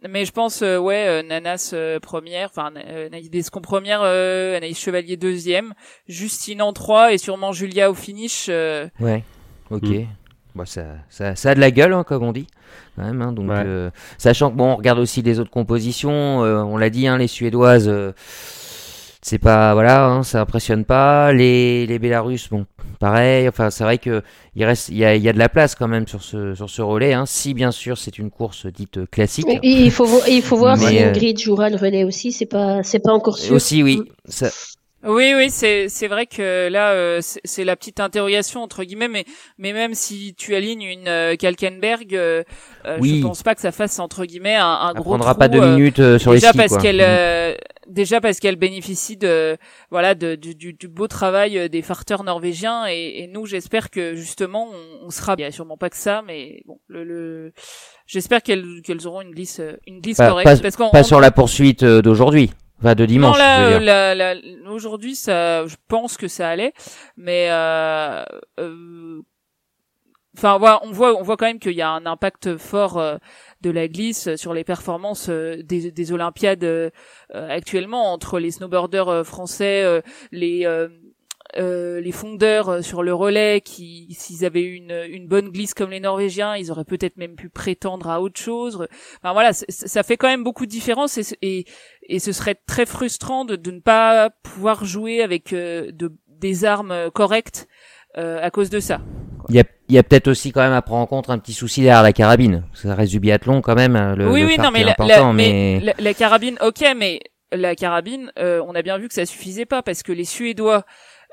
mais 0.10 0.26
je 0.26 0.32
pense, 0.32 0.62
euh, 0.62 0.78
ouais, 0.78 1.06
euh, 1.08 1.24
Nanas 1.24 1.72
euh, 1.74 2.00
première, 2.00 2.50
enfin 2.50 2.72
euh, 2.78 3.08
Anaïs 3.08 3.30
Descon 3.30 3.62
première, 3.62 4.02
euh, 4.04 4.58
Anaïs 4.58 4.80
Chevalier 4.80 5.18
deuxième, 5.18 5.74
Justine 6.08 6.62
en 6.62 6.74
trois 6.74 7.14
et 7.14 7.18
sûrement 7.18 7.52
Julia 7.52 7.90
au 7.90 7.94
finish. 7.94 8.48
euh, 8.50 8.88
Ouais, 9.00 9.24
ok. 9.70 9.84
Mm. 9.84 10.06
Bah, 10.56 10.66
ça, 10.68 10.84
ça, 11.10 11.36
ça 11.36 11.50
a 11.52 11.56
de 11.56 11.60
la 11.60 11.72
gueule, 11.72 11.94
hein, 11.94 12.04
comme 12.04 12.24
on 12.24 12.32
dit. 12.32 12.46
Quand 12.96 13.04
même, 13.04 13.22
hein, 13.24 13.32
donc, 13.32 13.50
Ouais. 13.50 13.64
euh, 13.66 13.90
sachant 14.20 14.52
que 14.52 14.56
bon, 14.56 14.74
on 14.74 14.76
regarde 14.76 15.00
aussi 15.00 15.24
les 15.24 15.40
autres 15.40 15.50
compositions. 15.50 16.44
euh, 16.44 16.62
on 16.62 16.78
l'a 16.78 16.92
dit, 16.92 17.08
hein, 17.08 17.18
les 17.18 17.28
Suédoises, 17.28 17.88
euh, 17.90 18.12
c'est 19.24 19.40
pas, 19.40 19.74
voilà, 19.74 20.06
hein, 20.06 20.24
ça 20.24 20.42
impressionne 20.42 20.84
pas. 20.84 21.32
Les, 21.32 21.86
les 21.88 21.98
Bélarusses, 21.98 22.50
bon, 22.50 22.66
pareil. 23.00 23.48
Enfin, 23.48 23.70
c'est 23.70 23.86
vrai 23.86 23.98
que 23.98 24.22
il 24.56 24.66
reste, 24.66 24.90
il 24.90 24.98
y 24.98 25.06
a, 25.06 25.16
y 25.16 25.30
a 25.30 25.34
de 25.34 25.40
la 25.40 25.48
place 25.48 25.76
quand 25.76 25.88
même 25.88 26.08
sur 26.08 26.22
ce, 26.22 26.54
sur 26.56 26.70
ce 26.70 26.82
relais. 26.82 27.14
Hein, 27.14 27.26
si 27.26 27.54
bien 27.54 27.72
sûr 27.72 27.98
c'est 27.98 28.20
une 28.20 28.30
course 28.30 28.66
dite 28.66 28.98
euh, 28.98 29.06
classique. 29.10 29.46
Mais 29.48 29.60
il 29.64 29.92
faut, 29.92 30.08
il 30.28 30.42
faut 30.42 30.58
voir 30.58 30.78
Mais, 30.78 30.88
si 30.88 30.98
euh, 31.00 31.10
Ingrid 31.10 31.40
jouera 31.40 31.70
le 31.70 31.78
relais 31.78 32.04
aussi. 32.04 32.34
C'est 32.34 32.46
pas, 32.46 32.84
c'est 32.84 33.00
pas 33.00 33.14
encore 33.14 33.38
sûr. 33.38 33.56
Aussi, 33.56 33.82
oui. 33.82 34.02
Ça, 34.26 34.50
Oui, 35.06 35.34
oui, 35.36 35.50
c'est 35.50 35.90
c'est 35.90 36.08
vrai 36.08 36.26
que 36.28 36.70
là 36.70 36.92
euh, 36.92 37.20
c'est 37.22 37.66
la 37.66 37.76
petite 37.76 38.00
interrogation 38.00 38.62
entre 38.64 38.84
guillemets, 38.86 39.10
mais 39.10 39.26
mais 39.58 39.74
même 39.74 39.94
si 39.94 40.34
tu 40.36 40.56
alignes 40.56 40.84
une 40.84 41.08
euh, 41.10 41.36
Kalkenberg, 41.36 42.16
euh, 42.16 42.44
euh, 42.86 42.98
Oui. 43.02 43.18
je 43.18 43.22
pense 43.22 43.44
pas 43.44 43.54
que 43.54 43.60
ça 43.62 43.74
fasse 43.74 44.00
entre 44.00 44.24
guillemets 44.26 44.56
un, 44.56 44.66
un 44.66 44.94
gros 44.94 45.12
prendra 45.12 45.32
trou, 45.32 45.40
pas 45.40 45.48
deux 45.50 45.60
euh, 45.62 45.76
minutes 45.76 46.00
euh, 46.00 46.18
sur 46.18 46.32
déjà 46.32 46.48
les 46.54 46.54
skis. 46.54 46.58
parce 46.58 46.78
qu'elle 46.78 46.98
Mm. 46.98 47.02
euh, 47.06 47.56
déjà 47.88 48.22
parce 48.22 48.40
qu'elle 48.40 48.56
bénéficie 48.56 49.18
de 49.18 49.58
voilà 49.92 50.16
de, 50.16 50.36
du, 50.36 50.56
du, 50.56 50.88
beau 50.88 51.08
travail 51.08 51.70
des 51.70 51.82
farteurs 51.82 52.24
norvégiens 52.24 52.86
et, 52.88 53.24
et 53.24 53.28
nous 53.28 53.46
j'espère 53.46 53.90
que 53.90 54.16
justement 54.16 54.70
on, 54.72 55.08
on, 55.08 55.10
sera 55.10 55.36
il 55.38 55.42
y 55.42 55.44
a 55.44 55.52
sûrement 55.52 55.76
pas 55.76 55.90
que 55.90 55.98
ça 55.98 56.22
mais 56.26 56.62
bon 56.66 56.80
le, 56.88 57.04
le 57.04 57.54
j'espère 58.08 58.42
qu'elles 58.42 58.82
qu'elles 58.86 59.06
auront 59.06 59.20
une 59.22 59.32
glisse 59.32 59.60
une 59.86 60.00
glisse 60.00 60.18
correcte 60.18 60.50
pas, 60.50 60.58
parce 60.58 60.78
qu'on 60.78 60.92
pas 60.92 61.04
sur 61.04 61.20
la 61.20 61.32
poursuite 61.32 61.84
d'aujourd'hui 61.84 62.52
Enfin, 62.84 62.96
de 62.96 63.06
dimanche. 63.06 63.38
Non, 63.38 63.80
là, 63.80 64.14
là, 64.14 64.36
aujourd'hui, 64.70 65.16
ça, 65.16 65.66
je 65.68 65.76
pense 65.88 66.18
que 66.18 66.28
ça 66.28 66.50
allait, 66.50 66.74
mais 67.16 67.48
euh, 67.50 68.26
euh, 68.60 69.22
enfin, 70.38 70.56
on 70.84 70.92
voit, 70.92 71.18
on 71.18 71.24
voit 71.24 71.38
quand 71.38 71.46
même 71.46 71.60
qu'il 71.60 71.76
y 71.76 71.82
a 71.82 71.90
un 71.90 72.06
impact 72.06 72.58
fort 72.58 72.98
euh, 72.98 73.16
de 73.62 73.70
la 73.70 73.88
glisse 73.88 74.36
sur 74.36 74.54
les 74.54 74.66
performances 74.66 75.30
euh, 75.30 75.64
des, 75.64 75.92
des 75.92 76.12
Olympiades 76.12 76.66
euh, 76.66 76.90
actuellement 77.32 78.12
entre 78.12 78.38
les 78.38 78.52
snowboarders 78.52 79.26
français, 79.26 80.04
les 80.34 80.68
euh, 81.58 82.02
les 82.02 82.12
fondeurs 82.12 82.84
sur 82.84 83.04
le 83.04 83.14
relais 83.14 83.62
qui 83.62 84.08
s'ils 84.18 84.46
avaient 84.46 84.64
eu 84.64 84.76
une, 84.76 85.04
une 85.10 85.28
bonne 85.28 85.50
glisse 85.50 85.74
comme 85.74 85.92
les 85.92 86.00
Norvégiens 86.00 86.56
ils 86.56 86.72
auraient 86.72 86.84
peut-être 86.84 87.18
même 87.18 87.36
pu 87.36 87.50
prétendre 87.50 88.10
à 88.10 88.22
autre 88.22 88.40
chose 88.40 88.88
enfin 89.22 89.34
voilà 89.34 89.52
ça 89.54 90.04
fait 90.04 90.18
quand 90.18 90.28
même 90.28 90.44
beaucoup 90.44 90.66
de 90.66 90.72
différence 90.72 91.18
et, 91.18 91.38
et, 91.42 91.66
et 92.08 92.20
ce 92.20 92.32
serait 92.32 92.56
très 92.68 92.86
frustrant 92.86 93.46
de, 93.46 93.56
de 93.56 93.72
ne 93.72 93.80
pas 93.80 94.30
pouvoir 94.30 94.86
jouer 94.86 95.22
avec 95.22 95.52
de, 95.54 96.14
des 96.28 96.66
armes 96.66 97.12
correctes 97.12 97.68
à 98.16 98.50
cause 98.52 98.70
de 98.70 98.80
ça 98.80 99.02
il 99.50 99.56
y 99.56 99.60
a, 99.60 99.64
y 99.90 99.98
a 99.98 100.04
peut-être 100.04 100.28
aussi 100.28 100.52
quand 100.52 100.62
même 100.62 100.74
à 100.74 100.82
prendre 100.82 101.02
en 101.02 101.08
compte 101.08 101.30
un 101.30 101.38
petit 101.38 101.54
souci 101.54 101.82
derrière 101.82 102.04
la 102.04 102.14
carabine. 102.14 102.64
Ça 102.74 102.96
reste 102.96 103.12
du 103.12 103.20
biathlon 103.20 103.62
quand 103.62 103.76
même. 103.76 103.96
Hein, 103.96 104.16
le, 104.16 104.30
oui, 104.30 104.44
oui, 104.44 104.58
non, 104.58 104.72
mais, 104.72 104.84
la, 104.84 104.92
important, 104.92 105.34
mais... 105.34 105.82
la, 105.98 106.14
carabine, 106.14 106.58
ok, 106.62 106.84
mais 106.98 107.20
la 107.52 107.76
carabine, 107.76 108.32
euh, 108.40 108.64
on 108.66 108.76
a 108.76 108.82
bien 108.82 108.98
vu 108.98 109.08
que 109.08 109.14
ça 109.14 109.26
suffisait 109.26 109.66
pas 109.66 109.84
parce 109.84 110.04
que 110.04 110.12
les 110.12 110.26
Suédois 110.26 110.86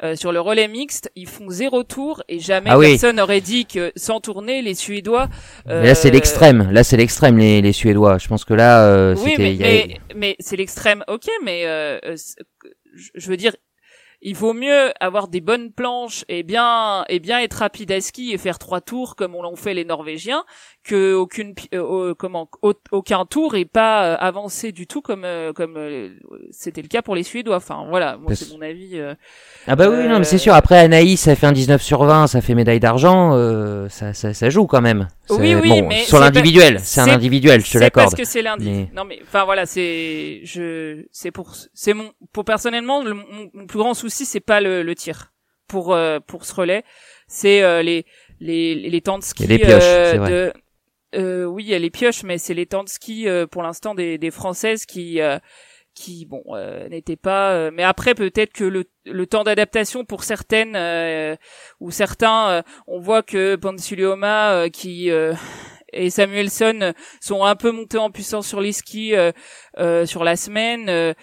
euh, 0.03 0.17
sur 0.17 0.33
le 0.33 0.41
relais 0.41 0.69
mixte, 0.69 1.11
ils 1.15 1.29
font 1.29 1.51
zéro 1.51 1.83
tour 1.83 2.23
et 2.29 2.39
jamais 2.39 2.71
ah 2.73 2.79
personne 2.79 3.17
n'aurait 3.17 3.41
dit 3.41 3.67
que 3.67 3.93
sans 3.97 4.21
tourner, 4.21 4.63
les 4.63 4.75
Suédois. 4.75 5.29
Euh... 5.69 5.83
là, 5.83 5.95
c'est 5.95 6.11
l'extrême. 6.11 6.71
Là, 6.71 6.85
c'est 6.85 6.97
l'extrême, 6.97 7.39
les, 7.39 7.61
les 7.61 7.73
Suédois. 7.73 8.19
Je 8.19 8.29
pense 8.29 8.45
que 8.45 8.55
là, 8.55 8.87
euh, 8.87 9.15
oui, 9.19 9.35
mais, 9.39 9.57
mais, 9.59 10.01
mais 10.15 10.37
c'est 10.39 10.57
l'extrême, 10.57 11.05
ok, 11.09 11.27
mais 11.45 11.67
euh, 11.67 11.99
je 13.15 13.31
veux 13.31 13.37
dire, 13.37 13.55
il 14.23 14.37
vaut 14.37 14.53
mieux 14.53 14.93
avoir 15.01 15.29
des 15.29 15.41
bonnes 15.41 15.73
planches 15.73 16.25
et 16.29 16.43
bien 16.43 17.05
et 17.09 17.21
bien 17.21 17.41
être 17.41 17.55
rapide 17.55 17.91
à 17.93 18.01
ski 18.01 18.33
et 18.33 18.39
faire 18.39 18.59
trois 18.59 18.81
tours 18.81 19.17
comme 19.17 19.35
on 19.35 19.43
l'ont 19.43 19.57
fait 19.57 19.73
les 19.73 19.85
Norvégiens 19.85 20.45
que 20.83 21.15
aucune 21.15 21.55
euh, 21.75 22.15
comment 22.15 22.49
aucun 22.91 23.25
tour 23.27 23.55
et 23.55 23.65
pas 23.65 24.05
euh, 24.05 24.17
avancé 24.19 24.73
du 24.73 24.87
tout 24.87 25.03
comme 25.03 25.25
euh, 25.25 25.53
comme 25.53 25.79
c'était 26.51 26.81
le 26.81 26.89
cas 26.89 27.03
pour 27.03 27.15
les 27.15 27.23
Suédois. 27.23 27.57
Enfin 27.57 27.85
voilà, 27.89 28.17
moi 28.17 28.35
c'est 28.35 28.51
mon 28.53 28.63
avis. 28.63 28.99
ah 29.67 29.77
bah 29.77 29.89
oui, 29.89 30.09
non 30.09 30.19
mais 30.19 30.25
c'est 30.25 30.39
sûr. 30.39 30.55
Après 30.55 30.79
Anaïs, 30.79 31.21
ça 31.21 31.37
fait 31.37 31.47
un 31.47 31.53
19 31.53 31.83
sur 31.83 32.05
20, 32.05 32.29
ça 32.29 32.41
fait 32.41 32.55
médaille 32.55 32.81
d'argent, 32.81 33.33
ça, 33.89 34.15
ça, 34.15 34.33
ça 34.33 34.51
joue 34.51 34.67
quand 34.67 34.81
même. 34.81 35.09
Oui 35.29 35.55
oui, 35.55 35.83
mais 35.83 36.05
sur 36.05 36.19
l'individuel, 36.19 36.81
c'est 36.81 37.01
un 37.01 37.09
individuel, 37.09 37.65
je 37.65 37.73
te 37.73 37.79
l'accorde. 37.79 38.11
Parce 38.11 38.21
que 38.21 38.27
c'est 38.27 38.43
l'individuel. 38.43 38.89
Non 38.95 39.05
mais 39.05 39.21
enfin 39.23 39.45
voilà, 39.45 39.67
c'est 39.67 40.41
je 40.45 41.05
c'est 41.13 41.31
pour 41.31 41.55
c'est 41.75 41.95
mon 41.95 42.11
pour 42.33 42.45
personnellement 42.45 43.03
mon, 43.05 43.67
plus 43.67 43.79
grand 43.79 43.95
souci 43.95 44.25
c'est 44.25 44.41
pas 44.41 44.61
le, 44.61 44.83
le 44.83 44.95
tir 44.95 45.33
pour 45.69 45.97
pour 46.27 46.45
ce 46.45 46.55
relais, 46.55 46.85
c'est 47.29 47.83
les 47.83 48.07
les 48.41 48.75
les 48.75 49.01
temps 49.03 49.19
de 49.19 49.25
ski 49.25 49.47
de 49.47 50.53
euh, 51.15 51.45
oui, 51.45 51.75
a 51.75 51.79
les 51.79 51.91
pioches, 51.91 52.23
mais 52.23 52.39
c'est 52.39 52.55
les 52.55 52.67
temps 52.67 52.85
de 52.85 52.89
ski 52.89 53.29
euh, 53.29 53.47
pour 53.47 53.63
l'instant 53.63 53.95
des, 53.95 54.19
des 54.19 54.31
françaises 54.31 54.87
qui 54.87 55.21
euh, 55.21 55.39
qui 55.95 56.25
bon 56.25 56.43
euh, 56.55 56.89
n'étaient 56.89 57.17
pas. 57.17 57.71
mais 57.73 57.83
après 57.83 58.15
peut-être 58.15 58.53
que 58.53 58.65
le, 58.65 58.85
le 59.05 59.27
temps 59.27 59.43
d'adaptation 59.43 60.05
pour 60.05 60.23
certaines 60.23 60.77
ou 61.81 61.91
certains, 61.91 62.63
on 62.87 63.01
voit 63.01 63.23
que 63.23 63.57
Pansulioma 63.57 64.71
qui 64.73 65.11
et 65.93 66.11
Samuelson 66.11 66.93
sont 67.21 67.45
un 67.45 67.57
peu 67.57 67.73
montés 67.73 67.99
en 67.99 68.11
puissance 68.13 68.47
sur 68.47 68.61
les 68.61 68.73
skis 68.73 69.15
sur 70.05 70.25
la 70.25 70.37
semaine. 70.37 71.15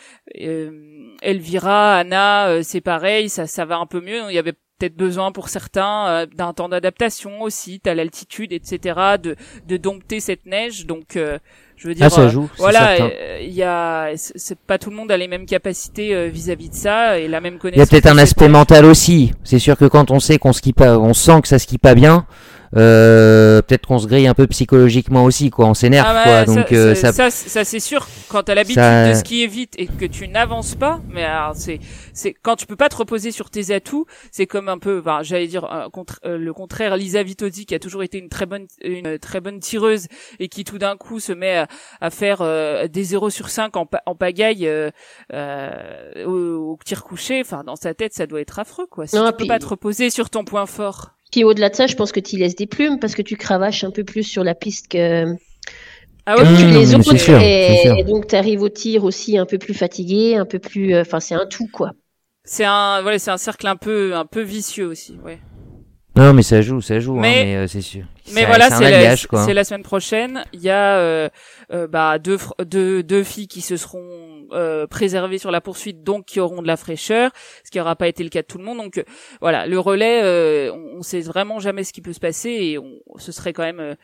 Elvira, 1.21 1.95
Anna, 1.95 2.61
c'est 2.61 2.81
pareil, 2.81 3.29
ça 3.29 3.47
ça 3.47 3.63
va 3.63 3.77
un 3.77 3.85
peu 3.87 4.01
mieux. 4.01 4.23
Il 4.29 4.35
y 4.35 4.39
avait 4.39 4.53
peut-être 4.77 4.95
besoin 4.95 5.31
pour 5.31 5.49
certains 5.49 6.07
euh, 6.07 6.25
d'un 6.25 6.53
temps 6.53 6.69
d'adaptation 6.69 7.41
aussi, 7.41 7.81
à 7.85 7.93
l'altitude, 7.93 8.53
etc., 8.53 8.99
de, 9.21 9.35
de 9.67 9.77
dompter 9.77 10.19
cette 10.19 10.45
neige. 10.45 10.85
Donc, 10.85 11.15
euh, 11.15 11.39
je 11.75 11.87
veux 11.87 11.93
dire, 11.93 12.07
ah, 12.07 12.09
ça 12.09 12.27
joue, 12.27 12.49
voilà, 12.57 12.97
il 13.39 13.53
y 13.53 13.63
a, 13.63 14.11
c'est 14.15 14.57
pas 14.57 14.77
tout 14.79 14.89
le 14.89 14.95
monde 14.95 15.11
a 15.11 15.17
les 15.17 15.27
mêmes 15.27 15.45
capacités 15.45 16.27
vis-à-vis 16.27 16.69
de 16.69 16.75
ça 16.75 17.19
et 17.19 17.27
la 17.27 17.39
même 17.39 17.59
connaissance. 17.59 17.87
Il 17.87 17.93
y 17.93 17.97
a 17.97 18.01
peut-être 18.01 18.11
un 18.11 18.17
aspect 18.17 18.47
mental 18.49 18.85
aussi. 18.85 19.31
C'est 19.43 19.59
sûr 19.59 19.77
que 19.77 19.85
quand 19.85 20.09
on 20.09 20.19
sait 20.19 20.39
qu'on 20.39 20.53
skie 20.53 20.73
pas, 20.73 20.97
on 20.97 21.13
sent 21.13 21.41
que 21.41 21.47
ça 21.47 21.59
skie 21.59 21.77
pas 21.77 21.93
bien. 21.93 22.25
Euh, 22.75 23.61
peut-être 23.61 23.87
qu'on 23.87 23.99
se 23.99 24.07
grille 24.07 24.27
un 24.27 24.33
peu 24.33 24.47
psychologiquement 24.47 25.23
aussi, 25.23 25.49
quoi. 25.49 25.67
On 25.67 25.73
s'énerve, 25.73 26.07
ah 26.09 26.23
quoi. 26.23 26.55
Donc 26.55 26.69
ça, 26.95 27.13
ça, 27.13 27.29
ça, 27.29 27.63
c'est 27.63 27.79
sûr. 27.79 28.07
Quand 28.29 28.43
t'as 28.43 28.55
l'habitude 28.55 28.81
de 28.81 29.13
skier 29.13 29.47
vite 29.47 29.73
et 29.77 29.87
que 29.87 30.05
tu 30.05 30.27
n'avances 30.27 30.75
pas, 30.75 30.99
mais 31.09 31.23
alors 31.23 31.55
c'est 31.55 31.79
c'est 32.13 32.33
quand 32.33 32.55
tu 32.55 32.65
peux 32.65 32.75
pas 32.75 32.89
te 32.89 32.95
reposer 32.95 33.31
sur 33.31 33.49
tes 33.49 33.73
atouts, 33.73 34.05
c'est 34.31 34.47
comme 34.47 34.69
un 34.69 34.77
peu, 34.77 34.99
enfin, 34.99 35.19
j'allais 35.23 35.47
dire 35.47 35.67
contre, 35.93 36.19
euh, 36.25 36.37
le 36.37 36.53
contraire. 36.53 36.97
Lisa 36.97 37.23
Vitozzi 37.23 37.65
qui 37.65 37.75
a 37.75 37.79
toujours 37.79 38.03
été 38.03 38.17
une 38.17 38.29
très 38.29 38.45
bonne, 38.45 38.67
une 38.83 39.19
très 39.19 39.39
bonne 39.39 39.59
tireuse 39.59 40.07
et 40.39 40.49
qui 40.49 40.63
tout 40.63 40.77
d'un 40.77 40.97
coup 40.97 41.19
se 41.19 41.31
met 41.31 41.57
à, 41.57 41.67
à 42.01 42.09
faire 42.09 42.41
euh, 42.41 42.87
des 42.87 43.03
0 43.03 43.29
sur 43.29 43.49
5 43.49 43.75
en, 43.77 43.87
en 44.05 44.15
pagaille 44.15 44.67
euh, 44.67 44.91
euh, 45.33 46.25
au, 46.25 46.73
au, 46.73 46.79
tir 46.83 47.03
couché. 47.03 47.41
Enfin, 47.41 47.63
dans 47.63 47.75
sa 47.75 47.93
tête, 47.93 48.13
ça 48.13 48.27
doit 48.27 48.41
être 48.41 48.59
affreux, 48.59 48.87
quoi. 48.87 49.07
Si 49.07 49.15
non, 49.15 49.31
tu 49.31 49.37
peux 49.37 49.47
pas 49.47 49.59
te 49.59 49.67
reposer 49.67 50.09
sur 50.09 50.29
ton 50.29 50.43
point 50.43 50.65
fort. 50.65 51.16
Puis 51.31 51.43
au-delà 51.43 51.69
de 51.69 51.75
ça, 51.75 51.87
je 51.87 51.95
pense 51.95 52.11
que 52.11 52.19
tu 52.19 52.37
laisses 52.37 52.55
des 52.55 52.67
plumes 52.67 52.99
parce 52.99 53.15
que 53.15 53.21
tu 53.21 53.35
cravaches 53.35 53.83
un 53.83 53.91
peu 53.91 54.03
plus 54.03 54.23
sur 54.23 54.43
la 54.43 54.55
piste 54.55 54.87
que. 54.89 55.25
Ah 56.25 56.35
ouais, 56.35 56.43
les 56.71 56.93
autres, 56.93 57.15
et, 57.41 58.03
donc 58.03 58.27
tu 58.27 58.35
arrives 58.35 58.61
au 58.61 58.67
tir 58.67 59.05
aussi 59.05 59.37
un 59.37 59.45
peu 59.45 59.57
plus 59.57 59.73
fatigué, 59.73 60.35
un 60.35 60.45
peu 60.45 60.59
plus, 60.59 60.97
enfin 60.99 61.21
c'est 61.21 61.35
un 61.35 61.45
tout 61.45 61.69
quoi. 61.71 61.91
C'est 62.43 62.65
un, 62.65 63.01
voilà, 63.01 63.17
c'est 63.17 63.31
un 63.31 63.37
cercle 63.37 63.65
un 63.67 63.77
peu, 63.77 64.13
un 64.13 64.25
peu 64.25 64.41
vicieux 64.41 64.87
aussi, 64.87 65.17
ouais. 65.23 65.39
Non, 66.17 66.33
mais 66.33 66.43
ça 66.43 66.61
joue, 66.61 66.81
ça 66.81 66.99
joue, 66.99 67.17
hein, 67.17 67.21
mais, 67.21 67.55
euh, 67.55 67.67
c'est 67.67 67.81
sûr. 67.81 68.05
Mais 68.33 68.45
voilà, 68.45 68.69
c'est 68.69 69.53
la, 69.53 69.63
semaine 69.63 69.83
prochaine. 69.83 70.43
Il 70.53 70.61
y 70.61 70.69
a 70.69 70.97
euh, 70.97 71.29
euh, 71.71 71.87
bah, 71.87 72.19
deux, 72.19 72.37
deux, 72.65 73.03
deux 73.03 73.23
filles 73.23 73.47
qui 73.47 73.61
se 73.61 73.77
seront 73.77 74.47
euh, 74.51 74.87
préservées 74.87 75.37
sur 75.37 75.51
la 75.51 75.61
poursuite, 75.61 76.03
donc 76.03 76.25
qui 76.25 76.39
auront 76.39 76.61
de 76.61 76.67
la 76.67 76.77
fraîcheur, 76.77 77.31
ce 77.63 77.71
qui 77.71 77.77
n'aura 77.77 77.95
pas 77.95 78.07
été 78.07 78.23
le 78.23 78.29
cas 78.29 78.41
de 78.41 78.47
tout 78.47 78.57
le 78.57 78.63
monde. 78.63 78.77
Donc 78.77 79.03
voilà, 79.41 79.67
le 79.67 79.79
relais, 79.79 80.69
on, 80.71 80.97
on 80.97 81.01
sait 81.01 81.21
vraiment 81.21 81.59
jamais 81.59 81.83
ce 81.83 81.93
qui 81.93 82.01
peut 82.01 82.13
se 82.13 82.19
passer 82.19 82.49
et 82.49 82.77
on, 82.77 82.99
ce 83.17 83.31
serait 83.31 83.53
quand 83.53 83.63
même 83.63 83.95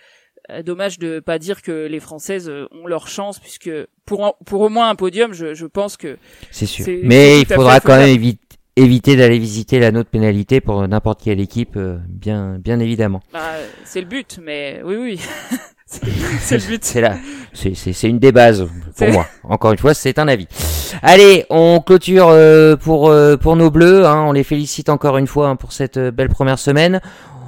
euh, 0.52 0.62
dommage 0.62 1.00
de 1.00 1.22
pas 1.22 1.40
dire 1.40 1.62
que 1.62 1.88
les 1.88 2.02
Françaises 2.02 2.50
euh, 2.50 2.68
ont 2.72 2.86
leur 2.86 3.08
chance 3.08 3.40
puisque 3.40 3.72
pour 4.06 4.36
pour 4.46 4.60
au 4.60 4.68
moins 4.68 4.90
un 4.90 4.96
podium, 4.96 5.32
je, 5.32 5.54
je 5.54 5.66
pense 5.66 5.96
que 5.96 6.18
c'est 6.52 6.66
sûr. 6.66 6.86
Mais 7.04 7.40
il 7.40 7.46
faudra 7.46 7.80
quand 7.80 7.96
même 7.96 8.10
éviter 8.10 8.43
d'aller 8.76 9.40
visiter 9.40 9.80
la 9.80 9.92
note 9.92 10.08
pénalité 10.08 10.62
pour 10.62 10.88
n'importe 10.88 11.22
quelle 11.24 11.40
équipe, 11.40 11.76
euh, 11.78 11.98
bien 12.08 12.58
bien 12.60 12.80
évidemment. 12.80 13.22
Bah, 13.32 13.40
c'est 13.84 14.02
le 14.02 14.08
but, 14.08 14.40
mais 14.44 14.82
oui 14.84 14.96
oui. 14.96 15.22
c'est 15.86 16.58
le 16.58 16.68
but. 16.68 16.84
C'est 16.84 17.02
là, 17.02 17.18
c'est 17.54 18.10
une 18.10 18.18
des 18.18 18.32
bases 18.32 18.68
pour 18.98 19.10
moi. 19.10 19.28
Encore 19.44 19.74
une 19.74 19.78
fois, 19.78 19.94
c'est 19.94 20.18
un 20.18 20.28
avis. 20.28 20.48
Allez, 21.04 21.46
on 21.52 21.82
clôture 21.82 22.36
pour 22.82 23.14
pour 23.42 23.56
nos 23.56 23.70
bleus. 23.70 24.06
Hein. 24.06 24.26
On 24.28 24.32
les 24.32 24.44
félicite 24.44 24.90
encore 24.90 25.18
une 25.18 25.28
fois 25.28 25.50
hein, 25.50 25.56
pour 25.56 25.72
cette 25.72 26.00
belle 26.00 26.30
première 26.30 26.58
semaine. 26.58 27.00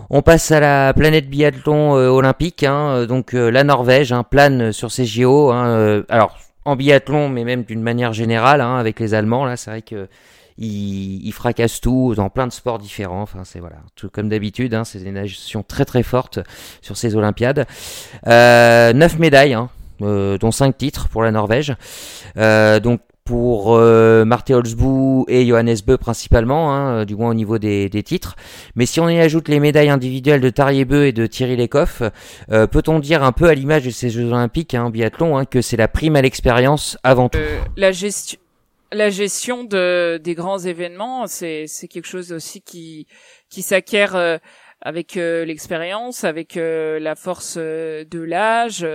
On 0.09 0.21
passe 0.21 0.51
à 0.51 0.59
la 0.59 0.93
planète 0.93 1.29
biathlon 1.29 1.97
euh, 1.97 2.09
olympique, 2.09 2.63
hein, 2.63 2.89
euh, 2.89 3.05
donc 3.07 3.33
euh, 3.33 3.49
la 3.49 3.63
Norvège 3.63 4.11
hein, 4.11 4.23
plane 4.23 4.71
sur 4.71 4.91
ces 4.91 5.05
JO. 5.05 5.51
Hein, 5.51 6.03
alors 6.09 6.37
en 6.63 6.75
biathlon, 6.75 7.29
mais 7.29 7.43
même 7.43 7.63
d'une 7.63 7.81
manière 7.81 8.13
générale, 8.13 8.61
hein, 8.61 8.77
avec 8.77 8.99
les 8.99 9.13
Allemands, 9.13 9.45
là, 9.45 9.57
c'est 9.57 9.71
vrai 9.71 9.81
que 9.81 10.07
ils, 10.57 11.31
fracassent 11.31 11.81
tout 11.81 12.13
dans 12.15 12.29
plein 12.29 12.47
de 12.47 12.51
sports 12.51 12.79
différents. 12.79 13.21
Enfin, 13.21 13.43
c'est 13.43 13.59
voilà, 13.59 13.77
tout 13.95 14.09
comme 14.09 14.29
d'habitude, 14.29 14.73
hein, 14.73 14.83
c'est 14.83 14.99
des 14.99 15.11
nations 15.11 15.63
très 15.63 15.85
très 15.85 16.03
fortes 16.03 16.39
sur 16.81 16.97
ces 16.97 17.15
Olympiades. 17.15 17.65
Euh, 18.27 18.93
9 18.93 19.19
médailles, 19.19 19.53
hein, 19.53 19.69
dont 19.99 20.51
5 20.51 20.77
titres 20.77 21.09
pour 21.09 21.23
la 21.23 21.31
Norvège. 21.31 21.75
Euh, 22.37 22.79
donc 22.79 23.01
pour 23.25 23.75
euh, 23.75 24.23
Marthe 24.23 24.51
et 24.51 25.47
Johannes 25.47 25.75
Beu 25.85 25.97
principalement, 25.97 26.71
hein, 26.71 26.89
euh, 26.91 27.05
du 27.05 27.15
moins 27.15 27.31
au 27.31 27.33
niveau 27.33 27.57
des, 27.57 27.89
des, 27.89 28.03
titres. 28.03 28.35
Mais 28.75 28.85
si 28.85 28.99
on 28.99 29.09
y 29.09 29.19
ajoute 29.19 29.47
les 29.47 29.59
médailles 29.59 29.89
individuelles 29.89 30.41
de 30.41 30.49
Tarier 30.51 30.85
Beu 30.85 31.07
et 31.07 31.11
de 31.11 31.25
Thierry 31.25 31.55
Lecoff, 31.55 32.03
euh, 32.51 32.67
peut-on 32.67 32.99
dire 32.99 33.23
un 33.23 33.31
peu 33.31 33.49
à 33.49 33.55
l'image 33.55 33.83
de 33.83 33.89
ces 33.89 34.11
Jeux 34.11 34.25
Olympiques 34.25 34.75
hein, 34.75 34.83
en 34.83 34.89
biathlon 34.91 35.37
hein, 35.37 35.45
que 35.45 35.63
c'est 35.63 35.75
la 35.75 35.87
prime 35.87 36.15
à 36.15 36.21
l'expérience 36.21 36.99
avant 37.03 37.27
tout? 37.27 37.39
Euh, 37.39 37.57
La 37.77 37.91
gestion 37.91 38.37
la 38.91 39.09
gestion 39.09 39.63
de, 39.63 40.19
des 40.23 40.35
grands 40.35 40.59
événements, 40.59 41.27
c'est, 41.27 41.67
quelque 41.89 42.07
chose 42.07 42.31
aussi 42.31 42.61
qui, 42.61 43.07
qui 43.49 43.61
s'acquiert 43.61 44.15
euh, 44.15 44.37
avec 44.81 45.15
l'expérience, 45.15 46.23
avec 46.23 46.55
la 46.55 47.15
force 47.15 47.57
de 47.57 48.19
l'âge. 48.19 48.85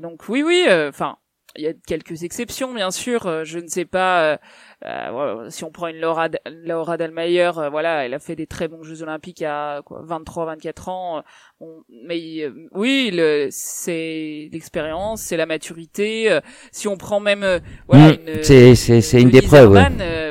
donc 0.00 0.28
oui, 0.28 0.42
oui, 0.42 0.66
enfin, 0.68 1.18
il 1.54 1.62
y 1.62 1.68
a 1.68 1.72
quelques 1.86 2.24
exceptions, 2.24 2.74
bien 2.74 2.90
sûr. 2.90 3.44
Je 3.44 3.58
ne 3.60 3.68
sais 3.68 3.84
pas 3.84 4.40
euh, 4.86 5.50
si 5.50 5.64
on 5.64 5.70
prend 5.70 5.88
une 5.88 5.98
Laura, 5.98 6.28
Laura 6.64 6.96
Dalmayer, 6.96 7.50
euh, 7.58 7.68
voilà, 7.70 8.04
elle 8.04 8.14
a 8.14 8.18
fait 8.18 8.36
des 8.36 8.46
très 8.46 8.68
bons 8.68 8.82
Jeux 8.84 9.02
Olympiques 9.02 9.42
à 9.42 9.80
23-24 9.80 10.90
ans. 10.90 11.22
Euh, 11.62 11.64
mais 12.04 12.46
oui, 12.72 13.10
c'est 13.50 14.48
l'expérience, 14.52 15.22
c'est 15.22 15.36
la 15.36 15.46
maturité. 15.46 16.38
si 16.70 16.86
on 16.86 16.96
prend 16.96 17.18
même, 17.18 17.60
voilà, 17.88 18.12
mmh, 18.12 18.42
c'est 18.42 18.74
c'est 18.74 19.00
c'est 19.00 19.20
une 19.20 19.30
des 19.30 19.42
preuves. 19.42 19.76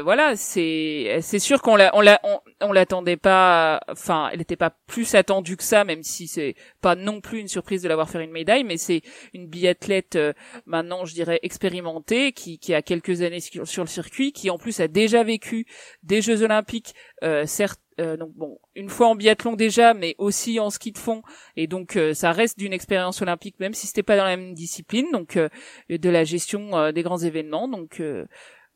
voilà, 0.04 0.36
c'est 0.36 1.18
c'est 1.22 1.40
sûr 1.40 1.62
qu'on 1.62 1.76
l'a 1.76 1.92
on 1.96 2.02
l'a 2.02 2.22
on, 2.62 2.72
l'attendait 2.72 3.18
pas. 3.18 3.82
Enfin, 3.90 4.30
elle 4.32 4.40
n'était 4.40 4.56
pas 4.56 4.72
plus 4.88 5.16
attendue 5.16 5.58
que 5.58 5.64
ça, 5.64 5.84
même 5.84 6.04
si 6.04 6.28
c'est 6.28 6.56
pas 6.82 6.96
non 6.96 7.22
plus 7.22 7.40
une 7.40 7.48
surprise 7.48 7.82
de 7.82 7.90
l'avoir 7.90 8.10
fait 8.10 8.24
une 8.24 8.32
médaille, 8.32 8.64
mais 8.64 8.78
c'est 8.78 9.02
une 9.34 9.48
biathlète 9.48 10.18
maintenant, 10.66 11.06
je 11.06 11.14
dirais 11.14 11.40
expérimentée, 11.42 12.32
qui 12.32 12.60
qui 12.60 12.74
a 12.74 12.82
quelques 12.82 13.24
années 13.24 13.40
sur 13.42 13.84
le 13.84 13.90
circuit 13.90 14.32
qui 14.32 14.45
en 14.50 14.58
plus 14.58 14.80
a 14.80 14.88
déjà 14.88 15.24
vécu 15.24 15.66
des 16.04 16.22
Jeux 16.22 16.42
Olympiques, 16.42 16.94
euh, 17.24 17.46
certes, 17.46 17.80
euh, 18.00 18.18
donc 18.18 18.34
bon, 18.34 18.60
une 18.76 18.90
fois 18.90 19.08
en 19.08 19.16
biathlon 19.16 19.54
déjà, 19.54 19.94
mais 19.94 20.16
aussi 20.18 20.60
en 20.60 20.70
ski 20.70 20.92
de 20.92 20.98
fond, 20.98 21.22
et 21.56 21.68
donc 21.68 21.96
euh, 21.96 22.14
ça 22.14 22.32
reste 22.32 22.60
d'une 22.60 22.74
expérience 22.74 23.22
olympique, 23.22 23.60
même 23.60 23.74
si 23.74 23.88
c'était 23.88 24.04
pas 24.04 24.18
dans 24.18 24.26
la 24.26 24.38
même 24.38 24.54
discipline, 24.54 25.08
donc 25.12 25.38
de 25.90 26.10
la 26.10 26.24
gestion 26.24 26.92
des 26.92 27.04
grands 27.04 27.20
événements, 27.20 27.68
donc. 27.68 28.02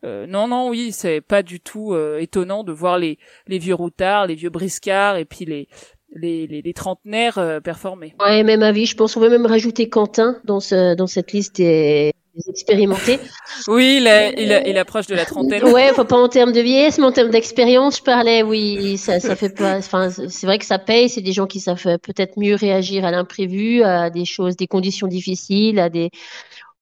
non, 0.02 0.48
non, 0.48 0.70
oui, 0.70 0.92
c'est 0.92 1.20
pas 1.20 1.42
du 1.42 1.60
tout 1.60 1.94
étonnant 2.18 2.64
de 2.64 2.72
voir 2.72 2.98
les, 2.98 3.18
les 3.46 3.58
vieux 3.58 3.74
routards, 3.74 4.26
les 4.26 4.34
vieux 4.34 4.48
briscards 4.48 5.16
et 5.16 5.26
puis 5.26 5.44
les, 5.44 5.68
les, 6.12 6.46
les, 6.46 6.72
trentenaires 6.72 7.60
performer. 7.62 8.14
Ouais, 8.18 8.42
même 8.42 8.62
avis. 8.62 8.86
Je 8.86 8.96
pense 8.96 9.14
qu'on 9.14 9.20
va 9.20 9.28
même 9.28 9.46
rajouter 9.46 9.90
Quentin 9.90 10.40
dans, 10.44 10.60
ce, 10.60 10.94
dans 10.94 11.06
cette 11.06 11.32
liste 11.32 11.56
des, 11.56 12.12
expérimenté. 12.48 13.18
Oui, 13.68 13.98
il, 14.00 14.34
il, 14.38 14.62
il, 14.66 14.78
approche 14.78 15.06
de 15.06 15.14
la 15.14 15.24
trentaine. 15.24 15.64
Ouais, 15.64 15.92
faut 15.94 16.04
pas 16.04 16.16
en 16.16 16.28
termes 16.28 16.52
de 16.52 16.60
vieillesse, 16.60 16.98
mais 16.98 17.04
en 17.04 17.12
termes 17.12 17.30
d'expérience, 17.30 17.98
je 17.98 18.02
parlais. 18.02 18.42
Oui, 18.42 18.96
ça, 18.96 19.20
ça 19.20 19.36
fait 19.36 19.54
pas. 19.54 19.76
Enfin, 19.76 20.10
c'est 20.10 20.46
vrai 20.46 20.58
que 20.58 20.66
ça 20.66 20.78
paye. 20.78 21.08
C'est 21.08 21.20
des 21.20 21.32
gens 21.32 21.46
qui 21.46 21.60
savent 21.60 21.82
peut-être 21.98 22.38
mieux 22.38 22.54
réagir 22.54 23.04
à 23.04 23.10
l'imprévu, 23.10 23.82
à 23.82 24.10
des 24.10 24.24
choses, 24.24 24.56
des 24.56 24.66
conditions 24.66 25.06
difficiles, 25.06 25.78
à 25.78 25.88
des 25.88 26.10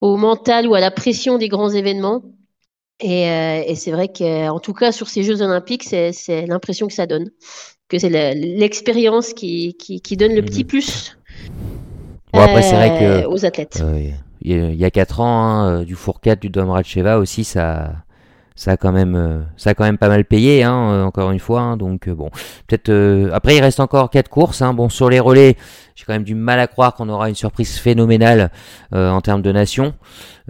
au 0.01 0.17
mental 0.17 0.67
ou 0.67 0.75
à 0.75 0.81
la 0.81 0.91
pression 0.91 1.39
des 1.39 1.49
grands 1.49 1.71
événements. 1.71 2.23
Et, 3.01 3.29
euh, 3.29 3.63
et 3.67 3.77
c'est 3.77 3.93
vrai 3.93 4.09
qu'en 4.09 4.59
tout 4.59 4.75
cas 4.75 4.91
sur 4.91 5.09
ces 5.09 5.23
Jeux 5.23 5.41
Olympiques, 5.43 5.85
c'est 5.85 6.47
l'impression 6.47 6.89
que 6.89 6.93
ça 6.93 7.07
donne, 7.07 7.31
que 7.89 7.99
c'est 7.99 8.11
l'expérience 8.35 9.33
qui, 9.33 9.75
qui, 9.75 10.01
qui, 10.01 10.17
donne 10.17 10.35
le 10.35 10.43
petit 10.43 10.65
mmh. 10.65 10.67
plus. 10.67 11.19
Bon, 12.33 12.41
après, 12.41 12.63
c'est 12.63 12.75
vrai 12.75 12.99
que, 12.99 13.27
aux 13.27 13.45
athlètes. 13.47 13.81
Euh, 13.83 14.11
il 14.43 14.75
y 14.75 14.85
a 14.85 14.91
quatre 14.91 15.21
ans, 15.21 15.43
hein, 15.43 15.71
euh, 15.71 15.85
du 15.85 15.95
Fourcade, 15.95 16.41
du 16.41 16.51
Dom 16.51 16.71
Ratcheva 16.71 17.19
aussi, 17.19 17.45
ça, 17.45 17.93
ça 18.55 18.73
a 18.73 18.77
quand 18.77 18.93
même, 18.93 19.17
euh, 19.17 19.41
ça 19.57 19.75
quand 19.75 19.85
même 19.85 19.99
pas 19.99 20.09
mal 20.09 20.25
payé, 20.25 20.63
hein, 20.63 20.91
euh, 20.91 21.05
encore 21.05 21.31
une 21.31 21.41
fois. 21.41 21.61
Hein, 21.61 21.77
donc 21.77 22.09
bon, 22.09 22.31
peut-être. 22.67 23.31
après, 23.33 23.57
il 23.57 23.61
reste 23.61 23.81
encore 23.81 24.11
quatre 24.11 24.29
courses. 24.29 24.63
Hein, 24.63 24.75
bon, 24.75 24.89
sur 24.89 25.11
les 25.11 25.19
relais, 25.19 25.57
j'ai 25.97 26.05
quand 26.05 26.13
même 26.13 26.25
du 26.25 26.35
mal 26.35 26.61
à 26.61 26.69
croire 26.69 26.95
qu'on 26.95 27.09
aura 27.09 27.29
une 27.29 27.35
surprise 27.35 27.79
phénoménale 27.79 28.51
en 28.93 29.21
termes 29.21 29.43
de 29.43 29.51
nation. 29.53 29.95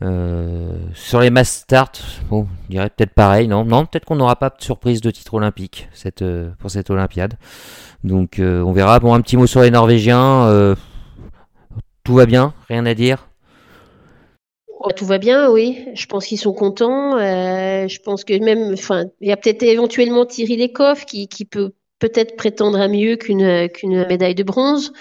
sur 0.00 1.20
les 1.20 1.30
mass 1.30 1.48
start, 1.48 2.02
bon, 2.28 2.46
je 2.66 2.72
dirais 2.72 2.90
peut-être 2.90 3.14
pareil. 3.14 3.48
Non, 3.48 3.64
non, 3.64 3.86
peut-être 3.86 4.04
qu'on 4.04 4.16
n'aura 4.16 4.36
pas 4.36 4.50
de 4.50 4.62
surprise 4.62 5.00
de 5.00 5.10
titre 5.10 5.34
olympique 5.34 5.88
pour 6.58 6.70
cette 6.70 6.90
Olympiade. 6.90 7.34
Donc 8.04 8.38
on 8.40 8.72
verra. 8.72 9.00
Bon, 9.00 9.14
un 9.14 9.22
petit 9.22 9.38
mot 9.38 9.46
sur 9.46 9.62
les 9.62 9.70
Norvégiens. 9.70 10.74
tout 12.04 12.14
va 12.14 12.26
bien, 12.26 12.52
rien 12.68 12.84
à 12.84 12.94
dire. 12.94 13.27
Oh, 14.80 14.92
tout 14.92 15.06
va 15.06 15.18
bien, 15.18 15.50
oui. 15.50 15.86
Je 15.94 16.06
pense 16.06 16.26
qu'ils 16.26 16.38
sont 16.38 16.52
contents. 16.52 17.16
Euh, 17.18 17.88
je 17.88 17.98
pense 18.00 18.22
que 18.22 18.38
même, 18.38 18.72
enfin, 18.72 19.06
il 19.20 19.28
y 19.28 19.32
a 19.32 19.36
peut-être 19.36 19.64
éventuellement 19.64 20.24
Thierry 20.24 20.56
Lecoff 20.56 21.04
qui, 21.04 21.26
qui 21.26 21.44
peut 21.44 21.72
peut-être 21.98 22.36
prétendre 22.36 22.80
à 22.80 22.86
mieux 22.86 23.16
qu'une 23.16 23.68
qu'une 23.68 24.06
médaille 24.06 24.36
de 24.36 24.44
bronze. 24.44 24.92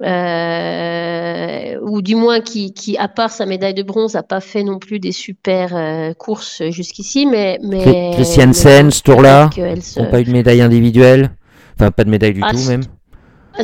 Euh, 0.00 1.76
ou 1.82 2.02
du 2.02 2.14
moins 2.14 2.40
qui, 2.40 2.72
qui, 2.72 2.96
à 2.96 3.08
part 3.08 3.32
sa 3.32 3.46
médaille 3.46 3.74
de 3.74 3.82
bronze, 3.82 4.14
n'a 4.14 4.22
pas 4.22 4.40
fait 4.40 4.62
non 4.62 4.78
plus 4.78 5.00
des 5.00 5.10
super 5.10 5.74
euh, 5.74 6.12
courses 6.14 6.62
jusqu'ici. 6.70 7.26
Mais, 7.26 7.58
mais 7.62 8.12
Christiansen, 8.12 8.92
ce 8.92 9.02
tour-là, 9.02 9.50
se... 9.52 10.00
pas 10.08 10.20
eu 10.20 10.24
de 10.24 10.30
médaille 10.30 10.60
individuelle, 10.60 11.30
enfin 11.74 11.90
pas 11.90 12.04
de 12.04 12.10
médaille 12.10 12.34
du 12.34 12.42
ah, 12.44 12.52
tout 12.52 12.68
même? 12.68 12.82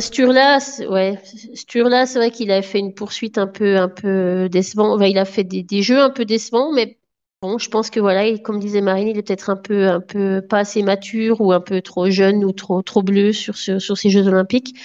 Sturla, 0.01 0.59
ouais, 0.89 1.19
Sturla, 1.53 2.05
c'est 2.05 2.19
vrai 2.19 2.31
qu'il 2.31 2.51
a 2.51 2.61
fait 2.61 2.79
une 2.79 2.93
poursuite 2.93 3.37
un 3.37 3.47
peu, 3.47 3.77
un 3.77 3.87
peu 3.87 4.49
décevant. 4.49 4.99
il 4.99 5.17
a 5.17 5.25
fait 5.25 5.43
des, 5.43 5.81
jeux 5.81 5.99
un 5.99 6.09
peu 6.09 6.25
décevants, 6.25 6.71
mais 6.73 6.97
bon, 7.41 7.57
je 7.57 7.69
pense 7.69 7.89
que 7.89 7.99
voilà, 7.99 8.37
comme 8.39 8.59
disait 8.59 8.81
Marine, 8.81 9.07
il 9.07 9.17
est 9.17 9.23
peut-être 9.23 9.49
un 9.49 9.55
peu, 9.55 9.87
un 9.87 10.01
peu 10.01 10.41
pas 10.41 10.59
assez 10.59 10.83
mature 10.83 11.39
ou 11.39 11.53
un 11.53 11.61
peu 11.61 11.81
trop 11.81 12.09
jeune 12.09 12.43
ou 12.43 12.51
trop, 12.51 12.81
trop 12.81 13.03
bleu 13.03 13.31
sur, 13.31 13.55
sur, 13.55 13.97
ces 13.97 14.09
Jeux 14.09 14.27
Olympiques. 14.27 14.75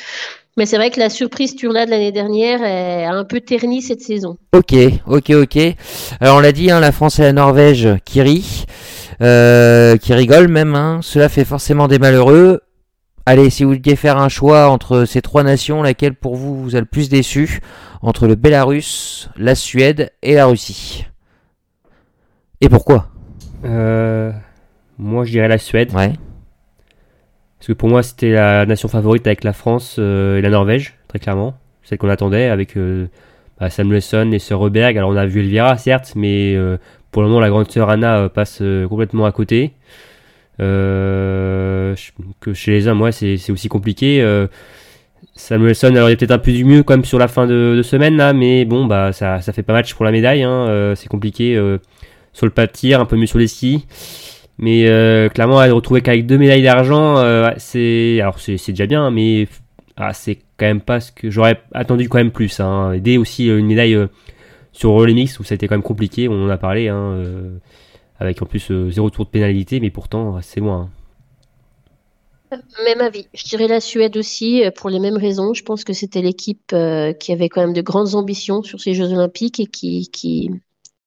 Mais 0.57 0.67
c'est 0.67 0.77
vrai 0.77 0.91
que 0.91 1.01
la 1.01 1.11
surprise 1.11 1.53
Sturla 1.53 1.87
de 1.87 1.91
l'année 1.91 2.13
dernière 2.13 2.63
a 2.63 3.17
un 3.17 3.25
peu 3.25 3.41
terni 3.41 3.83
cette 3.83 4.03
saison. 4.03 4.37
Ok, 4.53 4.75
ok, 5.07 5.31
ok. 5.31 5.59
Alors 6.21 6.37
on 6.37 6.41
l'a 6.41 6.53
dit, 6.53 6.71
hein, 6.71 6.81
la 6.81 6.93
France 6.93 7.19
et 7.19 7.23
la 7.23 7.33
Norvège 7.33 7.89
qui 8.05 8.21
rit, 8.21 8.67
euh, 9.23 9.97
qui 9.97 10.13
rigolent 10.15 10.49
même. 10.49 10.75
Hein. 10.75 11.01
Cela 11.03 11.29
fait 11.29 11.45
forcément 11.45 11.89
des 11.89 11.99
malheureux. 11.99 12.61
Allez, 13.27 13.51
si 13.51 13.65
vous 13.65 13.77
deviez 13.77 13.97
faire 13.97 14.17
un 14.17 14.29
choix 14.29 14.69
entre 14.69 15.05
ces 15.05 15.21
trois 15.21 15.43
nations, 15.43 15.83
laquelle 15.83 16.15
pour 16.15 16.37
vous 16.37 16.63
vous 16.63 16.77
a 16.77 16.81
le 16.81 16.87
plus 16.87 17.09
déçu 17.09 17.61
Entre 18.03 18.27
le 18.27 18.35
Bélarus, 18.35 19.29
la 19.37 19.55
Suède 19.55 20.13
et 20.23 20.35
la 20.35 20.47
Russie? 20.47 21.07
Et 22.61 22.69
pourquoi? 22.69 23.09
Euh, 23.65 24.33
Moi, 24.99 25.25
je 25.25 25.31
dirais 25.33 25.49
la 25.49 25.59
Suède. 25.59 25.93
Ouais. 25.95 26.13
Parce 27.59 27.69
que 27.69 27.73
pour 27.75 27.89
moi, 27.91 28.03
c'était 28.03 28.33
la 28.33 28.65
nation 28.65 28.89
favorite 28.89 29.27
avec 29.27 29.45
la 29.45 29.53
France 29.53 29.97
euh, 29.99 30.39
et 30.39 30.43
la 30.43 30.51
Norvège, 30.51 30.97
très 31.09 31.19
clairement. 31.19 31.55
Celle 31.83 31.99
qu'on 31.99 32.09
attendait 32.09 32.49
avec 32.49 32.77
euh, 32.77 33.07
bah, 33.59 33.69
Samuelson 33.69 34.31
et 34.33 34.39
Sir 34.39 34.59
Reberg. 34.59 34.97
Alors, 34.97 35.11
on 35.11 35.17
a 35.17 35.27
vu 35.27 35.41
Elvira, 35.41 35.77
certes, 35.77 36.15
mais 36.17 36.57
pour 37.11 37.23
le 37.23 37.29
moment, 37.29 37.41
la 37.41 37.51
grande 37.51 37.71
sœur 37.71 37.91
Anna 37.91 38.31
passe 38.31 38.63
complètement 38.89 39.27
à 39.27 39.33
côté. 39.33 39.75
Euh, 40.61 41.95
que 42.41 42.53
chez 42.53 42.73
les 42.73 42.89
hommes, 42.89 43.01
ouais, 43.01 43.13
c'est 43.13 43.51
aussi 43.51 43.69
compliqué. 43.69 44.21
Euh, 44.23 44.47
Samuelson, 45.35 45.95
alors 45.95 46.11
il 46.11 46.13
est 46.13 46.17
peut-être 46.17 46.33
un 46.33 46.39
peu 46.39 46.53
du 46.53 46.65
mieux 46.65 46.83
quand 46.83 46.95
même 46.95 47.05
sur 47.05 47.19
la 47.19 47.29
fin 47.29 47.47
de, 47.47 47.81
semaine 47.83 48.17
là, 48.17 48.33
mais 48.33 48.65
bon, 48.65 48.87
bah 48.87 49.13
ça, 49.13 49.41
ça 49.41 49.53
fait 49.53 49.63
pas 49.63 49.73
match 49.73 49.95
pour 49.95 50.05
la 50.05 50.13
médaille. 50.13 50.43
Hein, 50.43 50.67
euh, 50.69 50.95
c'est 50.95 51.09
compliqué 51.09 51.55
sur 52.33 52.47
le 52.47 52.53
pas 52.53 52.67
de 52.67 52.73
tir, 52.73 53.01
un 53.01 53.07
peu 53.07 53.17
mieux 53.17 53.27
sur 53.27 53.39
les 53.39 53.47
skis. 53.47 53.87
Mais 54.59 54.85
clairement, 55.33 55.57
retrouver 55.57 56.03
qu'avec 56.03 56.27
deux 56.27 56.39
médailles 56.39 56.63
d'argent, 56.63 57.17
c'est 57.57 58.21
alors 58.21 58.39
c'est 58.39 58.59
déjà 58.69 58.87
bien, 58.87 59.11
mais 59.11 59.49
ah, 59.97 60.13
c'est 60.13 60.39
quand 60.59 60.67
même 60.67 60.81
pas 60.81 61.01
ce 61.01 61.13
que 61.13 61.31
j'aurais 61.31 61.61
attendu 61.73 62.09
quand 62.09 62.19
même 62.19 62.33
plus. 62.33 62.61
Hein. 62.61 62.93
Aider 62.93 63.17
aussi 63.17 63.47
une 63.49 63.67
médaille 63.67 63.99
sur 64.73 64.91
relais 64.91 65.15
mix 65.15 65.39
où 65.41 65.45
ça 65.45 65.55
a 65.55 65.57
été 65.57 65.69
quand 65.69 65.75
même 65.75 65.83
compliqué, 65.83 66.29
on 66.29 66.45
en 66.45 66.51
a 66.51 66.59
parlé. 66.59 66.89
Hein, 66.89 67.23
avec 68.21 68.41
en 68.43 68.47
plus 68.47 68.71
euh, 68.71 68.91
zéro 68.91 69.11
tour 69.11 69.25
de 69.25 69.31
pénalité, 69.31 69.81
mais 69.81 69.91
pourtant 69.91 70.41
c'est 70.43 70.61
loin. 70.61 70.91
Hein. 72.53 72.61
Même 72.85 73.01
avis. 73.01 73.27
Je 73.33 73.45
dirais 73.45 73.69
la 73.69 73.81
Suède 73.81 74.17
aussi, 74.17 74.65
euh, 74.65 74.71
pour 74.71 74.91
les 74.91 74.99
mêmes 74.99 75.17
raisons. 75.17 75.55
Je 75.55 75.63
pense 75.63 75.85
que 75.85 75.93
c'était 75.93 76.21
l'équipe 76.21 76.73
euh, 76.73 77.13
qui 77.13 77.33
avait 77.33 77.49
quand 77.49 77.61
même 77.61 77.73
de 77.73 77.81
grandes 77.81 78.15
ambitions 78.15 78.63
sur 78.63 78.81
ces 78.81 78.93
Jeux 78.93 79.13
Olympiques 79.13 79.61
et 79.61 79.67
qui, 79.67 80.11
qui, 80.11 80.51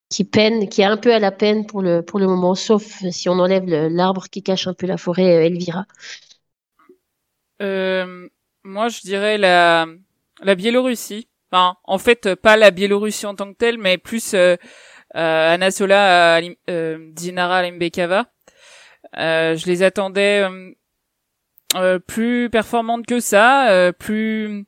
qui 0.09 0.23
peine, 0.23 0.69
qui 0.69 0.81
est 0.81 0.85
un 0.85 0.97
peu 0.97 1.13
à 1.13 1.19
la 1.19 1.31
peine 1.31 1.65
pour 1.65 1.81
le, 1.81 2.01
pour 2.01 2.19
le 2.19 2.27
moment, 2.27 2.55
sauf 2.55 3.03
si 3.11 3.29
on 3.29 3.33
enlève 3.33 3.65
l'arbre 3.65 4.25
qui 4.31 4.41
cache 4.41 4.67
un 4.67 4.73
peu 4.73 4.87
la 4.87 4.97
forêt, 4.97 5.45
Elvira. 5.45 5.85
moi, 7.59 8.87
je 8.87 9.01
dirais 9.01 9.37
la, 9.37 9.85
la 10.41 10.55
Biélorussie. 10.55 11.27
Enfin, 11.51 11.75
en 11.83 11.99
fait, 11.99 12.33
pas 12.33 12.57
la 12.57 12.71
Biélorussie 12.71 13.27
en 13.27 13.35
tant 13.35 13.51
que 13.51 13.57
telle, 13.57 13.77
mais 13.77 13.99
plus 13.99 14.33
euh, 14.33 14.55
Anasola, 15.13 16.37
euh, 16.37 16.49
euh, 16.69 17.11
Dinara 17.11 17.61
Limbekava. 17.63 18.25
Euh, 19.17 19.55
je 19.55 19.65
les 19.67 19.83
attendais 19.83 20.45
plus 22.07 22.49
performantes 22.51 23.05
que 23.05 23.19
ça, 23.19 23.91
plus 23.97 24.65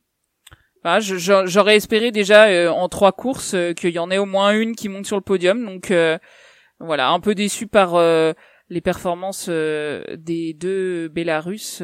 j'aurais 0.83 1.75
espéré 1.75 2.11
déjà 2.11 2.71
en 2.71 2.89
trois 2.89 3.11
courses 3.11 3.55
qu'il 3.75 3.91
y 3.91 3.99
en 3.99 4.11
ait 4.11 4.17
au 4.17 4.25
moins 4.25 4.51
une 4.51 4.75
qui 4.75 4.89
monte 4.89 5.05
sur 5.05 5.15
le 5.15 5.21
podium. 5.21 5.65
Donc 5.65 5.93
voilà, 6.79 7.09
un 7.09 7.19
peu 7.19 7.35
déçu 7.35 7.67
par 7.67 7.95
les 8.69 8.81
performances 8.81 9.49
des 9.49 10.53
deux 10.53 11.07
Bélarusses 11.07 11.81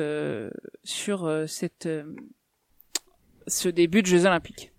sur 0.84 1.44
cette 1.48 1.88
ce 3.48 3.70
début 3.70 4.02
de 4.02 4.08
Jeux 4.08 4.26
Olympiques. 4.26 4.71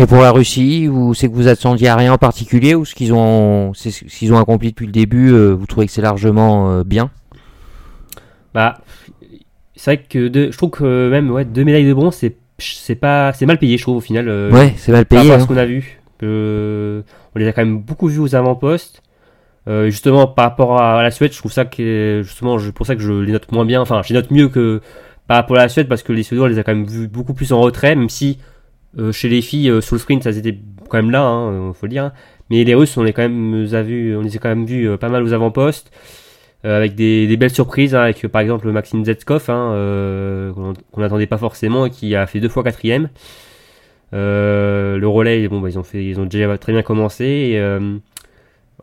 Et 0.00 0.06
pour 0.06 0.18
la 0.18 0.30
Russie, 0.30 0.88
c'est 1.14 1.28
que 1.28 1.34
vous 1.34 1.48
attendiez 1.48 1.88
à 1.88 1.96
rien 1.96 2.12
en 2.12 2.18
particulier 2.18 2.76
ou 2.76 2.84
ce 2.84 2.94
qu'ils 2.94 3.12
ont, 3.12 3.74
ce 3.74 3.88
qu'ils 3.88 4.32
ont 4.32 4.38
accompli 4.38 4.70
depuis 4.70 4.86
le 4.86 4.92
début, 4.92 5.32
euh, 5.32 5.54
vous 5.54 5.66
trouvez 5.66 5.86
que 5.86 5.92
c'est 5.92 6.02
largement 6.02 6.70
euh, 6.70 6.84
bien? 6.84 7.10
Bah, 8.54 8.78
c'est 9.74 9.96
vrai 9.96 10.04
que 10.08 10.30
je 10.32 10.56
trouve 10.56 10.70
que 10.70 11.10
même 11.10 11.32
ouais, 11.32 11.44
deux 11.44 11.64
médailles 11.64 11.88
de 11.88 11.94
bronze, 11.94 12.14
c'est 12.14 12.36
c'est 12.58 12.94
pas 12.94 13.32
c'est 13.32 13.44
mal 13.44 13.58
payé, 13.58 13.76
je 13.76 13.82
trouve 13.82 13.96
au 13.96 14.00
final. 14.00 14.28
Euh, 14.28 14.52
ouais, 14.52 14.72
c'est 14.76 14.92
mal 14.92 15.04
payé. 15.04 15.30
Par 15.30 15.38
hein. 15.38 15.40
ce 15.40 15.46
qu'on 15.48 15.56
a 15.56 15.66
vu, 15.66 16.00
on 16.22 17.38
les 17.38 17.48
a 17.48 17.52
quand 17.52 17.64
même 17.64 17.80
beaucoup 17.80 18.06
vus 18.06 18.20
aux 18.20 18.36
avant-postes. 18.36 19.02
justement, 19.66 20.28
par 20.28 20.44
rapport 20.44 20.80
à 20.80 21.02
la 21.02 21.10
Suède, 21.10 21.32
je 21.32 21.38
trouve 21.38 21.52
ça 21.52 21.64
que 21.64 22.22
justement, 22.22 22.58
je, 22.58 22.70
pour 22.70 22.86
ça 22.86 22.94
que 22.94 23.02
je 23.02 23.12
les 23.12 23.32
note 23.32 23.50
moins 23.50 23.64
bien. 23.64 23.80
Enfin, 23.80 24.02
je 24.04 24.14
les 24.14 24.20
note 24.20 24.30
mieux 24.30 24.48
que 24.48 24.80
par 25.26 25.38
rapport 25.38 25.56
à 25.56 25.62
la 25.62 25.68
Suède 25.68 25.88
parce 25.88 26.04
que 26.04 26.12
les 26.12 26.22
Suédois, 26.22 26.46
on 26.46 26.50
les 26.50 26.60
a 26.60 26.62
quand 26.62 26.72
même 26.72 26.86
vus 26.86 27.08
beaucoup 27.08 27.34
plus 27.34 27.52
en 27.52 27.60
retrait, 27.60 27.96
même 27.96 28.08
si 28.08 28.38
chez 29.12 29.28
les 29.28 29.42
filles, 29.42 29.72
sur 29.80 29.94
le 29.94 30.00
sprint, 30.00 30.24
ça 30.24 30.32
c'était 30.32 30.58
quand 30.88 30.98
même 30.98 31.10
là, 31.10 31.22
hein, 31.22 31.72
faut 31.72 31.86
le 31.86 31.90
dire. 31.90 32.04
Hein. 32.04 32.12
Mais 32.50 32.64
les 32.64 32.74
Russes, 32.74 32.96
on 32.96 33.02
les 33.02 33.12
quand 33.12 33.22
même 33.22 33.66
a 33.72 33.82
vu, 33.82 34.16
on 34.16 34.22
les 34.22 34.36
a 34.36 34.38
quand 34.38 34.48
même 34.48 34.64
vus 34.64 34.96
pas 34.98 35.08
mal 35.08 35.22
aux 35.22 35.32
avant-postes. 35.32 35.90
Euh, 36.64 36.76
avec 36.76 36.96
des, 36.96 37.36
belles 37.36 37.54
surprises, 37.54 37.94
hein, 37.94 38.02
avec 38.02 38.26
par 38.26 38.40
exemple 38.40 38.68
Maxime 38.72 39.04
Zetskov, 39.04 39.48
hein, 39.48 39.72
euh, 39.74 40.52
qu'on 40.52 41.00
n'attendait 41.00 41.28
pas 41.28 41.38
forcément 41.38 41.86
et 41.86 41.90
qui 41.90 42.16
a 42.16 42.26
fait 42.26 42.40
deux 42.40 42.48
fois 42.48 42.64
quatrième. 42.64 43.10
Euh, 44.14 44.96
le 44.98 45.08
relais, 45.08 45.46
bon, 45.48 45.60
bah, 45.60 45.68
ils 45.68 45.78
ont 45.78 45.84
fait, 45.84 46.04
ils 46.04 46.18
ont 46.20 46.26
déjà 46.26 46.58
très 46.58 46.72
bien 46.72 46.82
commencé. 46.82 47.60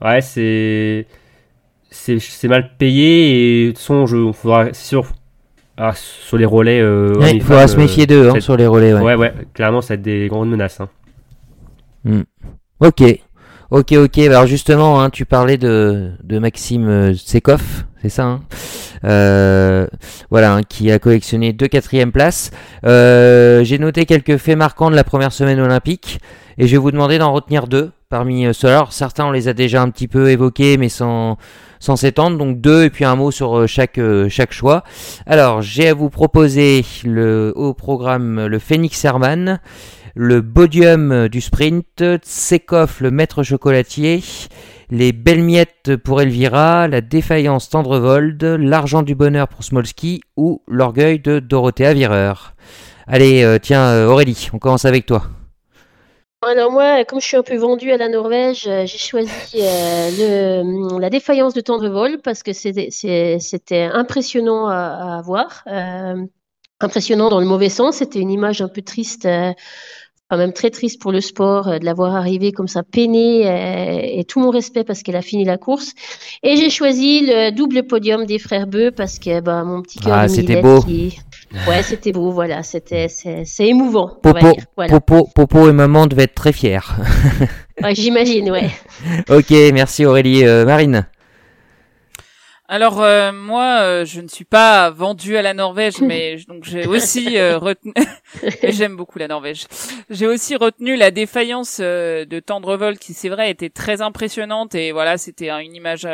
Ouais, 0.01 0.22
c'est 0.22 1.07
c'est 1.91 2.47
mal 2.47 2.76
payé 2.78 3.63
et 3.63 3.68
de 3.68 3.72
toute 3.72 3.80
façon, 3.80 4.05
je, 4.05 4.32
faudra, 4.34 4.68
c'est 4.74 4.88
sûr, 4.88 5.05
ah, 5.78 5.93
sur 5.95 6.38
les 6.38 6.45
relais. 6.45 6.80
il 7.34 7.41
faudra 7.41 7.67
se 7.67 7.78
méfier 7.78 8.07
d'eux 8.07 8.30
hein, 8.30 8.39
sur 8.39 8.57
les 8.57 8.67
relais. 8.67 8.93
Ouais. 8.93 9.01
ouais, 9.01 9.15
ouais, 9.15 9.34
clairement, 9.53 9.82
ça 9.82 9.89
va 9.89 9.93
être 9.95 10.01
des 10.01 10.28
grandes 10.28 10.49
menaces. 10.49 10.80
Hein. 10.80 10.89
Hmm. 12.03 12.23
Ok, 12.80 13.03
Ok, 13.71 13.93
ok. 13.93 14.17
Alors 14.19 14.45
justement, 14.45 15.01
hein, 15.01 15.09
tu 15.09 15.26
parlais 15.26 15.57
de, 15.57 16.11
de 16.23 16.39
Maxime 16.39 16.88
euh, 16.88 17.13
Sekov, 17.13 17.86
c'est 18.06 18.18
ça 18.18 18.26
hein 18.26 18.41
euh, 19.03 19.88
Voilà, 20.30 20.53
hein, 20.53 20.62
qui 20.62 20.91
a 20.91 20.99
collectionné 20.99 21.53
deux 21.53 21.68
quatrièmes 21.68 22.12
places. 22.12 22.51
Euh, 22.86 23.64
j'ai 23.64 23.80
noté 23.80 24.06
quelques 24.06 24.38
faits 24.38 24.58
marquants 24.58 24.91
de 24.91 24.95
la 24.95 25.03
première 25.03 25.34
semaine 25.34 25.60
olympique 25.60 26.20
et 26.60 26.68
je 26.68 26.72
vais 26.74 26.78
vous 26.78 26.91
demander 26.91 27.18
d'en 27.18 27.34
retenir 27.34 27.66
deux 27.66 27.91
parmi 28.10 28.53
ceux 28.53 28.68
Alors 28.68 28.93
certains, 28.93 29.26
on 29.26 29.32
les 29.32 29.47
a 29.47 29.53
déjà 29.53 29.82
un 29.82 29.89
petit 29.89 30.08
peu 30.08 30.30
évoqués, 30.30 30.78
mais 30.78 30.89
sans 30.89 31.38
sans 31.80 31.95
s'étendre. 31.95 32.38
Donc 32.38 32.62
deux 32.62 32.84
et 32.84 32.89
puis 32.91 33.06
un 33.06 33.16
mot 33.16 33.32
sur 33.32 33.68
chaque 33.68 33.99
choix. 34.51 34.84
Alors 35.26 35.64
j'ai 35.64 35.89
à 35.89 35.93
vous 35.95 36.12
proposer 36.12 36.86
le 37.03 37.53
au 37.56 37.74
programme 37.74 38.45
le 38.45 38.60
Phoenix 38.60 39.03
Herman 39.03 39.60
le 40.18 40.41
podium 40.41 41.28
du 41.28 41.41
sprint, 41.41 42.01
Tsekov 42.24 43.01
le 43.01 43.12
maître 43.12 43.43
chocolatier, 43.43 44.24
les 44.89 45.11
belles 45.11 45.43
miettes 45.43 45.95
pour 45.97 46.21
Elvira, 46.21 46.88
la 46.88 47.01
défaillance 47.01 47.69
Tendrevold, 47.69 48.41
l'argent 48.43 49.03
du 49.03 49.15
bonheur 49.15 49.47
pour 49.47 49.63
Smolski 49.63 50.21
ou 50.38 50.61
l'orgueil 50.67 51.19
de 51.19 51.39
Dorothea 51.39 51.93
Vireur. 51.93 52.55
Allez, 53.07 53.43
euh, 53.43 53.59
tiens 53.61 53.88
euh, 53.89 54.07
Aurélie, 54.07 54.49
on 54.53 54.59
commence 54.59 54.86
avec 54.86 55.05
toi. 55.05 55.23
Alors 56.41 56.71
moi, 56.71 57.03
comme 57.05 57.19
je 57.19 57.25
suis 57.25 57.38
un 57.38 57.43
peu 57.43 57.55
vendue 57.55 57.91
à 57.91 57.97
la 57.97 58.07
Norvège, 58.07 58.67
euh, 58.67 58.86
j'ai 58.86 58.97
choisi 58.97 59.31
le, 59.55 60.99
la 60.99 61.09
défaillance 61.09 61.53
de 61.53 61.61
Tendrevold 61.61 62.21
parce 62.21 62.43
que 62.43 62.53
c'était 62.53 63.89
impressionnant 63.91 64.67
à, 64.67 65.21
voir. 65.23 65.63
impressionnant 66.79 67.29
dans 67.29 67.39
le 67.39 67.47
mauvais 67.47 67.69
sens, 67.69 67.97
c'était 67.97 68.19
une 68.19 68.31
image 68.31 68.61
un 68.61 68.67
peu 68.67 68.81
triste 68.81 69.27
quand 70.30 70.38
même 70.38 70.53
très 70.53 70.71
triste 70.71 71.01
pour 71.01 71.11
le 71.11 71.21
sport 71.21 71.67
euh, 71.67 71.80
de 71.80 71.86
l'avoir 71.86 72.15
arrivé 72.15 72.51
comme 72.51 72.67
ça 72.67 72.84
peiné 72.84 73.47
euh, 73.47 73.99
et 74.01 74.23
tout 74.23 74.39
mon 74.39 74.49
respect 74.49 74.84
parce 74.84 75.03
qu'elle 75.03 75.15
a 75.15 75.21
fini 75.21 75.45
la 75.45 75.57
course. 75.57 75.93
Et 76.43 76.57
j'ai 76.57 76.69
choisi 76.69 77.21
le 77.21 77.51
double 77.51 77.84
podium 77.84 78.26
des 78.26 78.39
frères 78.39 78.67
Beu 78.67 78.91
parce 78.91 79.19
que 79.19 79.39
bah, 79.41 79.63
mon 79.63 79.82
petit 79.82 79.99
cœur 79.99 80.13
ah, 80.15 80.28
c'était 80.28 80.61
beau. 80.61 80.84
ouais 81.67 81.84
c'était 81.84 82.11
beau 82.11 82.32
voilà 82.32 82.63
c'était 82.63 83.07
c'est 83.07 83.45
émouvant 83.59 84.17
Popo, 84.21 84.57
Popo, 84.88 85.30
Popo 85.34 85.69
et 85.69 85.73
maman 85.73 86.07
devaient 86.07 86.23
être 86.23 86.36
très 86.36 86.53
fiers. 86.53 86.80
J'imagine 87.91 88.49
ouais. 88.51 88.71
Ok 89.30 89.51
merci 89.73 90.05
Aurélie 90.05 90.45
euh, 90.45 90.65
Marine 90.65 91.05
alors 92.68 93.01
euh, 93.01 93.32
moi, 93.32 93.82
euh, 93.82 94.05
je 94.05 94.22
ne 94.22 94.28
suis 94.28 94.45
pas 94.45 94.89
vendue 94.89 95.38
à 95.38 95.43
la 95.43 95.53
Norvège, 95.53 96.01
mais 96.01 96.38
donc 96.47 96.63
j'ai 96.63 96.88
aussi 96.88 97.38
euh, 97.38 97.59
retenu. 97.59 97.93
J'aime 98.63 98.95
beaucoup 98.95 99.20
la 99.20 99.28
Norvège. 99.28 99.68
J'ai 100.09 100.26
aussi 100.26 100.55
retenu 100.55 100.95
la 100.95 101.11
défaillance 101.11 101.80
de 101.80 102.39
Tendrevol, 102.39 102.97
qui 102.97 103.13
c'est 103.13 103.30
vrai 103.30 103.51
était 103.51 103.70
très 103.70 104.01
impressionnante 104.01 104.74
et 104.74 104.91
voilà, 104.91 105.18
c'était 105.18 105.49
une 105.49 105.76
image 105.76 106.07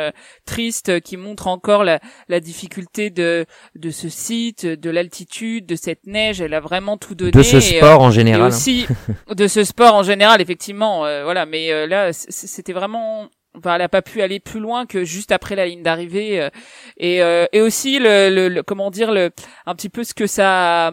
triste 0.44 1.00
qui 1.00 1.16
montre 1.16 1.46
encore 1.46 1.84
la, 1.84 2.00
la, 2.28 2.40
difficulté 2.40 3.10
de 3.10 3.46
de 3.74 3.90
ce 3.90 4.08
site, 4.10 4.66
de 4.66 4.90
l'altitude, 4.90 5.64
de 5.64 5.76
cette 5.76 6.06
neige. 6.06 6.42
Elle 6.42 6.54
a 6.54 6.60
vraiment 6.60 6.98
tout 6.98 7.14
donné. 7.14 7.30
De 7.30 7.42
ce 7.42 7.60
sport 7.60 8.02
en 8.02 8.10
général. 8.10 8.40
Et 8.40 8.44
hein. 8.44 8.48
aussi 8.48 8.86
de 9.34 9.46
ce 9.46 9.64
sport 9.64 9.94
en 9.94 10.02
général, 10.02 10.42
effectivement. 10.42 11.00
voilà, 11.24 11.46
mais 11.46 11.86
là, 11.86 12.12
c'était 12.12 12.74
vraiment 12.74 13.30
Enfin, 13.56 13.74
elle 13.74 13.82
a 13.82 13.88
pas 13.88 14.02
pu 14.02 14.22
aller 14.22 14.40
plus 14.40 14.60
loin 14.60 14.86
que 14.86 15.04
juste 15.04 15.30
après 15.30 15.56
la 15.56 15.66
ligne 15.66 15.82
d'arrivée 15.82 16.40
euh, 16.40 16.48
et, 16.96 17.22
euh, 17.22 17.46
et 17.52 17.60
aussi 17.60 17.98
le, 17.98 18.48
le, 18.48 18.62
comment 18.62 18.90
dire 18.90 19.12
le 19.12 19.30
un 19.66 19.74
petit 19.74 19.90
peu 19.90 20.04
ce 20.04 20.14
que 20.14 20.26
ça 20.26 20.90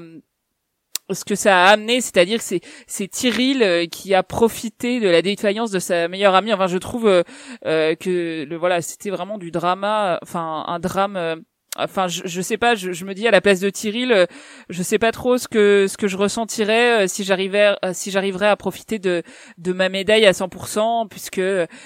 ce 1.11 1.25
que 1.25 1.33
ça 1.33 1.65
a 1.65 1.69
amené, 1.71 2.01
c'est-à-dire 2.01 2.37
que 2.37 2.43
c'est 2.43 2.61
c'est 2.85 3.09
euh, 3.25 3.87
qui 3.87 4.13
a 4.13 4.23
profité 4.23 4.99
de 4.99 5.07
la 5.07 5.21
défaillance 5.21 5.71
de 5.71 5.79
sa 5.79 6.07
meilleure 6.07 6.35
amie. 6.35 6.53
Enfin, 6.53 6.67
je 6.67 6.77
trouve 6.77 7.23
que 7.63 8.45
le 8.45 8.55
voilà, 8.57 8.81
c'était 8.81 9.09
vraiment 9.09 9.37
du 9.37 9.51
drama, 9.51 10.19
enfin 10.21 10.65
un 10.67 10.79
drame 10.79 11.43
enfin 11.77 12.07
je, 12.07 12.21
je 12.25 12.41
sais 12.41 12.57
pas 12.57 12.75
je, 12.75 12.91
je, 12.91 13.05
me 13.05 13.13
dis 13.13 13.27
à 13.27 13.31
la 13.31 13.41
place 13.41 13.59
de 13.59 13.69
Tyril 13.69 14.11
euh, 14.11 14.25
je 14.69 14.81
sais 14.81 14.97
pas 14.97 15.11
trop 15.11 15.37
ce 15.37 15.47
que 15.47 15.85
ce 15.87 15.97
que 15.97 16.07
je 16.07 16.17
ressentirais 16.17 17.03
euh, 17.03 17.07
si 17.07 17.23
j'arrivais 17.23 17.75
euh, 17.85 17.91
si 17.93 18.11
j'arriverais 18.11 18.47
à 18.47 18.55
profiter 18.55 18.99
de 18.99 19.23
de 19.57 19.73
ma 19.73 19.89
médaille 19.89 20.25
à 20.25 20.31
100% 20.31 21.07
puisque 21.09 21.41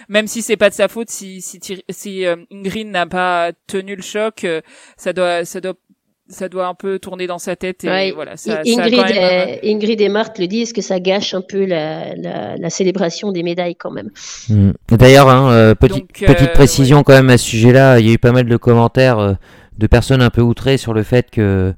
même 0.10 0.28
si 0.28 0.42
c'est 0.42 0.58
pas 0.58 0.70
de 0.70 0.76
sa 0.76 0.88
faute 0.88 1.10
si 1.10 1.42
si 1.42 1.60
si 1.90 2.26
Ingrid 2.52 2.88
n'a 2.88 3.06
pas 3.06 3.52
tenu 3.68 3.96
le 3.96 4.02
choc 4.02 4.46
ça 4.98 5.14
doit 5.14 5.44
ça 5.46 5.60
doit 5.60 5.74
ça 6.30 6.48
doit 6.48 6.68
un 6.68 6.74
peu 6.74 7.00
tourner 7.00 7.28
dans 7.28 7.38
sa 7.38 7.58
tête 7.58 7.84
et 7.84 8.14
voilà 8.14 8.38
ça, 8.38 8.62
Ingrid, 8.66 9.60
Ingrid 9.64 10.00
et 10.00 10.08
Marthe 10.08 10.40
le 10.40 10.48
disent 10.48 10.72
que 10.72 10.82
ça 10.82 11.02
gâche 11.02 11.34
un 11.34 11.42
peu 11.42 11.66
la, 11.66 12.16
la, 12.16 12.56
la 12.56 12.70
célébration 12.70 13.34
des 13.34 13.44
médailles 13.44 13.76
quand 13.76 13.92
même. 13.92 14.10
Mm. 14.48 14.72
D'ailleurs, 14.92 15.28
hein, 15.28 15.76
petite, 15.76 16.14
petite 16.14 16.54
précision 16.54 17.04
quand 17.04 17.14
même 17.14 17.30
à 17.30 17.38
ce 17.38 17.46
sujet-là, 17.46 18.00
il 18.00 18.08
y 18.08 18.10
a 18.10 18.14
eu 18.14 18.18
pas 18.18 18.32
mal 18.32 18.46
de 18.46 18.58
commentaires 18.58 19.36
de 19.78 19.88
personnes 19.88 20.22
un 20.22 20.30
peu 20.30 20.42
outrées 20.42 20.78
sur 20.78 20.94
le 20.94 21.04
fait 21.04 21.30
que 21.32 21.74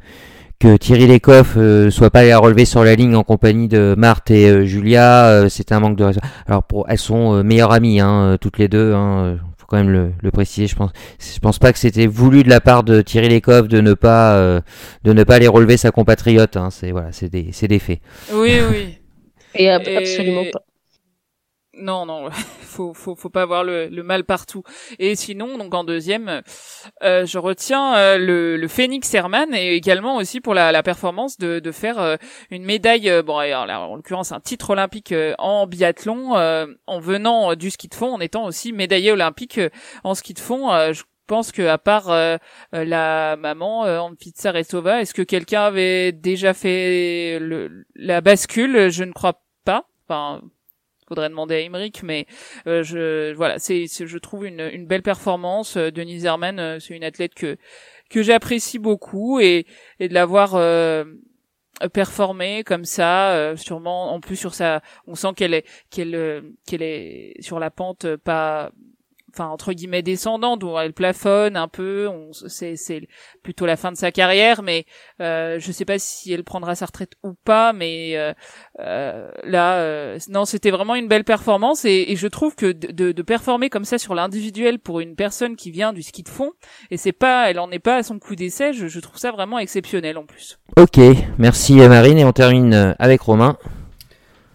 que 0.60 0.78
Thierry 0.78 1.08
Lecoff 1.08 1.56
euh, 1.58 1.92
soit 1.92 2.10
pas 2.10 2.22
allé 2.22 2.32
à 2.32 2.38
relever 2.38 2.66
sur 2.66 2.84
la 2.84 2.96
ligne 2.96 3.16
en 3.16 3.24
compagnie 3.24 3.68
de 3.68 3.94
Marthe 3.98 4.32
et 4.32 4.50
euh, 4.50 4.66
Julia, 4.66 5.28
euh, 5.28 5.50
c'est 5.50 5.74
un 5.74 5.82
manque 5.82 5.98
de 5.98 6.10
Alors 6.48 6.64
pour 6.64 6.86
elles 6.90 6.98
sont 6.98 7.44
meilleures 7.44 7.74
amies 7.74 8.00
hein, 8.00 8.38
toutes 8.40 8.58
les 8.58 8.70
deux 8.70 8.94
hein, 8.94 9.38
faut 9.58 9.66
quand 9.68 9.78
même 9.78 9.90
le, 9.90 10.12
le, 10.22 10.32
préciser, 10.32 10.68
je 10.68 10.76
pense 10.76 10.92
je 11.20 11.40
pense 11.40 11.60
pas 11.60 11.74
que 11.74 11.80
c'était 11.80 12.08
voulu 12.08 12.44
de 12.44 12.50
la 12.50 12.62
part 12.62 12.84
de 12.84 13.02
Thierry 13.02 13.28
Lecoff 13.28 13.68
de 13.68 13.82
ne 13.82 13.94
pas 13.94 14.62
de 15.04 15.14
ne 15.14 15.24
pas 15.24 15.36
aller 15.36 15.48
relever 15.48 15.76
sa 15.76 15.92
compatriote 15.92 16.56
hein, 16.56 16.70
c'est 16.72 16.92
voilà, 16.92 17.12
c'est 17.12 17.30
des 17.30 17.50
c'est 17.52 17.68
des 17.68 17.80
faits. 17.80 18.00
Oui 18.34 18.60
oui. 18.70 18.98
et 19.56 19.70
absolument 19.70 20.46
pas. 20.54 20.62
Non, 21.78 22.06
non, 22.06 22.30
faut, 22.62 22.94
faut, 22.94 23.16
faut 23.16 23.30
pas 23.30 23.42
avoir 23.42 23.64
le, 23.64 23.88
le, 23.88 24.04
mal 24.04 24.24
partout. 24.24 24.64
Et 25.00 25.16
sinon, 25.16 25.58
donc 25.58 25.74
en 25.74 25.84
deuxième, 25.84 26.42
euh, 27.04 27.26
je 27.26 27.38
retiens 27.38 27.96
euh, 27.96 28.18
le, 28.18 28.58
le 28.58 28.68
Phoenix 28.68 29.14
Herman 29.14 29.54
et 29.54 29.76
également 29.76 30.18
aussi 30.18 30.42
pour 30.42 30.54
la, 30.54 30.72
la 30.72 30.84
performance 30.84 31.38
de, 31.38 31.60
de 31.60 31.72
faire 31.72 32.00
euh, 32.00 32.16
une 32.50 32.64
médaille, 32.64 33.12
bon, 33.24 33.40
en 33.40 33.96
l'occurrence 33.96 34.32
un 34.32 34.40
titre 34.40 34.72
olympique 34.72 35.14
en 35.38 35.68
biathlon, 35.68 36.34
en 36.88 37.00
venant 37.00 37.56
du 37.56 37.70
ski 37.70 37.88
de 37.88 37.96
fond, 37.96 38.14
en 38.14 38.20
étant 38.20 38.46
aussi 38.46 38.74
médaillé 38.74 39.12
olympique 39.12 39.60
en 40.04 40.16
ski 40.16 40.34
de 40.34 40.40
fond. 40.40 40.70
je 40.94 41.04
pense 41.28 41.52
que 41.52 41.64
à 41.64 41.78
part 41.78 42.14
la 42.72 43.36
maman 43.38 43.82
en 43.82 44.16
pizza 44.16 44.52
Resova, 44.52 45.02
est-ce 45.02 45.14
que 45.14 45.22
quelqu'un 45.22 45.64
avait 45.64 46.12
déjà 46.12 46.54
fait 46.54 47.40
le, 47.40 47.86
la 47.96 48.22
bascule? 48.22 48.90
Je 48.90 49.04
ne 49.04 49.12
crois 49.12 49.42
pas. 49.64 49.88
Enfin, 50.08 50.42
faudrait 51.08 51.30
demander 51.30 51.56
à 51.56 51.60
Emmerich, 51.62 52.02
mais 52.04 52.26
euh, 52.68 52.84
je 52.84 53.34
voilà, 53.34 53.60
c'est 53.60 53.86
je 53.88 54.18
trouve 54.18 54.46
une, 54.46 54.70
une 54.74 54.86
belle 54.86 55.04
performance. 55.04 55.78
Euh, 55.78 55.92
Denise 55.92 56.26
Herman, 56.26 56.60
euh, 56.60 56.80
c'est 56.80 56.96
une 56.96 57.04
athlète 57.04 57.34
que 57.34 57.58
que 58.10 58.24
j'apprécie 58.24 58.80
beaucoup 58.80 59.40
et 59.40 59.66
et 60.00 60.08
de 60.10 60.14
l'avoir 60.14 60.56
euh, 60.56 61.06
performé 61.94 62.64
comme 62.64 62.86
ça, 62.86 63.54
sûrement 63.58 64.14
en 64.14 64.22
plus 64.22 64.38
sur 64.38 64.54
sa, 64.54 64.82
on 65.08 65.16
sent 65.16 65.34
qu'elle 65.36 65.54
est 65.54 65.66
qu'elle 65.90 66.54
qu'elle 66.66 66.82
est 66.82 67.34
sur 67.42 67.60
la 67.60 67.70
pente 67.70 68.16
pas 68.16 68.72
enfin 69.36 69.50
entre 69.50 69.74
guillemets 69.74 70.02
descendante 70.02 70.64
où 70.64 70.78
elle 70.80 70.94
plafonne 70.94 71.58
un 71.58 71.68
peu 71.68 72.08
on 72.08 72.32
c'est 72.32 72.76
c'est 72.78 73.08
plutôt 73.44 73.66
la 73.66 73.76
fin 73.76 73.92
de 73.92 73.98
sa 73.98 74.12
carrière 74.12 74.64
mais 74.64 74.86
euh, 75.22 75.60
je 75.60 75.72
sais 75.72 75.86
pas 75.86 76.00
si 76.00 76.32
elle 76.32 76.44
prendra 76.44 76.76
sa 76.76 76.86
retraite 76.86 77.14
ou 77.24 77.34
pas 77.34 77.74
mais 77.74 78.14
euh, 78.16 78.34
euh, 78.80 79.30
là 79.44 79.76
euh, 79.80 80.18
non 80.30 80.46
c'était 80.46 80.72
vraiment 80.72 80.96
une 80.96 81.08
belle 81.08 81.26
performance 81.26 81.84
et, 81.86 82.06
et 82.08 82.16
je 82.16 82.28
trouve 82.28 82.56
que 82.56 82.72
de, 82.72 83.12
de, 83.12 83.22
performer 83.22 83.70
comme 83.70 83.86
ça 83.86 83.98
sur 83.98 84.16
l'individuel 84.16 84.80
pour 84.80 85.00
une 85.00 85.16
personne 85.16 85.56
qui 85.56 85.72
vient 85.72 85.92
du 85.92 86.02
ski 86.04 86.24
de 86.24 86.30
fond 86.30 86.52
et 86.92 86.98
c'est 86.98 87.12
pas 87.12 87.50
elle 87.50 87.60
en 87.60 87.72
est 87.72 87.80
pas 87.80 87.98
à 87.98 88.04
son 88.04 88.20
coup 88.20 88.36
d'essai 88.36 88.72
je, 88.74 88.88
je 88.88 89.00
trouve 89.00 89.18
ça 89.18 89.32
vraiment 89.32 89.60
exceptionnel 89.60 90.18
en 90.18 90.26
plus 90.26 90.60
ok 90.78 91.00
merci 91.38 91.76
Marine 91.76 92.18
et 92.18 92.26
on 92.26 92.32
termine 92.34 92.96
avec 93.00 93.22
Romain 93.22 93.58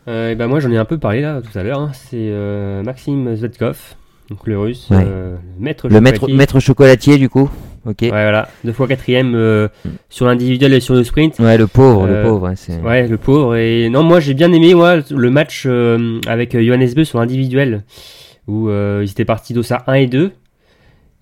Euh, 0.08 0.30
et 0.30 0.34
ben 0.34 0.46
moi 0.48 0.60
j'en 0.60 0.70
ai 0.70 0.78
un 0.78 0.86
peu 0.86 0.98
parlé 0.98 1.20
là 1.20 1.42
tout 1.42 1.56
à 1.58 1.62
l'heure. 1.62 1.78
hein. 1.78 1.90
C'est 1.92 2.16
euh, 2.16 2.82
Maxime 2.82 3.36
Zvetkov, 3.36 3.96
donc 4.30 4.46
le 4.46 4.58
russe, 4.58 4.86
Ouais. 4.90 5.04
euh, 5.06 5.36
maître 5.58 5.88
Le 5.88 6.00
maître, 6.00 6.16
chocolatier. 6.20 6.36
maître 6.38 6.60
chocolatier, 6.60 7.18
du 7.18 7.28
coup. 7.28 7.50
Ok. 7.86 7.96
Ouais, 8.02 8.08
voilà, 8.10 8.48
deux 8.64 8.72
fois 8.72 8.86
quatrième 8.86 9.34
euh, 9.34 9.68
sur 10.10 10.26
l'individuel 10.26 10.72
et 10.74 10.80
sur 10.80 10.94
le 10.94 11.02
sprint. 11.02 11.38
Ouais, 11.38 11.56
le 11.58 11.66
pauvre, 11.66 12.06
le 12.06 12.12
Euh, 12.16 12.22
pauvre. 12.24 12.52
ouais, 12.84 13.08
le 13.08 13.16
pauvre. 13.16 13.56
Et 13.56 13.88
non, 13.88 14.02
moi 14.02 14.20
j'ai 14.20 14.34
bien 14.34 14.52
aimé 14.52 14.74
moi, 14.74 14.96
le 15.10 15.30
match 15.30 15.66
avec 16.26 16.52
Johannes 16.60 16.92
Beu 16.94 17.04
sur 17.04 17.18
l'individuel, 17.18 17.82
où 18.46 18.68
ils 18.70 19.10
étaient 19.10 19.24
partis 19.24 19.54
d'Ossa 19.54 19.82
1 19.86 19.94
et 19.94 20.06
2. 20.06 20.30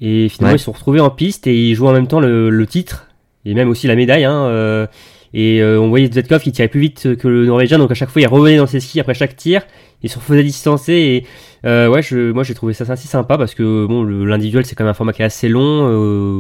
Et 0.01 0.29
finalement, 0.29 0.53
Ouais. 0.53 0.57
ils 0.57 0.59
se 0.61 0.65
sont 0.67 0.73
retrouvés 0.73 1.01
en 1.01 1.11
piste 1.11 1.47
et 1.47 1.55
ils 1.71 1.75
jouent 1.75 1.89
en 1.89 1.93
même 1.93 2.07
temps 2.09 2.21
le, 2.21 2.51
le 2.51 2.67
titre, 2.67 3.07
et 3.45 3.55
même 3.55 3.69
aussi 3.69 3.87
la 3.87 3.95
médaille. 3.95 4.25
Hein, 4.25 4.87
et 5.35 5.63
on 5.63 5.89
voyait 5.89 6.11
Zvetkov 6.11 6.41
qui 6.43 6.51
tirait 6.53 6.69
plus 6.69 6.81
vite 6.81 7.17
que 7.17 7.29
le 7.29 7.47
Norvégien, 7.47 7.79
donc 7.79 7.91
à 7.93 7.95
chaque 7.95 8.09
fois 8.11 8.21
il 8.21 8.27
revenait 8.27 8.57
dans 8.57 8.67
ses 8.67 8.81
skis 8.81 8.99
après 8.99 9.15
chaque 9.15 9.37
tir, 9.37 9.63
il 10.03 10.09
se 10.11 10.17
refaisait 10.19 10.43
distancer. 10.43 10.93
Et 10.93 11.25
euh, 11.67 11.89
ouais, 11.89 12.03
je, 12.03 12.31
moi 12.33 12.43
j'ai 12.45 12.55
trouvé 12.55 12.73
ça 12.73 12.85
assez 12.93 13.09
sympa 13.09 13.37
parce 13.39 13.55
que 13.55 13.87
bon, 13.87 14.05
l'individuel 14.05 14.65
c'est 14.65 14.75
quand 14.75 14.85
même 14.85 14.91
un 14.91 14.95
format 14.95 15.13
qui 15.13 15.23
est 15.23 15.25
assez 15.27 15.49
long, 15.49 15.89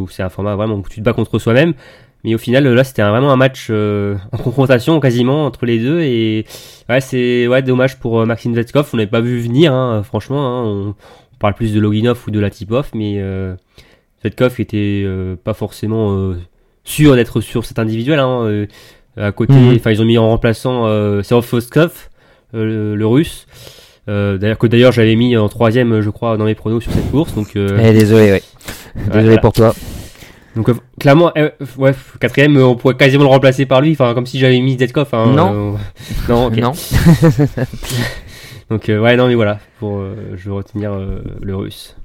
euh, 0.03 0.05
c'est 0.11 0.23
un 0.23 0.29
format 0.29 0.55
vraiment 0.57 0.75
où 0.77 0.85
tu 0.89 1.01
te 1.01 1.05
bats 1.05 1.13
contre 1.13 1.39
soi-même. 1.39 1.75
Mais 2.25 2.35
au 2.35 2.39
final, 2.39 2.67
là, 2.67 2.83
c'était 2.83 3.03
vraiment 3.03 3.31
un 3.31 3.37
match 3.37 3.69
euh, 3.71 4.17
en 4.33 4.39
confrontation 4.39 4.99
quasiment 4.99 5.47
entre 5.47 5.67
les 5.67 5.79
deux. 5.79 6.01
Et 6.01 6.47
ouais, 6.89 7.01
c'est 7.01 7.47
ouais, 7.47 7.63
dommage 7.63 8.01
pour 8.01 8.21
euh, 8.21 8.27
Maxime 8.27 8.55
Zvetkov. 8.55 8.91
On 8.93 8.97
n'avait 8.97 9.07
pas 9.09 9.21
vu 9.21 9.39
venir, 9.41 9.73
hein, 9.73 10.03
franchement. 10.03 10.45
hein. 10.45 10.65
on, 10.65 10.89
on 10.89 11.37
parle 11.39 11.55
plus 11.55 11.73
de 11.73 11.79
Loginov 11.79 12.21
ou 12.27 12.33
de 12.33 12.41
Latipov, 12.41 12.91
mais 12.93 13.19
euh, 13.19 13.55
Zvetkov 14.23 14.61
était 14.61 15.05
euh, 15.07 15.37
pas 15.37 15.55
forcément 15.55 16.13
euh, 16.17 16.35
sûr 16.83 17.15
d'être 17.15 17.41
sur 17.41 17.65
cet 17.65 17.79
individuel. 17.79 18.19
Hein, 18.19 18.41
euh, 18.47 18.67
à 19.17 19.31
côté, 19.31 19.53
Mhm. 19.53 19.77
enfin, 19.77 19.93
ils 19.93 20.03
ont 20.03 20.05
mis 20.05 20.19
en 20.19 20.29
remplaçant 20.29 20.87
euh, 20.87 21.23
Serov 21.23 21.45
Foskov, 21.45 22.09
euh, 22.55 22.65
le, 22.65 22.97
le 22.97 23.07
russe. 23.07 23.47
Euh, 24.09 24.39
d'ailleurs 24.39 24.57
que 24.59 24.67
d'ailleurs 24.67 24.93
j'avais 24.93 25.17
mis 25.17 25.37
en 25.37 25.49
troisième 25.49 26.01
je 26.01 26.09
crois 26.11 26.37
dans 26.39 26.45
mes 26.47 26.55
pronos 26.55 26.83
sur 26.83 26.91
cette 26.93 27.11
course 27.11 27.35
donc 27.35 27.57
euh, 27.57 27.79
Eh, 27.83 27.93
désolé, 27.93 28.31
ouais. 28.33 28.43
Désolé 29.07 29.25
voilà. 29.25 29.39
pour 29.41 29.53
toi. 29.53 29.75
donc 30.57 30.71
euh, 30.71 30.75
clairement, 30.99 31.31
euh, 31.37 31.51
ouais, 31.77 31.93
quatrième, 32.19 32.57
on 32.57 32.75
pourrait 32.75 32.97
quasiment 32.97 33.25
le 33.25 33.29
remplacer 33.29 33.67
par 33.67 33.81
lui, 33.83 33.93
enfin 33.93 34.15
comme 34.15 34.25
si 34.27 34.39
j'avais 34.39 34.61
mis 34.61 34.79
Zetkov. 34.79 35.09
Hein, 35.13 35.33
Non. 35.37 35.75
euh, 35.75 35.77
non, 36.29 36.47
ok. 36.47 36.57
Non. 36.57 36.73
Donc 38.71 38.89
euh, 38.89 38.99
ouais, 39.01 39.17
non 39.17 39.29
mais 39.29 39.35
voilà, 39.35 39.59
pour 39.79 39.99
euh, 39.99 40.15
je 40.37 40.49
vais 40.51 40.55
retenir 40.57 40.93
le 41.41 41.57
russe. 41.57 41.97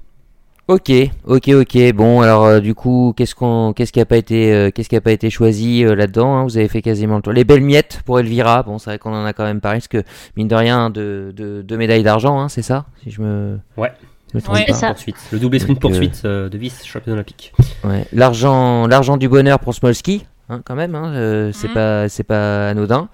Ok, 0.69 0.91
ok, 1.25 1.49
ok. 1.49 1.93
Bon, 1.93 2.21
alors 2.21 2.45
euh, 2.45 2.59
du 2.61 2.73
coup, 2.73 3.13
qu'est-ce 3.17 3.35
qu'on, 3.35 3.73
qu'est-ce 3.75 3.91
qui 3.91 3.99
a 3.99 4.05
pas 4.05 4.15
été, 4.15 4.53
euh, 4.53 4.71
qu'est-ce 4.71 4.87
qui 4.87 4.95
a 4.95 5.01
pas 5.01 5.11
été 5.11 5.29
choisi 5.29 5.83
euh, 5.83 5.93
là-dedans 5.93 6.37
hein? 6.37 6.43
Vous 6.43 6.57
avez 6.57 6.69
fait 6.69 6.81
quasiment 6.81 7.17
le 7.17 7.21
tour. 7.21 7.33
Les 7.33 7.43
belles 7.43 7.59
miettes 7.61 7.99
pour 8.05 8.17
Elvira. 8.19 8.63
Bon, 8.63 8.77
c'est 8.79 8.91
vrai 8.91 8.97
qu'on 8.97 9.13
en 9.13 9.25
a 9.25 9.33
quand 9.33 9.43
même 9.43 9.59
parlé, 9.59 9.79
parce 9.79 9.89
que 9.89 10.03
mine 10.37 10.47
de 10.47 10.55
rien, 10.55 10.89
de, 10.89 11.33
de, 11.35 11.61
de 11.63 11.75
médailles 11.77 12.03
d'argent, 12.03 12.39
hein, 12.39 12.47
c'est 12.47 12.61
ça? 12.61 12.85
Si 13.03 13.11
je 13.11 13.21
me. 13.21 13.59
Ouais. 13.75 13.91
je 14.31 14.37
me 14.37 14.41
trompe 14.41 14.55
Ouais. 14.55 14.65
pas. 14.65 14.73
C'est 14.73 14.79
ça. 14.79 14.87
Poursuite, 14.87 15.17
le 15.33 15.39
double 15.39 15.59
sprint 15.59 15.81
Donc, 15.81 15.91
poursuite 15.91 16.21
euh, 16.23 16.47
de 16.47 16.57
vice 16.57 16.85
champion 16.85 17.11
olympique. 17.11 17.51
Ouais. 17.83 18.05
L'argent, 18.13 18.87
l'argent 18.87 19.17
du 19.17 19.27
bonheur 19.27 19.59
pour 19.59 19.73
Smolski, 19.73 20.25
hein, 20.47 20.61
quand 20.63 20.75
même. 20.75 20.95
Hein, 20.95 21.11
euh, 21.13 21.51
c'est 21.53 21.67
Mhm. 21.67 21.73
pas, 21.73 22.07
c'est 22.07 22.23
pas 22.23 22.69
anodin. 22.69 23.09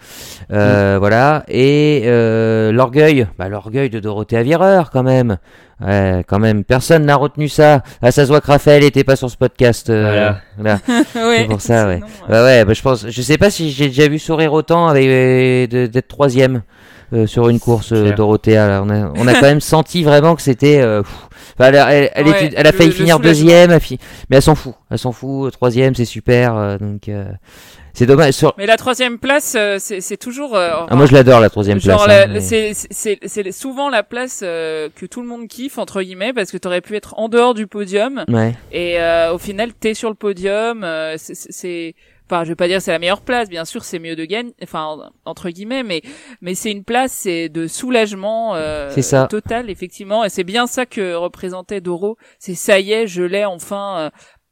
Euh, 0.51 0.97
Voilà. 0.99 1.45
Et 1.47 2.03
euh, 2.05 2.71
l'orgueil, 2.71 3.25
bah 3.39 3.49
l'orgueil 3.49 3.89
de 3.89 3.99
Dorothée 3.99 4.37
Avireur, 4.37 4.91
quand 4.91 5.01
même. 5.03 5.37
Ouais, 5.85 6.23
quand 6.27 6.39
même. 6.39 6.63
Personne 6.65 7.05
n'a 7.05 7.15
retenu 7.15 7.47
ça. 7.47 7.83
Ah, 8.01 8.11
ça 8.11 8.23
se 8.23 8.27
voit 8.29 8.41
que 8.41 8.47
Raphaël 8.47 8.83
était 8.83 9.03
pas 9.05 9.15
sur 9.15 9.29
ce 9.29 9.37
podcast. 9.37 9.89
euh, 9.89 10.39
Voilà. 10.57 10.79
voilà. 10.85 11.05
ouais, 11.29 11.45
pour 11.45 11.61
ça, 11.61 11.87
ouais. 11.87 12.01
Ouais, 12.29 12.41
ouais, 12.43 12.65
bah, 12.65 12.73
je 12.73 12.81
pense, 12.81 13.05
je 13.09 13.21
sais 13.21 13.37
pas 13.37 13.49
si 13.49 13.71
j'ai 13.71 13.87
déjà 13.87 14.07
vu 14.09 14.19
sourire 14.19 14.51
autant 14.53 14.87
avec 14.87 15.07
euh, 15.07 15.87
d'être 15.87 16.07
troisième 16.09 16.63
euh, 17.13 17.25
sur 17.27 17.47
une 17.49 17.59
course 17.59 17.91
euh. 17.93 18.11
Dorothea. 18.11 18.67
Là. 18.67 18.81
On 18.85 18.89
a, 18.89 19.11
on 19.15 19.25
a 19.27 19.33
quand 19.33 19.41
même 19.47 19.61
senti 19.61 20.03
vraiment 20.03 20.35
que 20.35 20.41
c'était. 20.41 20.81
euh. 20.81 21.01
Enfin, 21.57 21.69
elle, 21.69 21.75
a- 21.77 21.93
elle, 21.93 22.09
elle 22.13 22.27
Ouais, 22.27 22.45
était- 22.45 22.55
elle 22.57 22.67
a 22.67 22.71
failli 22.73 22.89
le 22.89 22.95
finir 22.95 23.19
deuxième, 23.19 23.71
mais 23.71 24.35
elle 24.37 24.41
s'en 24.41 24.55
fout. 24.55 24.73
Elle 24.91 24.97
s'en 24.99 25.11
fout. 25.13 25.51
Troisième, 25.53 25.95
c'est 25.95 26.05
super. 26.05 26.55
euh, 26.57 26.77
donc, 26.77 27.07
euh, 27.09 27.25
c'est 27.99 28.05
dommage. 28.05 28.33
Sur... 28.33 28.53
Mais 28.57 28.65
la 28.65 28.77
troisième 28.77 29.19
place, 29.19 29.55
euh, 29.57 29.77
c'est 29.79 30.17
toujours. 30.17 30.55
euh, 30.55 30.69
Ah, 30.89 30.95
moi, 30.95 31.05
je 31.05 31.13
l'adore 31.13 31.39
la 31.39 31.49
troisième 31.49 31.79
Genre, 31.79 32.03
place. 32.03 32.07
la- 32.07 32.23
hein, 32.23 32.27
mais- 32.33 32.73
c'est 32.73 33.51
souvent 33.51 33.89
la 33.89 34.03
place 34.03 34.41
euh, 34.43 34.89
que 34.95 35.05
tout 35.05 35.21
le 35.21 35.27
monde 35.27 35.47
kiffe 35.47 35.77
entre 35.77 36.01
guillemets 36.01 36.33
parce 36.33 36.51
que 36.51 36.57
t'aurais 36.57 36.81
pu 36.81 36.95
être 36.95 37.13
en 37.17 37.29
dehors 37.29 37.53
du 37.53 37.67
podium 37.67 38.23
Ouais. 38.29 38.55
et 38.71 38.99
euh, 38.99 39.33
au 39.33 39.37
final 39.37 39.73
t'es 39.73 39.93
sur 39.93 40.09
le 40.09 40.15
podium. 40.15 40.83
euh, 40.83 41.15
c'est- 41.17 41.95
enfin 42.31 42.43
je 42.43 42.49
vais 42.49 42.55
pas 42.55 42.67
dire 42.67 42.81
c'est 42.81 42.91
la 42.91 42.99
meilleure 42.99 43.21
place, 43.21 43.49
bien 43.49 43.65
sûr 43.65 43.83
c'est 43.83 43.97
mieux 43.99 44.15
de 44.15 44.23
gagner, 44.25 44.53
enfin 44.63 44.97
entre 45.25 45.49
guillemets, 45.49 45.83
mais 45.83 46.01
mais 46.41 46.53
c'est 46.55 46.71
une 46.71 46.83
place 46.83 47.11
c'est 47.11 47.49
de 47.49 47.67
soulagement 47.67 48.53
euh, 48.55 48.89
ça. 49.01 49.25
total 49.27 49.69
effectivement 49.69 50.23
et 50.23 50.29
c'est 50.29 50.43
bien 50.43 50.67
ça 50.67 50.85
que 50.85 51.15
représentait 51.15 51.81
Doro. 51.81 52.17
C'est 52.37 52.53
ça 52.55 52.79
y 52.79 52.91
est 52.91 53.07
je 53.07 53.23
l'ai 53.23 53.45
enfin. 53.45 53.95
euh, 53.99 54.09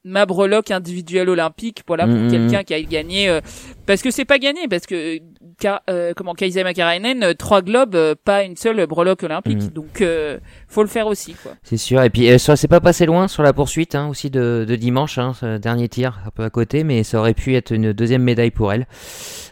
ma 0.08 0.26
breloque 0.26 0.72
individuelle 0.72 1.30
olympique 1.30 1.82
voilà 1.88 2.06
pour 2.06 2.16
Mhm. 2.16 2.32
quelqu'un 2.32 2.64
qui 2.64 2.74
a 2.74 2.82
gagné 2.82 3.30
euh, 3.30 3.42
parce 3.86 4.02
que 4.02 4.10
c'est 4.12 4.26
pas 4.26 4.40
gagné 4.40 4.68
parce 4.68 4.86
que 4.86 5.20
Ka- 5.60 5.82
euh, 5.90 6.14
comment 6.16 6.34
Kaisa 6.36 6.64
Makarainen 6.64 7.24
euh, 7.24 7.34
trois 7.34 7.62
globes 7.64 7.96
euh, 7.96 8.14
pas 8.24 8.44
une 8.44 8.56
seule 8.56 8.86
breloque 8.86 9.24
olympique 9.24 9.64
Mhm. 9.64 9.70
donc 9.70 10.02
euh, 10.02 10.38
faut 10.68 10.84
le 10.84 10.88
faire 10.88 11.08
aussi 11.08 11.34
quoi 11.34 11.54
C'est 11.64 11.78
sûr. 11.78 12.02
Et 12.04 12.10
puis, 12.12 12.30
euh, 12.30 12.38
ça 12.38 12.56
c'est 12.56 12.68
pas 12.68 12.80
passé 12.80 13.06
loin 13.08 13.28
sur 13.28 13.42
la 13.42 13.54
poursuite 13.54 13.96
hein, 13.96 14.08
aussi 14.08 14.30
de, 14.30 14.66
de 14.68 14.76
dimanche, 14.76 15.18
hein, 15.18 15.34
ce 15.40 15.58
dernier 15.58 15.90
tir 15.90 16.20
un 16.28 16.30
peu 16.30 16.44
à 16.44 16.50
côté, 16.52 16.84
mais 16.84 17.04
ça 17.04 17.18
aurait 17.20 17.34
pu 17.34 17.56
être 17.56 17.72
une 17.72 17.92
deuxième 17.92 18.22
médaille 18.22 18.52
pour 18.52 18.72
elle. 18.72 18.86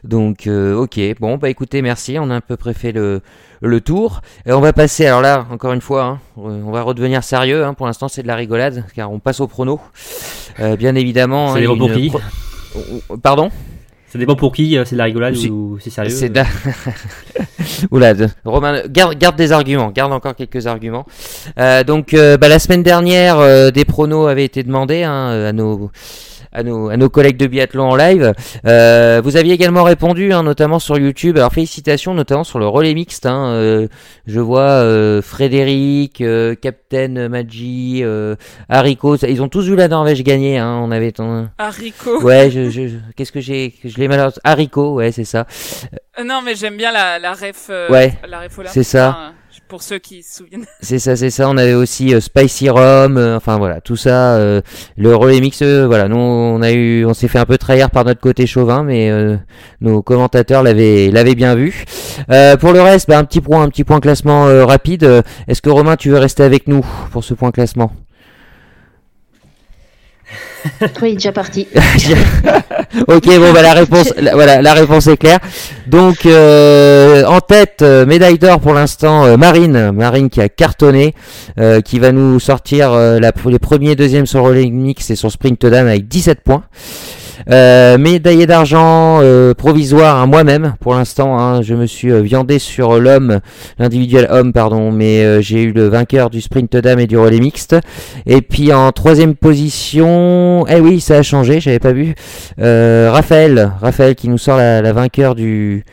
Donc, 0.04 0.46
euh, 0.46 0.76
ok. 0.76 1.00
Bon, 1.20 1.38
bah 1.38 1.50
écoutez, 1.50 1.82
merci. 1.82 2.18
On 2.20 2.30
a 2.30 2.36
à 2.36 2.42
peu 2.42 2.58
près 2.58 2.76
fait 2.76 2.92
le, 2.92 3.22
le 3.62 3.82
tour. 3.82 4.22
Et 4.46 4.52
on 4.52 4.62
va 4.62 4.72
passer, 4.74 5.08
alors 5.08 5.22
là, 5.22 5.48
encore 5.50 5.74
une 5.74 5.82
fois, 5.82 6.04
hein, 6.04 6.20
on 6.38 6.70
va 6.72 6.84
redevenir 6.84 7.24
sérieux. 7.24 7.66
Hein, 7.66 7.74
pour 7.74 7.88
l'instant, 7.88 8.08
c'est 8.08 8.22
de 8.22 8.28
la 8.28 8.36
rigolade, 8.36 8.84
car 8.96 9.12
on 9.12 9.18
passe 9.20 9.40
au 9.40 9.48
prono. 9.48 9.80
Euh, 10.60 10.76
bien 10.76 10.94
évidemment. 10.94 11.56
Hein, 11.56 11.58
pour 11.66 11.76
une 11.88 11.94
qui. 12.02 12.10
pro- 12.10 13.18
Pardon? 13.24 13.50
Ça 14.16 14.20
dépend 14.20 14.36
pour 14.38 14.54
qui, 14.54 14.78
euh, 14.78 14.86
c'est 14.86 14.96
de 14.96 14.98
la 15.00 15.04
rigolade 15.04 15.36
ou 15.36 15.78
c'est 15.82 15.90
sérieux. 15.90 16.10
C'est 16.10 16.30
de 16.30 16.36
la- 16.36 16.46
Oula, 17.92 18.14
de- 18.14 18.30
Romain, 18.46 18.82
garde, 18.88 19.18
garde 19.18 19.36
des 19.36 19.52
arguments, 19.52 19.92
garde 19.92 20.14
encore 20.14 20.36
quelques 20.36 20.68
arguments. 20.68 21.06
Euh, 21.60 21.84
donc, 21.84 22.14
euh, 22.14 22.38
bah, 22.38 22.48
la 22.48 22.60
semaine 22.60 22.82
dernière, 22.82 23.40
euh, 23.40 23.72
des 23.72 23.84
pronos 23.84 24.28
avaient 24.28 24.46
été 24.46 24.64
demandés 24.64 25.04
hein, 25.04 25.48
à 25.48 25.52
nos 25.52 25.92
à 26.56 26.64
nos, 26.64 26.90
à 26.90 26.98
nos 26.98 27.10
collègues 27.10 27.38
de 27.38 27.48
biathlon 27.48 27.92
en 27.92 27.96
live. 27.96 28.34
Euh, 28.66 29.22
vous 29.24 29.36
aviez 29.38 29.54
également 29.54 29.84
répondu, 29.84 30.32
hein, 30.34 30.44
notamment 30.44 30.80
sur 30.80 30.98
YouTube. 30.98 31.38
Alors 31.38 31.52
félicitations, 31.52 32.14
notamment 32.14 32.44
sur 32.44 32.60
le 32.60 32.68
relais 32.68 32.94
mixte. 32.94 33.26
Hein, 33.26 33.48
euh, 33.50 33.88
je 34.26 34.40
vois 34.40 34.62
euh, 34.62 35.22
Frédéric, 35.22 36.22
euh, 36.22 36.56
Captain 36.56 37.30
Maggi, 37.30 38.02
euh, 38.04 38.36
Haricot. 38.70 39.18
Ils 39.18 39.42
ont 39.42 39.50
tous 39.50 39.66
vu 39.68 39.76
la 39.76 39.88
Norvège 39.88 40.24
gagner. 40.24 40.58
Hein, 40.58 40.80
on 40.84 40.92
avait 40.92 41.12
ton... 41.12 41.50
haricot 41.58 42.22
Ouais, 42.24 42.50
je, 42.50 42.70
je, 42.70 42.88
je- 42.88 42.96
qu'est-ce 43.16 43.32
que 43.32 43.42
j'ai, 43.42 43.74
je 43.84 43.98
l'ai 43.98 44.08
mal. 44.08 44.32
Haricot, 44.44 44.94
ouais, 44.96 45.12
c'est 45.12 45.26
ça. 45.26 45.46
Euh, 46.18 46.24
non 46.24 46.42
mais 46.44 46.56
j'aime 46.56 46.78
bien 46.78 46.92
la 46.94 47.20
la 47.20 47.34
ref 47.34 47.68
euh, 47.70 47.90
Ouais, 47.90 48.14
la 48.28 48.40
ref 48.40 48.60
c'est 48.68 48.84
ça. 48.84 49.34
Pour 49.68 49.82
ceux 49.82 50.00
qui 50.00 50.24
se 50.24 50.38
souviennent 50.38 50.66
C'est 50.82 51.00
ça, 51.00 51.16
c'est 51.16 51.30
ça. 51.30 51.50
On 51.50 51.58
avait 51.58 51.74
aussi 51.74 52.14
euh, 52.14 52.20
Spicy 52.20 52.70
Rum, 52.70 53.18
euh, 53.18 53.38
enfin 53.38 53.58
voilà, 53.58 53.82
tout 53.82 53.96
ça. 53.96 54.36
euh, 54.36 54.62
le 54.98 55.16
relais 55.16 55.40
mix, 55.40 55.62
euh, 55.62 55.86
voilà, 55.88 56.08
nous 56.08 56.18
on 56.18 56.62
a 56.62 56.72
eu, 56.72 57.06
on 57.06 57.14
s'est 57.14 57.28
fait 57.28 57.40
un 57.40 57.46
peu 57.46 57.58
trahir 57.58 57.90
par 57.90 58.06
notre 58.06 58.22
côté 58.22 58.46
chauvin, 58.48 58.84
mais 58.84 59.12
nos 59.82 60.02
commentateurs 60.02 60.64
l'avaient, 60.64 61.10
l'avaient 61.12 61.36
bien 61.36 61.56
vu. 61.56 61.86
Pour 62.60 62.74
le 62.74 62.82
reste, 62.82 63.08
bah, 63.08 63.18
un 63.18 63.24
petit 63.24 63.42
point, 63.42 63.64
un 63.64 63.70
petit 63.70 63.84
point 63.84 64.00
classement 64.00 64.46
rapide. 64.66 65.24
Est-ce 65.48 65.62
que 65.62 65.70
Romain, 65.70 65.96
tu 65.96 66.10
veux 66.10 66.18
rester 66.20 66.44
avec 66.44 66.68
nous 66.68 66.86
pour 67.12 67.24
ce 67.24 67.34
point 67.34 67.52
classement? 67.52 67.92
Oui, 71.02 71.14
déjà 71.14 71.32
parti. 71.32 71.68
Ok, 73.08 73.26
bon, 73.26 73.52
bah 73.54 73.62
la 73.62 73.74
réponse, 73.74 74.14
la- 74.18 74.34
voilà, 74.34 74.62
la 74.62 74.74
réponse 74.74 75.08
est 75.08 75.18
claire. 75.18 75.40
Donc, 75.88 76.26
euh, 76.26 77.26
en 77.26 77.42
tête, 77.42 77.82
euh, 77.82 78.06
médaille 78.06 78.38
d'or 78.40 78.60
pour 78.62 78.74
l'instant, 78.74 79.26
euh, 79.26 79.38
Marine, 79.38 79.92
Marine 79.92 80.30
qui 80.30 80.40
a 80.42 80.48
cartonné, 80.50 81.14
euh, 81.60 81.82
qui 81.82 82.00
va 82.00 82.12
nous 82.12 82.40
sortir 82.40 82.94
euh, 82.94 83.20
la, 83.20 83.32
les 83.48 83.60
premiers, 83.60 83.92
et 83.92 83.96
deuxièmes 83.96 84.26
sur 84.26 84.44
relais 84.44 84.66
mix 84.70 85.10
et 85.10 85.16
sur 85.16 85.32
sprint 85.32 85.66
dame 85.66 85.88
avec 85.88 86.08
17 86.08 86.42
points. 86.42 86.64
Euh, 87.50 87.98
médaillé 87.98 88.46
d'argent 88.48 89.20
euh, 89.22 89.54
provisoire 89.54 90.20
à 90.22 90.26
moi-même 90.26 90.76
pour 90.80 90.94
l'instant. 90.96 91.38
hein, 91.40 91.62
je 91.62 91.74
me 91.76 91.86
suis 91.86 92.12
euh, 92.12 92.22
viandé 92.22 92.60
sur 92.60 93.00
l'homme, 93.00 93.40
l'individuel 93.78 94.28
homme, 94.32 94.54
pardon, 94.54 94.92
mais 94.92 95.24
euh, 95.24 95.42
j'ai 95.42 95.64
eu 95.64 95.72
le 95.72 95.88
vainqueur 95.88 96.30
du 96.30 96.42
sprint 96.42 96.76
dame 96.78 97.00
et 97.00 97.08
du 97.08 97.18
relais 97.18 97.40
mixte. 97.40 97.76
Et 98.26 98.42
puis 98.42 98.72
en 98.74 98.92
troisième 98.92 99.36
position, 99.36 100.66
eh 100.68 100.80
oui, 100.80 101.00
ça 101.00 101.18
a 101.18 101.22
changé, 101.24 101.60
j'avais 101.60 101.80
pas 101.80 101.94
vu. 101.94 102.16
Euh, 102.60 103.10
Raphaël, 103.12 103.72
Raphaël 103.82 104.16
qui 104.16 104.30
nous 104.30 104.38
sort 104.38 104.58
la, 104.58 104.82
la 104.82 104.94
vainqueur 104.94 105.36
du 105.36 105.84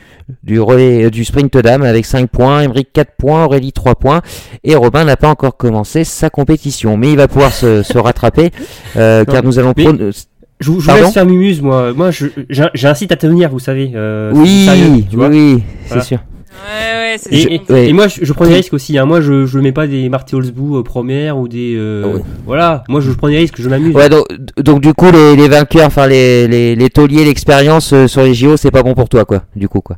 du 0.44 0.60
relais 0.60 1.10
du 1.10 1.24
sprint 1.24 1.54
dame 1.58 1.82
avec 1.82 2.06
5 2.06 2.30
points, 2.30 2.62
Emeric 2.62 2.88
4 2.92 3.10
points, 3.18 3.44
Aurélie 3.44 3.72
3 3.72 3.96
points 3.96 4.22
et 4.64 4.74
Robin 4.76 5.04
n'a 5.04 5.16
pas 5.16 5.28
encore 5.28 5.56
commencé 5.56 6.04
sa 6.04 6.30
compétition, 6.30 6.96
mais 6.96 7.10
il 7.10 7.16
va 7.18 7.28
pouvoir 7.28 7.52
se, 7.52 7.82
se 7.82 7.98
rattraper 7.98 8.50
euh, 8.96 9.24
car 9.24 9.42
nous 9.42 9.58
allons 9.58 9.74
mais- 9.76 9.84
Je, 10.62 10.66
je 10.66 10.70
vous 10.70 10.96
laisse 10.96 11.12
faire 11.12 11.26
Mumuse, 11.26 11.60
moi. 11.60 11.92
Moi, 11.92 12.10
j'incite 12.74 13.12
à 13.12 13.16
tenir, 13.16 13.50
vous 13.50 13.58
savez. 13.58 13.92
euh, 13.94 14.32
Oui, 14.34 14.64
sérieux, 14.64 14.84
tu 15.10 15.16
oui, 15.16 15.16
vois. 15.16 15.28
oui, 15.28 15.62
c'est 15.86 16.02
sûr. 16.02 16.18
Ouais, 16.54 17.12
ouais, 17.12 17.16
c'est 17.18 17.32
Et, 17.34 17.42
ça. 17.42 17.48
et- 17.50 17.72
Ouais. 17.72 17.88
et 17.88 17.92
moi, 17.92 18.08
je, 18.08 18.24
je 18.24 18.32
prends 18.32 18.46
des 18.46 18.54
risques 18.54 18.72
aussi. 18.74 18.96
Hein. 18.98 19.04
Moi, 19.06 19.20
je, 19.20 19.46
je 19.46 19.58
mets 19.58 19.72
pas 19.72 19.86
des 19.86 20.08
Marty 20.08 20.34
Holzbou 20.34 20.76
euh, 20.78 20.82
première 20.82 21.38
ou 21.38 21.48
des. 21.48 21.74
euh, 21.76 22.18
Ah. 22.18 22.22
Voilà. 22.46 22.84
Moi, 22.88 23.00
je 23.00 23.10
prends 23.12 23.28
des 23.28 23.36
risques. 23.38 23.60
Je 23.60 23.68
m'amuse. 23.68 23.94
Ouais, 23.94 24.08
donc, 24.08 24.26
donc 24.58 24.80
du 24.80 24.94
coup, 24.94 25.10
les, 25.10 25.34
les 25.36 25.48
vainqueurs, 25.48 25.86
enfin 25.86 26.06
les, 26.06 26.46
les, 26.48 26.76
les 26.76 26.90
tauliers, 26.90 27.24
l'expérience 27.24 27.92
euh, 27.92 28.06
sur 28.06 28.22
les 28.22 28.34
JO, 28.34 28.56
c'est 28.56 28.70
pas 28.70 28.82
bon 28.82 28.94
pour 28.94 29.08
toi, 29.08 29.24
quoi. 29.24 29.42
Du 29.56 29.68
coup, 29.68 29.80
quoi. 29.80 29.96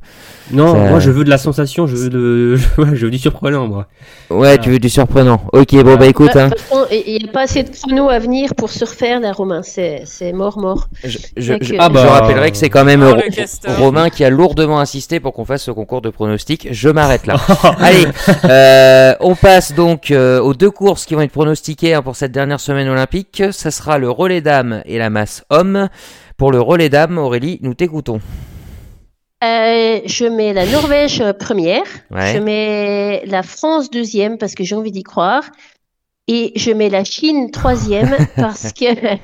Non, 0.52 0.72
Ça- 0.74 0.90
moi, 0.90 1.00
je 1.00 1.10
veux 1.10 1.24
de 1.24 1.30
la 1.30 1.38
sensation. 1.38 1.86
Je 1.86 1.96
veux 1.96 2.08
de. 2.10 2.56
je 2.94 3.04
veux 3.06 3.10
du 3.10 3.18
surprenant, 3.18 3.66
moi. 3.66 3.86
Ouais, 4.30 4.56
tu 4.58 4.70
veux 4.70 4.78
du 4.78 4.88
surprenant. 4.88 5.42
Ok, 5.52 5.74
bon, 5.82 5.96
bah 5.96 6.06
écoute, 6.06 6.30
Bah, 6.34 6.44
hein, 6.46 6.50
façon, 6.50 6.86
Il 6.90 7.18
n'y 7.22 7.28
a 7.28 7.32
pas 7.32 7.42
assez 7.42 7.62
de 7.62 7.70
chrono 7.70 8.08
à 8.08 8.18
venir 8.18 8.54
pour 8.54 8.70
se 8.70 8.84
refaire, 8.84 9.20
là, 9.20 9.32
Romain. 9.32 9.62
C'est 9.62 10.02
c'est 10.06 10.32
mort, 10.32 10.58
mort. 10.58 10.88
je, 11.04 11.18
je, 11.36 11.52
euh, 11.52 11.58
Ah 11.78 11.88
bah, 11.88 12.02
je 12.02 12.08
rappellerai 12.08 12.50
que 12.50 12.56
c'est 12.56 12.70
quand 12.70 12.84
même 12.84 13.04
Oh, 13.06 13.14
castor. 13.34 13.76
Romain 13.78 14.08
qui 14.10 14.24
a 14.24 14.30
lourdement 14.30 14.80
insisté 14.80 15.20
pour 15.20 15.32
qu'on 15.34 15.44
fasse 15.44 15.64
ce 15.64 15.70
concours 15.70 16.00
de 16.00 16.10
pronostics. 16.10 16.43
Je 16.70 16.88
m'arrête 16.88 17.26
là. 17.26 17.36
Allez, 17.78 18.06
euh, 18.44 19.14
on 19.20 19.34
passe 19.34 19.72
donc 19.72 20.10
euh, 20.10 20.40
aux 20.40 20.54
deux 20.54 20.70
courses 20.70 21.06
qui 21.06 21.14
vont 21.14 21.22
être 21.22 21.32
pronostiquées 21.32 21.94
hein, 21.94 22.02
pour 22.02 22.16
cette 22.16 22.32
dernière 22.32 22.60
semaine 22.60 22.88
olympique. 22.88 23.42
Ça 23.50 23.70
sera 23.70 23.98
le 23.98 24.10
relais 24.10 24.40
dames 24.40 24.82
et 24.84 24.98
la 24.98 25.10
masse 25.10 25.44
homme. 25.50 25.88
Pour 26.36 26.52
le 26.52 26.60
relais 26.60 26.88
dames, 26.88 27.18
Aurélie, 27.18 27.58
nous 27.62 27.74
t'écoutons. 27.74 28.20
Euh, 29.42 30.00
je 30.04 30.26
mets 30.26 30.52
la 30.52 30.66
Norvège 30.66 31.22
première. 31.38 31.84
Ouais. 32.10 32.34
Je 32.34 32.38
mets 32.38 33.22
la 33.26 33.42
France 33.42 33.90
deuxième 33.90 34.38
parce 34.38 34.54
que 34.54 34.64
j'ai 34.64 34.74
envie 34.74 34.92
d'y 34.92 35.02
croire. 35.02 35.44
Et 36.26 36.52
je 36.56 36.70
mets 36.70 36.88
la 36.88 37.04
Chine 37.04 37.50
troisième 37.50 38.16
parce 38.36 38.72
que, 38.72 39.16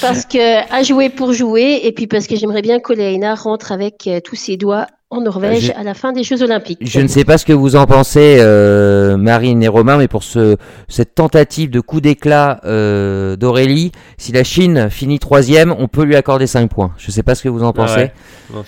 parce 0.00 0.24
que 0.24 0.72
à 0.72 0.82
jouer 0.82 1.08
pour 1.08 1.32
jouer 1.32 1.80
et 1.84 1.92
puis 1.92 2.08
parce 2.08 2.26
que 2.26 2.34
j'aimerais 2.34 2.62
bien 2.62 2.80
que 2.80 2.92
Léna 2.92 3.36
rentre 3.36 3.70
avec 3.70 4.10
tous 4.24 4.34
ses 4.34 4.56
doigts 4.56 4.86
en 5.10 5.20
Norvège 5.22 5.66
Je- 5.66 5.72
à 5.78 5.82
la 5.82 5.94
fin 5.94 6.12
des 6.12 6.22
Jeux 6.22 6.42
Olympiques. 6.42 6.78
Je 6.82 7.00
ne 7.00 7.08
sais 7.08 7.24
pas 7.24 7.36
ce 7.36 7.44
que 7.44 7.52
vous 7.52 7.74
en 7.76 7.86
pensez, 7.86 8.38
euh, 8.40 9.16
Marine 9.16 9.62
et 9.62 9.68
Romain, 9.68 9.96
mais 9.98 10.08
pour 10.08 10.22
ce, 10.22 10.56
cette 10.88 11.14
tentative 11.14 11.70
de 11.70 11.80
coup 11.80 12.00
d'éclat 12.00 12.60
euh, 12.64 13.36
d'Aurélie, 13.36 13.92
si 14.18 14.32
la 14.32 14.44
Chine 14.44 14.88
finit 14.90 15.18
troisième, 15.18 15.74
on 15.78 15.88
peut 15.88 16.04
lui 16.04 16.16
accorder 16.16 16.46
5 16.46 16.70
points. 16.70 16.92
Je 16.96 17.08
ne 17.08 17.12
sais 17.12 17.22
pas 17.22 17.34
ce 17.34 17.42
que 17.42 17.48
vous 17.48 17.62
en 17.64 17.70
Ah 17.70 17.72
pensez. 17.72 18.10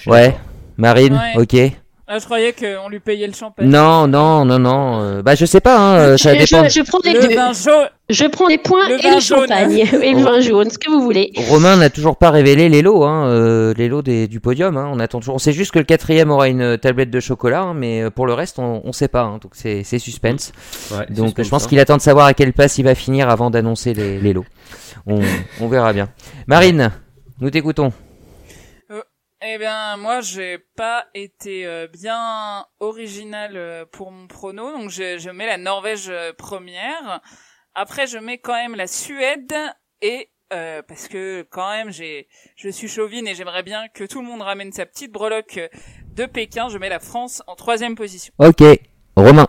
ouais. 0.06 0.36
Marine, 0.78 1.20
Ouais. 1.36 1.42
ok. 1.42 1.72
Ah, 2.14 2.18
je 2.18 2.26
croyais 2.26 2.52
qu'on 2.52 2.90
lui 2.90 3.00
payait 3.00 3.26
le 3.26 3.32
champagne. 3.32 3.66
Non, 3.66 4.06
non, 4.06 4.44
non, 4.44 4.58
non. 4.58 5.00
euh, 5.00 5.22
bah 5.22 5.34
je 5.34 5.46
sais 5.46 5.60
pas, 5.62 5.78
hein, 5.78 5.94
euh, 5.96 6.16
ça 6.18 6.34
je, 6.34 6.40
dépend. 6.40 6.64
je- 6.68 6.68
je 6.68 6.82
prends 6.82 6.98
les 7.02 7.14
Le 7.14 7.20
deux. 7.28 7.34
vin 7.34 7.52
jaune. 7.54 7.88
Je 8.10 8.26
prends 8.26 8.48
les 8.48 8.58
points 8.58 8.86
Le 8.90 8.96
et 8.96 9.14
le 9.14 9.20
jaune. 9.20 9.40
champagne 9.48 9.72
et 9.78 10.12
le 10.12 10.20
vin 10.22 10.40
jaune, 10.40 10.68
ce 10.68 10.76
que 10.76 10.90
vous 10.90 11.00
voulez. 11.00 11.32
Romain 11.48 11.76
n'a 11.78 11.88
toujours 11.88 12.18
pas 12.18 12.30
révélé 12.30 12.68
les 12.68 12.82
lots, 12.82 13.04
hein, 13.04 13.28
euh, 13.28 13.72
les 13.78 13.88
lots 13.88 14.02
des, 14.02 14.28
du 14.28 14.40
podium. 14.40 14.76
Hein, 14.76 14.90
on 14.92 15.00
attend 15.00 15.20
toujours. 15.20 15.36
On 15.36 15.38
sait 15.38 15.54
juste 15.54 15.70
que 15.72 15.78
le 15.78 15.86
quatrième 15.86 16.30
aura 16.30 16.48
une 16.48 16.76
tablette 16.76 17.10
de 17.10 17.20
chocolat, 17.20 17.62
hein, 17.62 17.74
mais 17.74 18.02
euh, 18.02 18.10
pour 18.10 18.26
le 18.26 18.34
reste, 18.34 18.58
on, 18.58 18.82
on 18.84 18.92
sait 18.92 19.08
pas. 19.08 19.22
hein, 19.22 19.38
donc 19.40 19.52
c'est 19.54 19.82
c'est 19.82 19.98
suspense. 19.98 20.52
Ouais, 20.90 21.06
Donc 21.08 21.28
suspense, 21.28 21.46
je 21.46 21.50
pense 21.50 21.64
hein. 21.64 21.68
qu'il 21.70 21.80
attend 21.80 21.96
de 21.96 22.02
savoir 22.02 22.26
à 22.26 22.34
quelle 22.34 22.52
place 22.52 22.76
il 22.76 22.82
va 22.84 22.94
finir 22.94 23.30
avant 23.30 23.48
d'annoncer 23.48 23.94
les, 23.94 24.18
les 24.20 24.34
lots. 24.34 24.44
On, 25.06 25.20
on 25.62 25.68
verra 25.68 25.94
bien. 25.94 26.10
Marine, 26.46 26.90
nous 27.40 27.48
t'écoutons. 27.48 27.90
Eh 29.44 29.58
bien, 29.58 29.96
moi, 29.96 30.20
j'ai 30.20 30.58
pas 30.76 31.06
été 31.14 31.66
euh, 31.66 31.88
bien 31.88 32.64
original 32.78 33.56
euh, 33.56 33.84
pour 33.90 34.12
mon 34.12 34.28
prono, 34.28 34.70
donc 34.70 34.88
je, 34.90 35.18
je 35.18 35.30
mets 35.30 35.46
la 35.46 35.58
Norvège 35.58 36.06
euh, 36.10 36.32
première. 36.32 37.20
Après, 37.74 38.06
je 38.06 38.18
mets 38.18 38.38
quand 38.38 38.54
même 38.54 38.76
la 38.76 38.86
Suède 38.86 39.52
et 40.00 40.30
euh, 40.52 40.80
parce 40.86 41.08
que 41.08 41.44
quand 41.50 41.68
même, 41.70 41.90
j'ai, 41.90 42.28
je 42.54 42.68
suis 42.68 42.86
chauvine 42.86 43.26
et 43.26 43.34
j'aimerais 43.34 43.64
bien 43.64 43.88
que 43.92 44.04
tout 44.04 44.20
le 44.20 44.28
monde 44.28 44.42
ramène 44.42 44.70
sa 44.70 44.86
petite 44.86 45.10
breloque 45.10 45.58
de 46.14 46.26
Pékin. 46.26 46.68
Je 46.68 46.78
mets 46.78 46.88
la 46.88 47.00
France 47.00 47.42
en 47.48 47.56
troisième 47.56 47.96
position. 47.96 48.32
Ok. 48.38 48.62
Romain. 49.16 49.48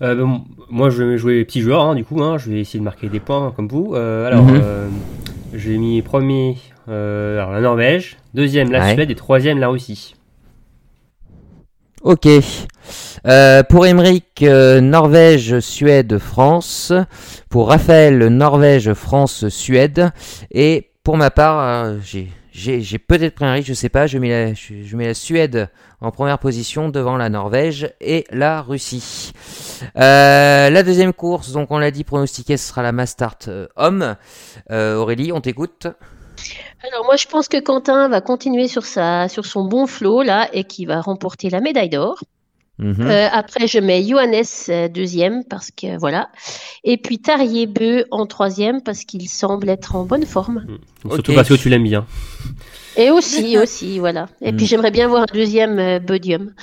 Euh, 0.00 0.14
bon, 0.14 0.46
moi, 0.70 0.88
je 0.88 1.02
vais 1.02 1.18
jouer 1.18 1.44
petit 1.44 1.60
joueur, 1.60 1.82
hein, 1.82 1.94
du 1.94 2.06
coup. 2.06 2.22
Hein, 2.22 2.38
je 2.38 2.50
vais 2.50 2.60
essayer 2.60 2.78
de 2.78 2.84
marquer 2.84 3.10
des 3.10 3.20
points 3.20 3.52
comme 3.52 3.68
vous. 3.68 3.94
Euh, 3.94 4.24
alors, 4.26 4.46
euh, 4.48 4.88
j'ai 5.52 5.76
mis 5.76 6.00
premier 6.00 6.56
euh, 6.88 7.38
alors, 7.38 7.52
la 7.52 7.60
Norvège, 7.60 8.16
deuxième 8.34 8.70
la 8.70 8.80
Ouais. 8.80 8.94
Suède 8.94 9.10
et 9.10 9.14
troisième 9.14 9.58
la 9.58 9.68
Russie. 9.68 10.14
Ok. 12.02 12.26
Euh, 13.26 13.62
pour 13.62 13.86
Emeric, 13.86 14.42
euh, 14.42 14.80
Norvège, 14.80 15.60
Suède, 15.60 16.18
France. 16.18 16.92
Pour 17.48 17.68
Raphaël, 17.68 18.18
Norvège, 18.26 18.92
France, 18.94 19.48
Suède. 19.48 20.10
Et 20.50 20.90
pour 21.04 21.16
ma 21.16 21.30
part, 21.30 21.94
j'ai, 22.02 22.98
peut-être 22.98 23.36
pris 23.36 23.44
un 23.44 23.52
risque, 23.52 23.68
je 23.68 23.74
sais 23.74 23.88
pas. 23.88 24.08
Je 24.08 24.18
mets, 24.18 24.30
la, 24.30 24.54
je, 24.54 24.82
je 24.84 24.96
mets 24.96 25.06
la 25.06 25.14
Suède 25.14 25.68
en 26.00 26.10
première 26.10 26.40
position 26.40 26.88
devant 26.88 27.16
la 27.16 27.28
Norvège 27.28 27.92
et 28.00 28.24
la 28.32 28.62
Russie. 28.62 29.32
Euh, 29.96 30.68
la 30.68 30.82
deuxième 30.82 31.12
course, 31.12 31.52
donc 31.52 31.70
on 31.70 31.78
l'a 31.78 31.92
dit, 31.92 32.02
pronostiquée, 32.02 32.56
ce 32.56 32.66
sera 32.66 32.82
la 32.82 32.90
Mastart 32.90 33.38
homme. 33.76 34.16
Aurélie, 34.70 35.30
on 35.30 35.40
t'écoute. 35.40 35.86
Alors 36.86 37.04
moi 37.04 37.16
je 37.16 37.26
pense 37.26 37.48
que 37.48 37.60
Quentin 37.60 38.08
va 38.08 38.20
continuer 38.20 38.68
sur 38.68 38.84
sa 38.84 39.28
sur 39.28 39.46
son 39.46 39.64
bon 39.64 39.86
flot 39.86 40.22
là 40.22 40.48
et 40.52 40.64
qui 40.64 40.84
va 40.84 41.00
remporter 41.00 41.48
la 41.50 41.60
médaille 41.60 41.90
d'or. 41.90 42.22
Mhm. 42.78 42.96
Euh, 43.02 43.28
après 43.30 43.66
je 43.68 43.78
mets 43.78 44.02
Johannes 44.02 44.44
euh, 44.70 44.88
deuxième 44.88 45.44
parce 45.44 45.70
que 45.70 45.98
voilà. 45.98 46.30
Et 46.84 46.96
puis 46.96 47.18
Tarier 47.18 47.66
Beu 47.66 48.06
en 48.10 48.26
troisième 48.26 48.82
parce 48.82 49.04
qu'il 49.04 49.28
semble 49.28 49.68
être 49.68 49.94
en 49.94 50.04
bonne 50.04 50.26
forme. 50.26 50.66
Surtout 51.08 51.30
Ok. 51.30 51.36
parce 51.36 51.48
que 51.48 51.54
tu 51.54 51.68
l'aimes 51.68 51.84
bien. 51.84 52.06
Et 52.96 53.10
aussi 53.10 53.56
aussi 53.58 53.98
voilà. 53.98 54.28
Et 54.40 54.52
Mm. 54.52 54.56
puis 54.56 54.66
j'aimerais 54.66 54.90
bien 54.90 55.08
voir 55.08 55.22
un 55.22 55.32
deuxième 55.32 55.78
euh, 55.78 55.98
podium. 56.00 56.54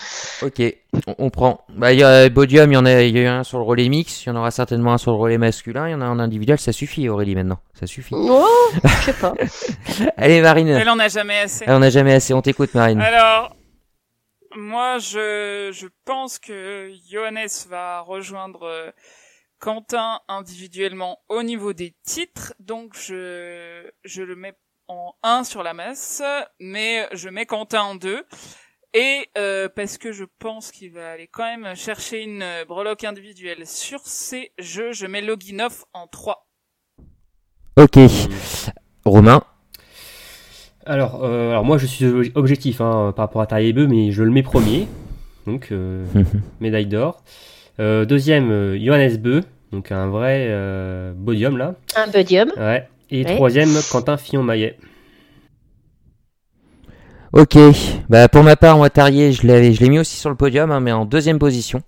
Ok, 0.43 0.61
on, 1.07 1.15
on 1.17 1.29
prend. 1.29 1.65
Bah, 1.69 1.91
il 1.93 1.99
y 1.99 2.03
a 2.03 2.29
Bodium, 2.29 2.71
il 2.71 2.75
y 2.75 2.77
en 2.77 2.85
a, 2.85 3.01
y 3.01 3.17
a 3.17 3.21
eu 3.21 3.25
un 3.25 3.43
sur 3.43 3.57
le 3.57 3.63
relais 3.63 3.89
mix, 3.89 4.23
il 4.25 4.29
y 4.29 4.31
en 4.31 4.35
aura 4.35 4.51
certainement 4.51 4.93
un 4.93 4.97
sur 4.97 5.11
le 5.11 5.17
relais 5.17 5.37
masculin, 5.37 5.87
il 5.87 5.91
y 5.91 5.95
en 5.95 6.01
a 6.01 6.05
un 6.05 6.19
individuel, 6.19 6.59
ça 6.59 6.71
suffit 6.71 7.09
Aurélie 7.09 7.35
maintenant, 7.35 7.59
ça 7.73 7.87
suffit. 7.87 8.13
Oh, 8.17 8.45
je 8.83 8.89
sais 9.05 9.13
pas. 9.13 9.33
Allez 10.17 10.41
Marine, 10.41 10.67
Elle 10.67 10.89
en 10.89 10.99
a 10.99 11.07
jamais 11.07 11.39
assez. 11.39 11.65
Ah, 11.67 11.75
on 11.75 11.79
n'a 11.79 11.89
jamais 11.89 12.13
assez, 12.13 12.33
on 12.33 12.41
t'écoute 12.41 12.73
Marine. 12.75 13.01
Alors, 13.01 13.55
moi, 14.55 14.97
je, 14.99 15.69
je 15.71 15.87
pense 16.05 16.39
que 16.39 16.91
Johannes 17.11 17.47
va 17.69 18.01
rejoindre 18.01 18.63
euh, 18.63 18.91
Quentin 19.59 20.19
individuellement 20.27 21.19
au 21.29 21.43
niveau 21.43 21.73
des 21.73 21.93
titres, 22.05 22.53
donc 22.59 22.93
je, 22.95 23.83
je 24.03 24.21
le 24.23 24.35
mets 24.35 24.53
en 24.89 25.13
1 25.23 25.45
sur 25.45 25.63
la 25.63 25.73
masse, 25.73 26.21
mais 26.59 27.07
je 27.13 27.29
mets 27.29 27.45
Quentin 27.45 27.81
en 27.81 27.95
2. 27.95 28.23
Et 28.95 29.27
euh, 29.37 29.69
parce 29.73 29.97
que 29.99 30.11
je 30.11 30.25
pense 30.39 30.71
qu'il 30.71 30.91
va 30.91 31.11
aller 31.11 31.27
quand 31.31 31.43
même 31.43 31.75
chercher 31.75 32.23
une 32.23 32.41
euh, 32.41 32.65
breloque 32.65 33.03
individuelle 33.03 33.67
sur 33.67 33.99
ces 34.03 34.51
jeux, 34.57 34.91
je 34.93 35.05
mets 35.05 35.21
Loginov 35.21 35.85
en 35.93 36.07
3. 36.07 36.47
Ok, 37.77 37.99
Romain, 39.05 39.41
Alors, 40.85 41.23
euh, 41.23 41.51
alors 41.51 41.63
moi, 41.63 41.77
je 41.77 41.85
suis 41.85 42.05
ob- 42.05 42.31
objectif 42.35 42.81
hein, 42.81 43.13
par 43.15 43.25
rapport 43.25 43.41
à 43.43 43.47
Tariebeu, 43.47 43.85
mais 43.87 44.11
je 44.11 44.23
le 44.23 44.31
mets 44.31 44.43
premier. 44.43 44.87
Donc, 45.45 45.67
euh, 45.71 46.03
médaille 46.59 46.87
d'or. 46.87 47.23
Euh, 47.79 48.05
deuxième, 48.05 48.75
Johannes 48.75 49.17
Beu. 49.17 49.43
Donc, 49.71 49.91
un 49.91 50.07
vrai 50.07 50.47
euh, 50.49 51.13
podium 51.13 51.57
là. 51.57 51.75
Un 51.95 52.09
podium. 52.09 52.51
Ouais. 52.57 52.89
Et 53.11 53.25
Ouais. 53.25 53.35
troisième, 53.35 53.69
Quentin 53.91 54.17
Fillon-Maillet. 54.17 54.77
ok. 57.33 57.57
Bah 58.09 58.27
pour 58.27 58.43
ma 58.43 58.55
part, 58.55 58.77
moi 58.77 58.89
Tarier, 58.89 59.31
je 59.31 59.45
l'avais, 59.47 59.73
je 59.73 59.81
l'ai 59.81 59.89
mis 59.89 59.99
aussi 59.99 60.17
sur 60.17 60.29
le 60.29 60.35
podium, 60.35 60.71
hein, 60.71 60.79
mais 60.79 60.91
en 60.91 61.05
deuxième 61.05 61.39
position. 61.39 61.81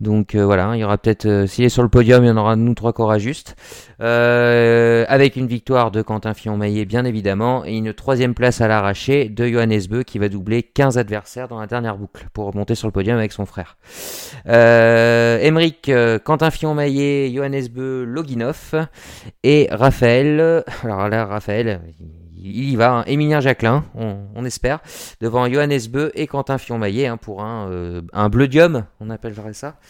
Donc 0.00 0.34
euh, 0.34 0.44
voilà, 0.44 0.72
il 0.74 0.80
y 0.80 0.84
aura 0.84 0.98
peut-être, 0.98 1.26
euh, 1.26 1.46
s'il 1.46 1.64
est 1.64 1.68
sur 1.68 1.82
le 1.82 1.88
podium, 1.88 2.24
il 2.24 2.28
y 2.28 2.30
en 2.30 2.36
aura 2.36 2.56
nous 2.56 2.74
trois 2.74 2.92
aura 2.98 3.18
juste. 3.18 3.56
Euh, 4.00 5.04
avec 5.08 5.36
une 5.36 5.46
victoire 5.46 5.90
de 5.90 6.02
Quentin 6.02 6.34
Fillon-Maillet, 6.34 6.84
bien 6.84 7.04
évidemment, 7.04 7.64
et 7.64 7.76
une 7.76 7.92
troisième 7.92 8.34
place 8.34 8.60
à 8.60 8.68
l'arraché 8.68 9.28
de 9.28 9.46
Johannes 9.46 9.82
Beu 9.88 10.02
qui 10.02 10.18
va 10.18 10.28
doubler 10.28 10.62
15 10.62 10.98
adversaires 10.98 11.48
dans 11.48 11.60
la 11.60 11.66
dernière 11.66 11.96
boucle 11.96 12.26
pour 12.32 12.46
remonter 12.46 12.74
sur 12.74 12.88
le 12.88 12.92
podium 12.92 13.18
avec 13.18 13.32
son 13.32 13.46
frère. 13.46 13.76
Emeric, 14.46 15.90
Quentin 16.24 16.50
Fillon-Maillet, 16.50 17.32
Johannes 17.34 17.68
Beu, 17.68 18.04
Loginov 18.04 18.86
et 19.42 19.68
Raphaël. 19.70 20.64
Alors 20.82 21.08
là, 21.08 21.24
Raphaël, 21.26 21.80
il 22.44 22.70
y 22.70 22.76
va, 22.76 22.92
hein. 22.92 23.04
Émilien 23.06 23.40
Jacquelin, 23.40 23.84
on, 23.94 24.18
on 24.34 24.44
espère, 24.44 24.80
devant 25.22 25.50
Johannes 25.50 25.80
Beu 25.90 26.12
et 26.14 26.26
Quentin 26.26 26.58
Fillon-Maillet 26.58 27.06
hein, 27.06 27.16
pour 27.16 27.42
un, 27.42 27.70
euh, 27.70 28.02
un 28.12 28.28
bleudium, 28.28 28.84
on 29.00 29.08
appellerait 29.10 29.54
ça. 29.54 29.76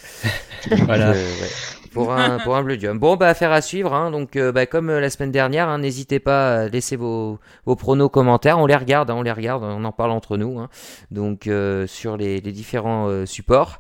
Voilà. 0.87 1.11
Euh, 1.11 1.13
ouais. 1.13 1.49
Pour 1.93 2.13
un, 2.13 2.39
pour 2.39 2.57
un 2.57 2.63
bleudium. 2.63 2.99
Bon, 2.99 3.17
bah, 3.17 3.29
affaire 3.29 3.53
à 3.53 3.61
suivre. 3.61 3.93
Hein. 3.93 4.11
Donc, 4.11 4.35
euh, 4.35 4.51
bah, 4.51 4.67
comme 4.67 4.91
la 4.91 5.11
semaine 5.11 5.31
dernière, 5.31 5.77
n'hésitez 5.79 6.19
pas 6.19 6.63
à 6.63 6.69
laisser 6.69 6.97
vos, 6.97 7.39
vos 7.67 7.77
pronos 7.77 8.09
commentaires. 8.09 8.59
On 8.59 8.67
les 8.67 8.75
regarde, 8.75 9.11
on 9.11 9.23
les 9.23 9.31
regarde, 9.31 9.63
on 9.63 9.85
en 9.85 9.93
parle 9.93 10.11
entre 10.11 10.37
nous. 10.37 10.67
Donc, 11.11 11.49
sur 11.87 12.17
les, 12.17 12.41
les 12.41 12.53
différents 12.53 13.27
supports. 13.27 13.79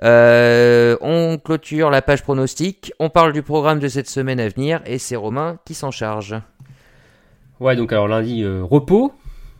On 0.00 1.38
clôture 1.44 1.90
la 1.90 2.00
page 2.00 2.22
pronostic. 2.22 2.92
On 2.98 3.10
parle 3.10 3.32
du 3.32 3.42
programme 3.42 3.80
de 3.80 3.88
cette 3.88 4.08
semaine 4.08 4.40
à 4.40 4.48
venir 4.48 4.80
et 4.86 4.98
c'est 4.98 5.16
Romain 5.16 5.58
qui 5.66 5.74
s'en 5.74 5.90
charge. 5.90 6.36
Ouais, 7.60 7.76
donc 7.76 7.92
alors 7.92 8.08
lundi, 8.08 8.42
euh, 8.42 8.62
repos, 8.62 9.12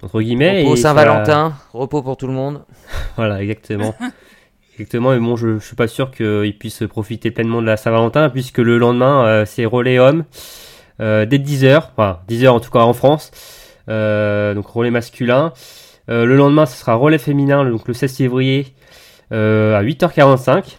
entre 0.03 0.21
guillemets. 0.21 0.63
Repos 0.63 0.75
et 0.75 0.77
ça- 0.77 0.89
Saint-Valentin, 0.95 1.53
repos 1.73 2.03
pour 2.03 2.17
tout 2.17 2.27
le 2.27 2.33
monde. 2.33 2.63
Voilà, 3.17 3.43
exactement. 3.43 3.95
Exactement, 4.75 5.11
mais 5.11 5.19
bon, 5.19 5.37
je, 5.37 5.59
je 5.59 5.65
suis 5.67 5.77
pas 5.77 5.89
sûr 5.89 6.11
qu'ils 6.11 6.57
puissent 6.59 6.85
profiter 6.89 7.31
pleinement 7.31 7.61
de 7.61 7.67
la 7.67 7.77
Saint-Valentin, 7.77 8.31
puisque 8.31 8.59
le 8.59 8.79
lendemain, 8.79 9.27
euh, 9.27 9.45
c'est 9.45 9.67
relais 9.67 9.99
homme, 9.99 10.25
euh, 11.01 11.27
dès 11.27 11.37
10h, 11.39 11.83
enfin 11.93 12.21
10h 12.29 12.49
en 12.49 12.61
tout 12.61 12.71
cas 12.71 12.79
en 12.79 12.95
France, 12.95 13.31
euh, 13.91 14.55
donc 14.55 14.67
relais 14.69 14.91
masculin. 14.91 15.53
Le 16.09 16.35
lendemain, 16.35 16.67
ce 16.67 16.77
sera 16.77 16.95
relais 16.95 17.19
féminin, 17.19 17.65
donc 17.71 17.87
le 17.87 17.95
16 17.95 18.17
février, 18.17 18.75
à 19.31 19.81
8h45. 19.83 20.79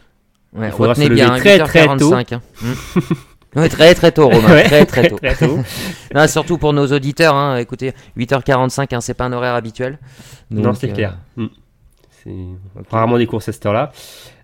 Ouais, 0.54 0.68
Il 0.68 0.72
faudra 0.72 0.94
se 0.96 1.02
lever 1.04 1.16
bien, 1.16 1.30
très, 1.38 1.60
très 1.60 1.86
tôt. 1.96 2.14
8h45, 2.14 2.34
hein. 2.36 2.42
Ouais, 3.56 3.68
très 3.70 3.94
très 3.96 4.12
tôt, 4.12 4.30
Romain, 4.30 4.50
Ouais, 4.54 4.64
très 4.64 4.86
très 4.86 5.10
tôt. 5.10 5.18
très 5.18 5.36
tôt. 5.36 5.60
Non, 6.16 6.28
surtout 6.28 6.58
pour 6.58 6.74
nos 6.74 6.88
auditeurs, 6.88 7.36
hein, 7.36 7.58
écoutez, 7.58 7.94
8h45, 8.18 8.96
hein, 8.96 9.02
c'est 9.02 9.14
pas 9.14 9.26
un 9.26 9.34
horaire 9.34 9.56
habituel. 9.56 10.00
non, 10.50 10.74
c'est 10.74 10.90
euh, 10.92 10.94
clair. 10.94 11.18
Mm. 11.36 11.48
C'est 12.24 12.36
rarement 12.92 13.18
des 13.18 13.26
courses 13.28 13.50
à 13.50 13.52
cette 13.52 13.66
heure-là. 13.66 13.92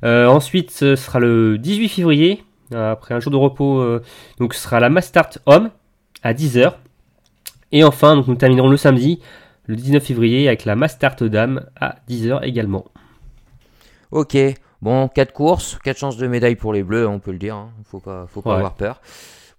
Euh, 0.04 0.28
ensuite, 0.28 0.72
ce 0.72 0.96
sera 0.96 1.20
le 1.20 1.58
18 1.58 1.90
février, 1.90 2.44
après 2.74 3.14
un 3.14 3.20
jour 3.20 3.32
de 3.32 3.38
repos. 3.38 3.80
euh, 3.80 4.02
donc, 4.40 4.54
ce 4.54 4.62
sera 4.62 4.80
la 4.80 4.90
Mastart 4.90 5.30
Homme 5.46 5.70
à 6.24 6.34
10h. 6.34 6.74
Et 7.72 7.84
enfin, 7.84 8.16
donc, 8.16 8.28
nous 8.28 8.36
terminerons 8.36 8.70
le 8.70 8.78
samedi, 8.78 9.20
le 9.68 9.76
19 9.76 10.04
février, 10.04 10.48
avec 10.48 10.66
la 10.66 10.76
Mastart 10.76 11.18
Dame 11.22 11.66
à 11.80 11.98
10h 12.10 12.44
également. 12.44 12.86
Ok, 14.12 14.38
bon, 14.82 15.08
4 15.08 15.32
courses, 15.34 15.78
4 15.84 15.98
chances 15.98 16.18
de 16.18 16.28
médaille 16.28 16.56
pour 16.56 16.74
les 16.74 16.84
bleus, 16.84 17.08
on 17.08 17.20
peut 17.20 17.32
le 17.32 17.38
dire, 17.38 17.56
hein. 17.56 17.70
faut 17.86 18.00
pas, 18.00 18.26
faut 18.28 18.42
pas 18.42 18.52
Ouais. 18.52 18.56
avoir 18.58 18.74
peur. 18.76 19.02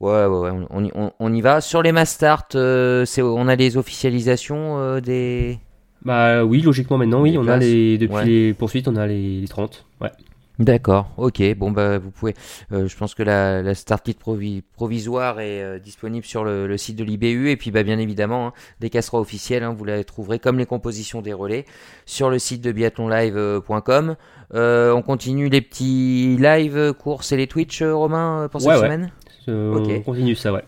Ouais, 0.01 0.27
ouais, 0.27 0.51
ouais, 0.51 0.67
on, 0.71 0.85
y- 0.85 0.93
on- 0.95 1.11
on 1.19 1.33
y 1.33 1.41
va. 1.41 1.61
Sur 1.61 1.83
les 1.83 1.91
Mastart, 1.93 2.47
euh, 2.55 3.05
on 3.19 3.49
a 3.49 3.57
les 3.57 3.77
officialisations 3.77 4.79
euh, 4.79 5.01
des. 5.01 5.59
Bah 6.05 6.45
oui, 6.45 6.63
logiquement 6.63 6.97
maintenant, 6.99 7.21
oui, 7.23 7.37
on 7.37 7.49
a 7.49 7.57
les 7.57 7.99
depuis 7.99 8.15
Ouais. 8.15 8.25
les 8.25 8.55
poursuites, 8.55 8.87
on 8.87 8.95
a 8.95 9.07
les, 9.09 9.41
les 9.41 9.49
30. 9.49 9.85
Ouais. 10.01 10.11
D'accord, 10.59 11.13
ok, 11.19 11.41
bon 11.57 11.71
bah 11.71 11.99
vous 11.99 12.11
pouvez, 12.11 12.35
euh, 12.73 12.89
je 12.89 12.97
pense 12.97 13.15
que 13.15 13.23
la, 13.23 13.63
la 13.63 13.75
start 13.77 14.05
kit 14.05 14.17
provi- 14.21 14.63
provisoire 14.73 15.39
est 15.39 15.63
euh, 15.63 15.79
disponible 15.79 16.27
sur 16.27 16.43
le, 16.43 16.67
le 16.67 16.77
site 16.77 16.97
de 16.97 17.05
l'IBU 17.05 17.51
et 17.51 17.57
puis 17.57 17.71
bah 17.71 17.85
bien 17.85 17.97
évidemment, 18.01 18.49
hein, 18.49 18.53
dès 18.81 18.91
qu'elle 18.91 19.05
sera 19.05 19.21
officielle, 19.21 19.63
hein, 19.63 19.73
vous 19.73 19.85
la 19.85 20.03
trouverez 20.03 20.41
comme 20.41 20.59
les 20.59 20.67
compositions 20.67 21.23
des 21.23 21.33
relais 21.33 21.65
sur 22.07 22.29
le 22.29 22.41
site 22.41 22.61
de 22.61 22.73
biathlonlive.com. 22.73 24.17
Euh, 24.55 24.93
on 24.93 25.03
continue 25.03 25.49
les 25.49 25.61
petits 25.61 26.37
live 26.41 26.77
euh, 26.77 26.93
courses 26.93 27.31
et 27.31 27.37
les 27.37 27.47
Twitch, 27.47 27.81
euh, 27.83 27.95
Romain, 27.95 28.49
pour 28.51 28.61
cette 28.61 28.71
Ouais, 28.71 28.77
ouais. 28.77 28.83
semaine? 28.83 29.13
Euh, 29.49 29.75
Ok. 29.75 29.89
On 29.99 30.01
continue 30.03 30.35
ça, 30.35 30.53
ouais. 30.53 30.65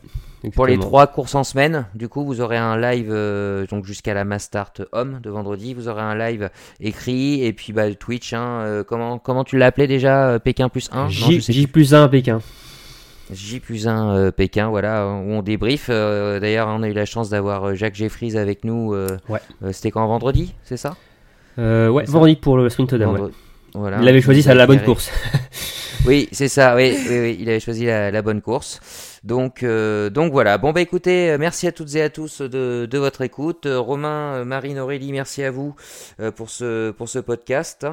Pour 0.55 0.67
les 0.67 0.79
trois 0.79 1.07
courses 1.07 1.35
en 1.35 1.45
semaine, 1.45 1.87
du 1.95 2.09
coup, 2.09 2.25
vous 2.25 2.41
aurez 2.41 2.57
un 2.57 2.79
live 2.79 3.09
euh, 3.11 3.67
donc 3.67 3.85
jusqu'à 3.85 4.15
la 4.15 4.25
Mass 4.25 4.45
Start 4.45 4.81
Homme 4.93 5.21
de 5.23 5.29
vendredi. 5.31 5.75
Vous 5.75 5.89
aurez 5.89 6.01
un 6.03 6.17
live 6.17 6.49
écrit 6.81 7.45
et 7.45 7.53
puis 7.53 7.73
bah, 7.73 7.93
Twitch. 7.95 8.33
Hein, 8.33 8.63
euh, 8.65 8.85
comment 8.85 9.19
comment 9.19 9.45
tu 9.45 9.59
l'as 9.59 9.67
appelé 9.67 9.87
déjà 9.87 10.29
euh, 10.29 10.39
Pékin 10.39 10.69
plus 10.69 10.89
1 10.93 11.09
J, 11.11 11.41
J 11.41 11.67
plus 11.67 11.95
1 11.95 12.05
à 12.05 12.09
Pékin. 12.09 12.41
J 13.33 13.61
plus 13.61 13.87
1 13.87 14.11
euh, 14.17 14.31
Pékin, 14.31 14.69
voilà, 14.71 15.07
où 15.07 15.31
on 15.31 15.43
débrief. 15.43 15.87
Euh, 15.91 16.41
D'ailleurs, 16.41 16.69
on 16.69 16.83
a 16.83 16.89
eu 16.89 16.93
la 16.95 17.05
chance 17.07 17.29
d'avoir 17.31 17.75
Jacques 17.75 17.95
Jeffries 17.95 18.37
avec 18.37 18.65
nous. 18.65 18.95
euh, 18.95 19.19
Ouais. 19.29 19.41
C'était 19.73 19.91
quand 19.91 20.07
vendredi, 20.07 20.55
c'est 20.65 20.77
ça? 20.79 20.97
Ouais, 21.59 22.07
Ça. 22.07 22.13
vendredi 22.13 22.37
pour 22.37 22.57
le 22.57 22.69
sprint 22.71 22.95
dame. 22.95 23.13
ouais. 23.15 23.31
Voilà. 23.75 23.99
Il 24.01 24.09
avait 24.09 24.21
choisi 24.23 24.43
ça 24.43 24.55
la 24.55 24.67
bonne 24.67 24.83
course. 24.83 25.11
Oui, 26.07 26.31
c'est 26.33 26.49
ça. 26.49 26.77
Oui, 26.77 26.97
oui, 27.11 27.19
oui, 27.21 27.37
il 27.41 27.49
avait 27.51 27.61
choisi 27.61 27.85
la, 27.85 28.11
la 28.11 28.23
bonne 28.23 28.41
course. 28.41 29.10
Donc, 29.25 29.63
euh, 29.63 30.11
donc 30.11 30.33
voilà. 30.33 30.59
Bon 30.59 30.73
bah 30.73 30.81
écoutez, 30.81 31.31
euh, 31.31 31.39
merci 31.39 31.67
à 31.67 31.73
toutes 31.73 31.95
et 31.95 32.03
à 32.03 32.11
tous 32.11 32.41
de, 32.41 32.87
de 32.91 32.99
votre 32.99 33.21
écoute. 33.23 33.67
Euh, 33.67 33.79
Romain, 33.79 34.45
Marine, 34.45 34.79
Aurélie, 34.79 35.13
merci 35.13 35.43
à 35.43 35.51
vous 35.51 35.75
pour 36.37 36.51
ce 36.51 36.91
pour 36.91 37.09
ce 37.09 37.19
podcast. 37.19 37.87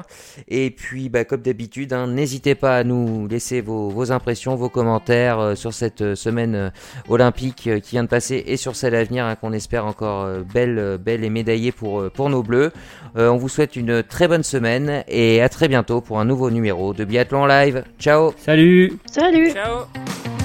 Et 0.48 0.70
puis, 0.70 1.08
bah, 1.08 1.24
comme 1.24 1.42
d'habitude, 1.42 1.92
hein, 1.92 2.06
n'hésitez 2.06 2.54
pas 2.54 2.76
à 2.76 2.84
nous 2.84 3.26
laisser 3.28 3.60
vos, 3.60 3.88
vos 3.88 4.12
impressions, 4.12 4.54
vos 4.56 4.68
commentaires 4.68 5.56
sur 5.56 5.72
cette 5.72 6.14
semaine 6.14 6.72
olympique 7.08 7.70
qui 7.82 7.90
vient 7.90 8.04
de 8.04 8.08
passer 8.08 8.42
et 8.46 8.56
sur 8.56 8.76
celle 8.76 8.94
à 8.94 9.04
venir, 9.04 9.24
hein, 9.24 9.36
qu'on 9.36 9.52
espère 9.52 9.86
encore 9.86 10.28
belle, 10.52 10.98
belle 10.98 11.24
et 11.24 11.30
médaillée 11.30 11.72
pour 11.72 12.10
pour 12.10 12.30
nos 12.30 12.42
bleus. 12.42 12.72
Euh, 13.16 13.28
on 13.28 13.36
vous 13.36 13.48
souhaite 13.48 13.76
une 13.76 14.02
très 14.02 14.28
bonne 14.28 14.42
semaine 14.42 15.04
et 15.08 15.42
à 15.42 15.48
très 15.48 15.68
bientôt 15.68 16.00
pour 16.00 16.20
un 16.20 16.24
nouveau 16.24 16.50
numéro 16.50 16.94
de 16.94 17.04
Biathlon 17.04 17.46
Live. 17.46 17.84
Ciao 17.98 18.32
Salut 18.38 18.92
Salut 19.06 19.52
Ciao 19.52 20.37